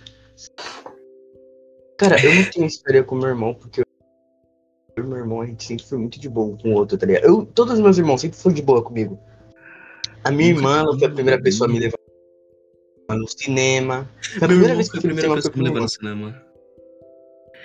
Cara, 1.98 2.22
eu 2.24 2.34
não 2.34 2.44
tenho 2.50 2.66
história 2.66 3.02
com 3.02 3.16
meu 3.16 3.28
irmão, 3.28 3.54
porque 3.54 3.80
eu 3.80 5.04
e 5.04 5.06
meu 5.06 5.18
irmão, 5.18 5.40
a 5.40 5.46
gente 5.46 5.64
sempre 5.64 5.84
foi 5.84 5.98
muito 5.98 6.18
de 6.20 6.28
boa 6.28 6.56
com 6.56 6.70
o 6.70 6.74
outro, 6.74 6.96
tá 6.98 7.06
ligado? 7.06 7.24
Eu, 7.24 7.46
todos 7.46 7.74
os 7.74 7.80
meus 7.80 7.98
irmãos 7.98 8.20
sempre 8.20 8.38
foram 8.38 8.54
de 8.54 8.62
boa 8.62 8.82
comigo. 8.82 9.18
A 10.24 10.30
minha 10.30 10.50
irmã 10.50 10.84
foi 10.98 11.06
a 11.06 11.10
primeira 11.10 11.40
pessoa 11.40 11.68
a 11.68 11.72
me 11.72 11.78
levar 11.78 11.96
no 13.10 13.28
cinema. 13.28 14.10
Foi 14.20 14.36
a 14.36 14.48
Meu 14.48 14.48
primeira 14.48 14.74
vez 14.74 14.88
que 14.90 14.96
eu 14.96 15.00
fui 15.00 15.10
no 15.10 15.16
primeira 15.16 15.40
cinema 15.40 15.52
foi 15.52 15.62
me 15.62 15.68
irmão. 15.68 15.82
no 15.82 15.88
cinema. 15.88 16.42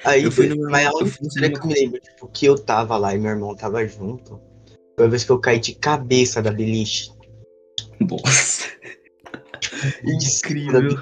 Aí, 0.04 0.24
Eu 0.24 0.32
fui 0.32 0.48
no 0.48 0.70
mas 0.70 0.88
a 0.88 0.94
única 0.94 1.18
que 1.20 1.60
eu 1.60 1.68
me 1.68 1.74
lembro, 1.74 2.00
tipo, 2.00 2.28
que 2.28 2.46
eu 2.46 2.58
tava 2.58 2.98
lá 2.98 3.14
e 3.16 3.20
meu 3.20 3.32
irmão 3.32 3.56
tava 3.56 3.86
junto, 3.88 4.42
foi 4.96 5.06
a 5.06 5.10
vez 5.10 5.24
que 5.24 5.32
eu 5.32 5.40
caí 5.40 5.60
de 5.60 5.76
cabeça 5.76 6.42
da 6.42 6.52
beliche. 6.52 7.12
Nossa. 8.00 8.68
Incrível. 10.04 10.98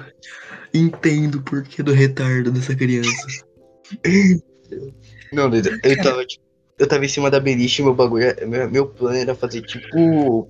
Entendo 0.72 1.36
o 1.36 1.42
porquê 1.42 1.82
do 1.82 1.92
retardo 1.92 2.50
dessa 2.50 2.74
criança. 2.74 3.10
Não, 5.32 5.50
doido, 5.50 5.70
eu 5.82 5.96
tava, 6.02 6.24
tipo, 6.24 6.44
eu 6.78 6.86
tava 6.86 7.04
em 7.04 7.08
cima 7.08 7.30
da 7.30 7.40
beliche 7.40 7.82
e 7.82 7.84
meu 7.84 7.94
bagulho, 7.94 8.26
meu, 8.48 8.70
meu 8.70 8.86
plano 8.86 9.16
era 9.16 9.34
fazer 9.34 9.62
tipo. 9.62 10.48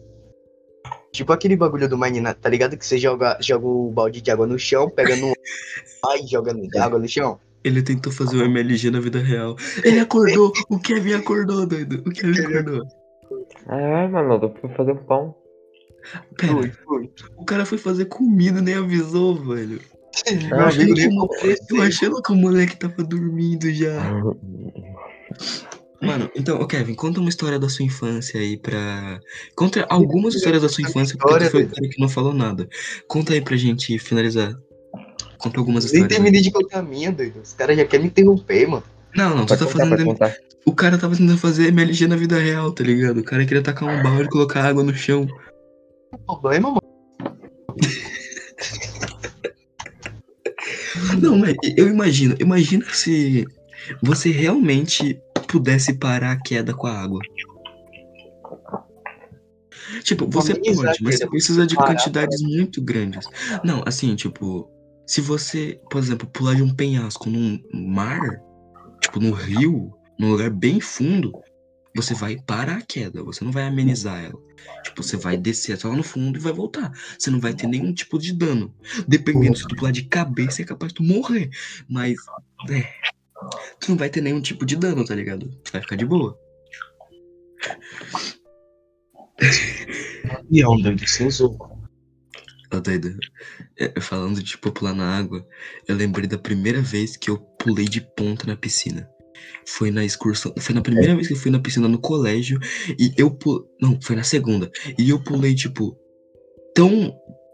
Tipo 1.12 1.32
aquele 1.32 1.56
bagulho 1.56 1.88
do 1.88 1.98
Minecraft, 1.98 2.40
tá 2.40 2.48
ligado? 2.48 2.76
Que 2.76 2.86
você 2.86 2.96
joga, 2.96 3.36
joga 3.40 3.66
o 3.66 3.90
balde 3.90 4.20
de 4.20 4.30
água 4.30 4.46
no 4.46 4.58
chão, 4.58 4.88
pega 4.88 5.16
no. 5.16 5.32
Ai, 6.06 6.24
joga 6.26 6.54
no- 6.54 6.68
água 6.80 6.98
no 6.98 7.08
chão. 7.08 7.40
Ele 7.64 7.82
tentou 7.82 8.12
fazer 8.12 8.36
o 8.38 8.44
MLG 8.44 8.90
na 8.90 9.00
vida 9.00 9.18
real. 9.18 9.56
Ele 9.84 9.98
acordou! 9.98 10.52
O 10.70 10.78
Kevin 10.78 11.14
acordou, 11.14 11.66
doido. 11.66 12.02
O 12.06 12.10
Kevin 12.10 12.40
acordou. 12.40 12.86
É, 13.68 14.08
mano, 14.08 14.34
eu 14.42 14.54
fui 14.60 14.70
fazer 14.74 14.92
um 14.92 15.04
pão. 15.04 15.34
Pera, 16.36 16.52
Foi, 16.52 16.70
foi. 16.86 17.10
o 17.36 17.44
cara 17.44 17.64
foi 17.66 17.78
fazer 17.78 18.06
comida 18.06 18.58
e 18.58 18.62
nem 18.62 18.74
avisou, 18.74 19.34
velho. 19.36 19.80
Meu 20.48 20.60
achei 20.60 20.82
amigo 20.84 20.98
nem 20.98 21.08
que- 21.10 21.16
compareceu. 21.16 21.76
Eu 21.76 21.82
achando 21.82 22.22
que 22.22 22.32
o 22.32 22.34
moleque 22.34 22.76
tava 22.76 23.02
dormindo 23.04 23.72
já. 23.72 24.22
Mano, 26.02 26.30
então, 26.34 26.58
ô 26.60 26.66
Kevin, 26.66 26.94
conta 26.94 27.20
uma 27.20 27.28
história 27.28 27.58
da 27.58 27.68
sua 27.68 27.84
infância 27.84 28.40
aí 28.40 28.56
pra. 28.56 29.20
Conta 29.54 29.86
algumas 29.90 30.34
histórias 30.34 30.62
da 30.62 30.68
sua 30.68 30.82
infância, 30.82 31.16
porque 31.18 31.44
tu 31.44 31.50
foi 31.50 31.62
o 31.64 31.68
cara 31.68 31.88
que 31.88 32.00
não 32.00 32.08
falou 32.08 32.32
nada. 32.32 32.66
Conta 33.06 33.34
aí 33.34 33.40
pra 33.40 33.54
gente 33.56 33.98
finalizar. 33.98 34.54
Conta 35.38 35.58
algumas 35.60 35.84
Nem 35.84 35.92
histórias. 35.92 36.10
aí. 36.10 36.16
terminei 36.16 36.40
de 36.40 36.50
contar 36.50 36.78
a 36.78 36.82
minha, 36.82 37.12
doido. 37.12 37.40
Os 37.42 37.52
caras 37.52 37.76
já 37.76 37.84
querem 37.84 38.04
me 38.06 38.10
interromper, 38.10 38.66
mano. 38.66 38.82
Não, 39.14 39.36
não, 39.36 39.44
tu 39.46 39.56
tá 39.56 39.66
contar, 39.66 39.86
fazendo. 39.88 40.16
O 40.64 40.72
cara 40.74 40.96
tava 40.98 41.16
tentando 41.16 41.38
fazer 41.38 41.68
MLG 41.68 42.06
na 42.06 42.16
vida 42.16 42.38
real, 42.38 42.72
tá 42.72 42.82
ligado? 42.84 43.18
O 43.18 43.24
cara 43.24 43.44
queria 43.44 43.62
tacar 43.62 43.88
um 43.88 44.02
balde 44.02 44.24
e 44.24 44.28
colocar 44.28 44.64
água 44.64 44.82
no 44.82 44.94
chão. 44.94 45.26
O 46.12 46.18
problema, 46.18 46.70
mano. 46.70 46.80
Não, 51.20 51.38
mas 51.38 51.54
eu 51.76 51.88
imagino, 51.88 52.36
imagina 52.38 52.84
se 52.92 53.46
você 54.02 54.30
realmente 54.30 55.20
pudesse 55.48 55.94
parar 55.94 56.32
a 56.32 56.40
queda 56.40 56.74
com 56.74 56.86
a 56.86 56.92
água. 56.92 57.20
Tipo, 60.02 60.26
você 60.26 60.54
pode, 60.54 61.02
mas 61.02 61.18
você 61.18 61.26
precisa 61.26 61.66
de 61.66 61.74
quantidades 61.74 62.42
muito 62.42 62.82
grandes. 62.82 63.26
Não, 63.64 63.82
assim, 63.86 64.14
tipo, 64.14 64.68
se 65.06 65.20
você, 65.20 65.80
por 65.90 65.98
exemplo, 65.98 66.28
pular 66.28 66.54
de 66.54 66.62
um 66.62 66.74
penhasco 66.74 67.28
num 67.28 67.60
mar, 67.72 68.20
tipo, 69.00 69.18
no 69.18 69.32
rio, 69.32 69.90
num 70.18 70.30
lugar 70.30 70.50
bem 70.50 70.80
fundo, 70.80 71.32
você 71.94 72.14
vai 72.14 72.36
parar 72.36 72.78
a 72.78 72.82
queda, 72.82 73.22
você 73.22 73.44
não 73.44 73.50
vai 73.50 73.64
amenizar 73.64 74.22
ela. 74.22 74.40
Tipo, 74.84 75.02
você 75.02 75.16
vai 75.16 75.36
descer 75.36 75.74
até 75.74 75.88
lá 75.88 75.96
no 75.96 76.02
fundo 76.02 76.38
e 76.38 76.42
vai 76.42 76.52
voltar. 76.52 76.92
Você 77.18 77.30
não 77.30 77.40
vai 77.40 77.52
ter 77.52 77.66
nenhum 77.66 77.92
tipo 77.92 78.18
de 78.18 78.32
dano. 78.32 78.74
Dependendo 79.08 79.56
se 79.56 79.66
tu 79.66 79.74
pular 79.74 79.90
de 79.90 80.04
cabeça, 80.04 80.62
é 80.62 80.64
capaz 80.64 80.92
de 80.92 80.96
tu 80.96 81.02
morrer. 81.02 81.50
Mas, 81.88 82.16
é. 82.70 82.88
Tu 83.80 83.90
não 83.90 83.96
vai 83.96 84.08
ter 84.10 84.20
nenhum 84.20 84.40
tipo 84.40 84.64
de 84.64 84.76
dano, 84.76 85.04
tá 85.04 85.14
ligado? 85.14 85.48
Tu 85.64 85.72
vai 85.72 85.80
ficar 85.80 85.96
de 85.96 86.06
boa. 86.06 86.38
E 90.50 90.60
é 90.60 90.68
um 90.68 90.80
doido 90.80 91.06
cinza. 91.06 91.48
Tá 92.68 92.78
doido? 92.78 93.18
É, 93.76 94.00
falando 94.00 94.36
de 94.36 94.44
tipo 94.44 94.70
pular 94.70 94.94
na 94.94 95.18
água, 95.18 95.44
eu 95.88 95.96
lembrei 95.96 96.28
da 96.28 96.38
primeira 96.38 96.80
vez 96.80 97.16
que 97.16 97.30
eu 97.30 97.38
pulei 97.38 97.86
de 97.86 98.00
ponta 98.00 98.46
na 98.46 98.56
piscina. 98.56 99.08
Foi 99.66 99.90
na 99.90 100.04
excursão. 100.04 100.52
Foi 100.58 100.74
na 100.74 100.80
primeira 100.82 101.14
vez 101.14 101.28
que 101.28 101.34
eu 101.34 101.38
fui 101.38 101.50
na 101.50 101.60
piscina 101.60 101.88
no 101.88 101.98
colégio. 101.98 102.58
E 102.98 103.12
eu 103.16 103.30
pulei. 103.30 103.62
Não, 103.80 103.98
foi 104.02 104.16
na 104.16 104.22
segunda. 104.24 104.70
E 104.98 105.10
eu 105.10 105.22
pulei, 105.22 105.54
tipo, 105.54 105.96
tão 106.74 107.12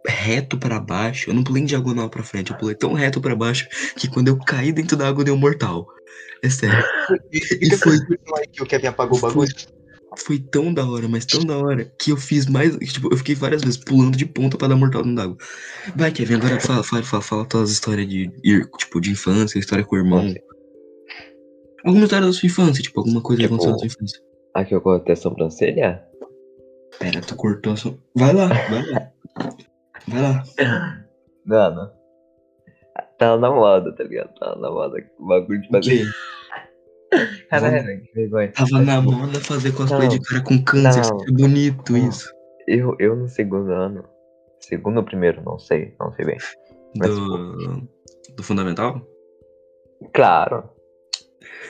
reto 0.08 0.56
pra 0.58 0.78
baixo. 0.80 1.30
Eu 1.30 1.34
não 1.34 1.42
pulei 1.44 1.62
em 1.62 1.66
diagonal 1.66 2.08
pra 2.08 2.22
frente. 2.22 2.50
Eu 2.52 2.56
pulei 2.58 2.74
tão 2.74 2.92
reto 2.92 3.20
pra 3.20 3.34
baixo 3.36 3.66
que 3.96 4.08
quando 4.08 4.28
eu 4.28 4.38
caí 4.38 4.72
dentro 4.72 4.96
da 4.96 5.08
água 5.08 5.24
deu 5.24 5.36
mortal. 5.36 5.86
É 6.42 6.48
sério. 6.50 6.84
E 7.32 7.76
foi- 7.76 7.98
foi 8.26 8.46
que 8.52 8.62
o 8.62 8.66
Kevin 8.66 8.86
apagou 8.88 9.18
o 9.18 9.20
bagulho. 9.20 9.50
Foi 10.18 10.38
tão 10.38 10.72
da 10.72 10.88
hora, 10.88 11.06
mas 11.08 11.26
tão 11.26 11.44
da 11.44 11.58
hora, 11.58 11.92
que 12.00 12.10
eu 12.10 12.16
fiz 12.16 12.46
mais. 12.46 12.74
Tipo, 12.76 13.12
eu 13.12 13.18
fiquei 13.18 13.34
várias 13.34 13.60
vezes 13.62 13.76
pulando 13.76 14.16
de 14.16 14.24
ponta 14.24 14.56
pra 14.56 14.68
dar 14.68 14.76
mortal 14.76 15.02
dentro 15.02 15.16
d'água. 15.16 15.36
Vai, 15.94 16.10
Kevin, 16.10 16.34
agora 16.34 16.58
fala, 16.60 16.82
fala, 16.82 17.02
fala, 17.02 17.22
fala 17.22 17.44
tuas 17.44 17.70
histórias 17.70 18.08
de, 18.08 18.30
tipo, 18.78 19.00
de 19.00 19.10
infância, 19.10 19.58
história 19.58 19.84
com 19.84 19.94
o 19.96 19.98
irmão. 19.98 20.32
Alguma 21.86 22.04
história 22.04 22.26
da 22.26 22.32
sua 22.32 22.46
infância, 22.46 22.82
tipo, 22.82 23.00
alguma 23.00 23.22
coisa 23.22 23.40
que 23.40 23.48
Tipo, 23.48 23.54
aconteceu 23.54 23.72
na 23.72 23.78
sua 23.78 23.86
infância. 23.86 24.20
Aqui 24.54 24.74
eu 24.74 24.80
cortei 24.80 25.12
a 25.12 25.16
sobrancelha? 25.16 26.04
Pera, 26.98 27.20
tu 27.20 27.36
cortou 27.36 27.72
a 27.74 27.76
sua. 27.76 27.96
Vai 28.16 28.32
lá, 28.32 28.48
vai 28.48 28.90
lá. 28.90 29.12
Vai 30.08 30.22
lá. 30.22 30.44
Mano. 31.44 31.90
Tava 33.18 33.38
na 33.40 33.50
moda, 33.50 33.94
tá 33.94 34.04
ligado? 34.04 34.34
Tava 34.38 34.56
na 34.60 34.70
moda. 34.70 34.96
O 35.18 35.26
bagulho 35.26 35.60
de 35.60 35.68
O 35.68 35.80
quê? 35.80 36.04
fazer. 36.04 37.46
Caralho, 37.48 38.02
que 38.02 38.12
vergonha. 38.14 38.52
Tava 38.52 38.80
na 38.82 39.00
moda 39.00 39.40
fazer 39.40 39.72
cosplay 39.72 40.08
Não, 40.08 40.08
de 40.08 40.20
cara 40.20 40.42
com 40.42 40.62
câncer, 40.64 41.02
não, 41.02 41.18
que 41.18 41.32
bonito 41.32 41.92
não. 41.92 42.08
isso. 42.08 42.30
Eu, 42.66 42.96
eu 42.98 43.14
no 43.14 43.28
segundo 43.28 43.70
ano. 43.70 44.04
Segundo 44.60 44.96
ou 44.98 45.04
primeiro, 45.04 45.42
não 45.44 45.58
sei, 45.58 45.94
não 46.00 46.12
sei 46.12 46.24
bem. 46.26 46.36
Mas, 46.98 47.10
Do. 47.10 47.88
Do 48.36 48.42
fundamental? 48.42 49.00
Claro. 50.12 50.68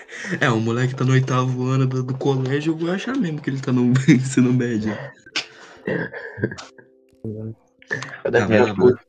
É, 0.40 0.48
o 0.48 0.60
moleque 0.60 0.94
tá 0.94 1.04
no 1.04 1.12
oitavo 1.12 1.66
ano 1.66 1.86
do, 1.86 2.02
do 2.02 2.16
colégio, 2.16 2.72
eu 2.72 2.76
vou 2.76 2.90
achar 2.90 3.16
mesmo 3.16 3.40
que 3.40 3.50
ele 3.50 3.60
tá 3.60 3.72
no 3.72 3.92
ensino 4.08 4.52
médio. 4.52 4.96
Puta. 8.74 9.06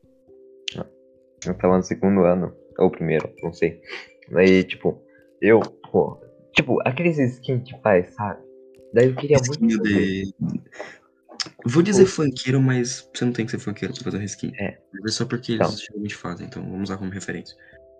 Eu 1.46 1.54
tava 1.56 1.78
no 1.78 1.84
segundo 1.84 2.26
ano. 2.26 2.54
Ou 2.78 2.92
primeiro, 2.92 3.32
não 3.42 3.54
sei. 3.54 3.82
Daí, 4.32 4.64
tipo, 4.64 5.02
eu, 5.42 5.60
pô. 5.92 6.20
Tipo, 6.54 6.80
aqueles 6.86 7.18
skins 7.18 7.64
que 7.64 7.80
faz, 7.82 8.14
sabe? 8.14 8.42
Daí 8.94 9.08
eu 9.08 9.16
queria 9.16 9.38
muito. 9.38 9.52
Risquinho 9.64 9.78
fazer. 9.78 9.96
de. 9.96 10.34
Vou 11.66 11.84
dizer 11.84 12.06
funkeiro, 12.06 12.62
mas 12.62 13.10
você 13.14 13.26
não 13.26 13.32
tem 13.32 13.46
que 13.46 13.52
ser 13.52 13.60
funkeiro 13.60 13.94
pra 13.94 14.04
fazer 14.04 14.18
um 14.18 14.22
risquinho. 14.22 14.54
É. 14.60 14.78
Mas 14.94 15.14
é 15.14 15.18
só 15.18 15.26
porque 15.26 15.54
Então. 15.54 15.68
eles 15.68 15.82
geralmente 15.82 16.16
fazem, 16.16 16.48
então 16.48 16.64
vamos 16.64 16.90
usar 16.90 16.98
como 16.98 17.12
referência. 17.12 17.56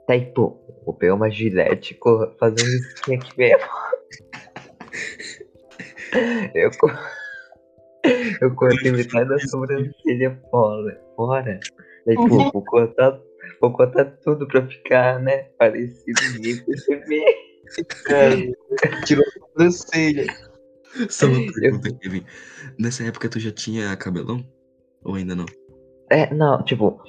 Daí, 0.08 0.26
pô, 0.34 0.58
vou 0.86 0.94
pegar 0.94 1.16
uma 1.16 1.30
gilete 1.30 1.94
e 1.94 2.38
fazer 2.40 2.64
um 2.64 2.78
skin 2.96 3.16
aqui 3.16 3.38
mesmo. 3.38 3.68
Eu, 6.56 6.72
co... 6.80 6.90
eu 8.42 8.56
cortei 8.56 8.92
metade 8.92 9.30
da 9.30 9.38
sobrancelha 9.40 10.40
fora. 10.50 11.02
fora. 11.16 11.60
Daí, 12.06 12.16
pô, 12.16 12.28
vou 12.52 12.64
cortar, 12.64 13.20
vou 13.60 13.74
cortar 13.74 14.06
tudo 14.24 14.48
pra 14.48 14.66
ficar, 14.66 15.20
né? 15.20 15.50
Parecido 15.60 16.20
ninguém 16.34 16.64
perceber. 16.64 17.26
Cara, 18.06 18.36
tirou 19.06 19.26
a 19.26 19.32
sobrancelha. 19.32 20.26
Só 21.10 21.28
uma 21.28 21.52
pergunta, 21.52 21.94
Kevin. 22.00 22.26
Nessa 22.80 23.04
época 23.04 23.30
tu 23.30 23.40
já 23.40 23.52
tinha 23.52 23.96
cabelão? 23.98 24.44
Ou 25.04 25.16
ainda 25.16 25.36
não? 25.36 25.46
É, 26.10 26.34
não, 26.34 26.64
tipo, 26.64 27.04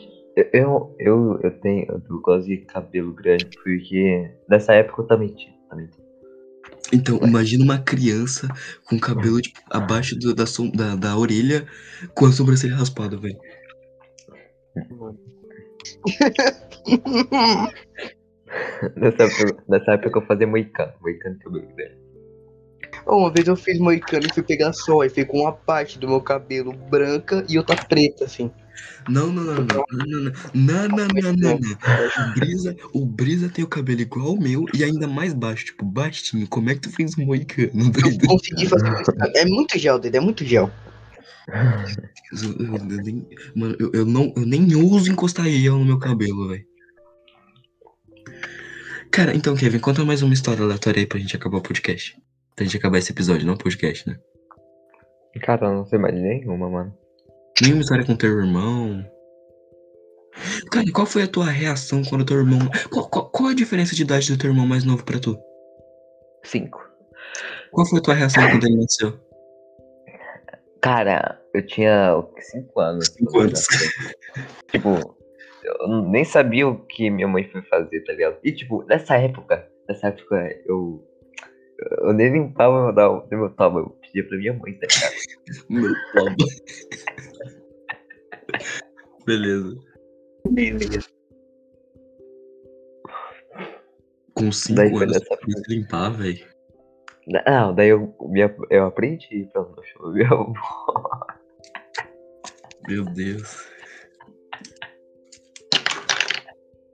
eu, 0.53 0.95
eu, 0.99 1.41
eu, 1.43 1.51
tenho, 1.61 1.87
eu 2.09 2.21
gosto 2.21 2.47
de 2.47 2.59
cabelo 2.59 3.13
grande 3.13 3.47
porque 3.63 4.31
nessa 4.49 4.73
época 4.75 5.03
eu 5.03 5.07
também 5.07 5.35
tinha, 5.35 5.55
também 5.69 5.87
tinha. 5.87 6.07
Então, 6.93 7.19
imagina 7.23 7.65
uma 7.65 7.79
criança 7.79 8.49
com 8.89 8.99
cabelo 8.99 9.41
tipo, 9.41 9.61
abaixo 9.71 10.19
do- 10.19 10.35
da, 10.35 10.47
som- 10.47 10.71
da, 10.71 10.95
da 10.97 11.17
orelha 11.19 11.67
com 12.15 12.25
a 12.27 12.33
sobrancelha 12.33 12.77
raspada, 12.77 13.17
velho. 13.17 13.37
Nessa 18.97 19.25
época, 19.25 19.65
nessa 19.69 19.93
época 19.93 20.19
eu 20.19 20.27
fazia 20.27 20.47
moicano, 20.47 20.93
moicano 21.01 21.37
de 21.37 21.45
cabelo 21.45 21.69
grande. 21.77 21.99
Uma 23.07 23.33
vez 23.33 23.49
eu 23.49 23.57
fiz 23.57 23.79
moicano 23.79 24.27
e 24.27 24.35
fui 24.35 24.43
pegar 24.43 24.73
sol, 24.73 25.01
aí 25.01 25.09
ficou 25.11 25.43
uma 25.43 25.53
parte 25.53 25.99
do 25.99 26.09
meu 26.09 26.21
cabelo 26.21 26.73
branca 26.73 27.45
e 27.49 27.59
outra 27.59 27.77
preta, 27.85 28.25
assim. 28.25 28.51
Não, 29.09 29.33
não, 29.33 29.43
não, 29.43 29.55
não, 29.55 29.65
não, 29.65 30.07
não, 30.07 30.21
não, 30.23 30.33
não, 30.55 30.89
não, 30.89 31.07
não, 31.07 31.33
não, 31.33 31.59
não. 31.59 32.31
O 32.31 32.35
Brisa, 32.35 32.77
o 32.93 33.07
Brisa 33.07 33.49
tem 33.49 33.65
o 33.65 33.69
cabelo 33.69 34.01
igual 34.03 34.29
ao 34.29 34.37
meu 34.39 34.65
e 34.75 34.85
ainda 34.85 35.07
mais 35.07 35.33
baixo, 35.33 35.65
tipo, 35.67 35.85
baixinho. 35.85 36.47
Como 36.49 36.69
é 36.71 36.75
que 36.75 36.81
tu 36.83 36.91
fez 36.91 37.17
um 37.19 37.25
moicano, 37.25 37.71
Eu 37.75 37.91
doido? 37.91 38.27
consegui 38.27 38.67
fazer. 38.67 38.89
É 39.37 39.45
muito 39.47 39.79
gel, 39.79 39.99
Dede, 39.99 40.17
é 40.19 40.21
muito 40.21 40.45
gel. 40.45 40.71
Eu, 41.49 42.67
eu- 42.67 42.75
eu 42.77 43.03
nem, 43.03 43.27
mano, 43.57 43.77
eu, 43.81 43.91
eu 43.95 44.05
não, 44.05 44.33
eu 44.37 44.45
nem 44.45 44.75
ouso 44.75 45.11
encostar 45.11 45.47
gel 45.47 45.79
no 45.79 45.85
meu 45.85 45.99
cabelo, 45.99 46.49
velho. 46.49 46.67
Cara, 49.11 49.35
então, 49.35 49.57
Kevin, 49.57 49.79
conta 49.79 50.05
mais 50.05 50.23
uma 50.23 50.35
história 50.35 50.63
aleatória 50.63 51.01
aí 51.01 51.07
pra 51.07 51.19
gente 51.19 51.35
acabar 51.35 51.57
o 51.59 51.63
podcast. 51.63 52.15
Pra 52.55 52.65
gente 52.65 52.77
acabar 52.77 52.99
esse 52.99 53.11
episódio, 53.13 53.47
não 53.47 53.55
o 53.55 53.59
podcast, 53.59 54.07
né? 54.07 54.19
Cara, 55.41 55.67
eu 55.69 55.75
não 55.77 55.87
sei 55.87 55.99
mais 55.99 56.15
nenhuma, 56.15 56.69
mano. 56.69 56.95
Nenhuma 57.63 57.83
história 57.83 58.05
com 58.05 58.17
teu 58.17 58.39
irmão. 58.39 59.05
Cara, 60.71 60.87
e 60.87 60.93
qual 60.93 61.07
foi 61.07 61.23
a 61.23 61.29
tua 61.29 61.47
reação 61.47 62.03
quando 62.05 62.25
teu 62.25 62.39
irmão. 62.39 62.61
Qual, 62.91 63.09
qual, 63.09 63.31
qual 63.31 63.51
a 63.51 63.55
diferença 63.55 63.95
de 63.95 64.03
idade 64.03 64.33
do 64.33 64.39
teu 64.39 64.51
irmão 64.51 64.67
mais 64.67 64.85
novo 64.85 65.05
pra 65.05 65.19
tu? 65.19 65.37
Cinco. 66.45 66.89
Qual 67.73 67.87
foi 67.87 67.99
a 67.99 68.03
tua 68.03 68.15
reação 68.15 68.49
quando 68.49 68.65
ele 68.65 68.77
nasceu? 68.77 69.19
Cara, 70.81 71.41
eu 71.53 71.67
tinha 71.67 72.25
cinco 72.39 72.81
anos. 72.81 73.07
Cinco 73.09 73.41
anos. 73.41 73.67
tipo, 74.71 75.17
eu 75.65 76.03
nem 76.03 76.25
sabia 76.25 76.69
o 76.69 76.79
que 76.87 77.11
minha 77.11 77.27
mãe 77.27 77.49
foi 77.51 77.63
fazer, 77.63 78.01
tá 78.05 78.13
ligado? 78.13 78.37
E 78.45 78.53
tipo, 78.53 78.85
nessa 78.85 79.17
época, 79.17 79.69
nessa 79.89 80.09
época 80.09 80.37
eu. 80.67 81.05
Eu 82.03 82.13
nem 82.13 82.33
limpava 82.33 82.93
meu, 82.93 83.27
meu 83.31 83.51
toba, 83.51 83.81
eu 83.81 83.98
pedia 84.09 84.29
pra 84.29 84.39
minha 84.39 84.53
mãe, 84.55 84.79
tá 84.79 84.87
ligado? 84.87 85.15
Meu 85.69 85.95
toba. 86.13 86.45
Beleza. 89.27 89.79
Beleza. 90.51 91.09
Com 94.35 94.53
cinco 94.53 94.77
Daí 94.77 94.91
foi 94.91 95.03
anos, 95.03 95.19
dessa 95.19 95.37
tu 95.37 95.47
quis 95.47 95.63
limpar, 95.69 96.11
velho. 96.11 96.47
Não, 97.27 97.75
daí 97.75 97.89
eu, 97.89 98.15
minha, 98.23 98.55
eu 98.71 98.87
aprendi 98.87 99.49
pra 99.53 99.63
não 99.63 99.83
chover. 99.83 100.31
Eu, 100.31 100.53
Meu 102.89 103.05
Deus. 103.05 103.69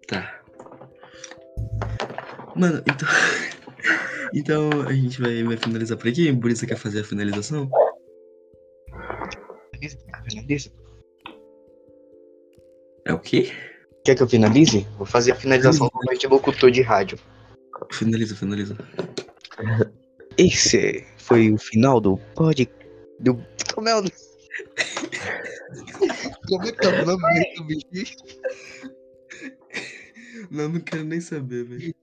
Tá. 0.08 0.40
Mano, 2.56 2.78
então. 2.78 3.08
Então 4.32 4.70
a 4.86 4.92
gente 4.92 5.20
vai, 5.20 5.42
vai 5.42 5.56
finalizar 5.56 5.98
por 5.98 6.08
aqui. 6.08 6.32
Por 6.34 6.50
isso 6.50 6.66
quer 6.66 6.76
fazer 6.76 7.00
a 7.00 7.04
finalização? 7.04 7.68
Finaliza. 10.28 10.70
É 13.06 13.12
o 13.12 13.18
quê? 13.18 13.52
Quer 14.04 14.14
que 14.14 14.22
eu 14.22 14.28
finalize? 14.28 14.86
Vou 14.96 15.06
fazer 15.06 15.32
a 15.32 15.36
finalização 15.36 15.88
com 15.88 15.98
voz 16.06 16.18
de 16.18 16.26
locutor 16.26 16.70
de 16.70 16.82
rádio. 16.82 17.18
Finaliza, 17.90 18.34
finaliza. 18.36 18.76
Esse 20.38 21.04
foi 21.18 21.52
o 21.52 21.58
final 21.58 22.00
do 22.00 22.16
pod. 22.34 22.68
Do. 23.20 23.44
Como 23.74 23.88
é 23.88 23.98
o. 23.98 24.02
Como 26.48 26.64
é 26.64 26.72
que 26.72 26.86
é 26.86 27.02
o 27.02 27.06
nome 27.06 27.54
do 27.56 27.64
bicho? 27.90 28.16
Não, 30.50 30.68
não 30.68 30.80
quero 30.80 31.04
nem 31.04 31.20
saber, 31.20 31.64
velho. 31.64 31.94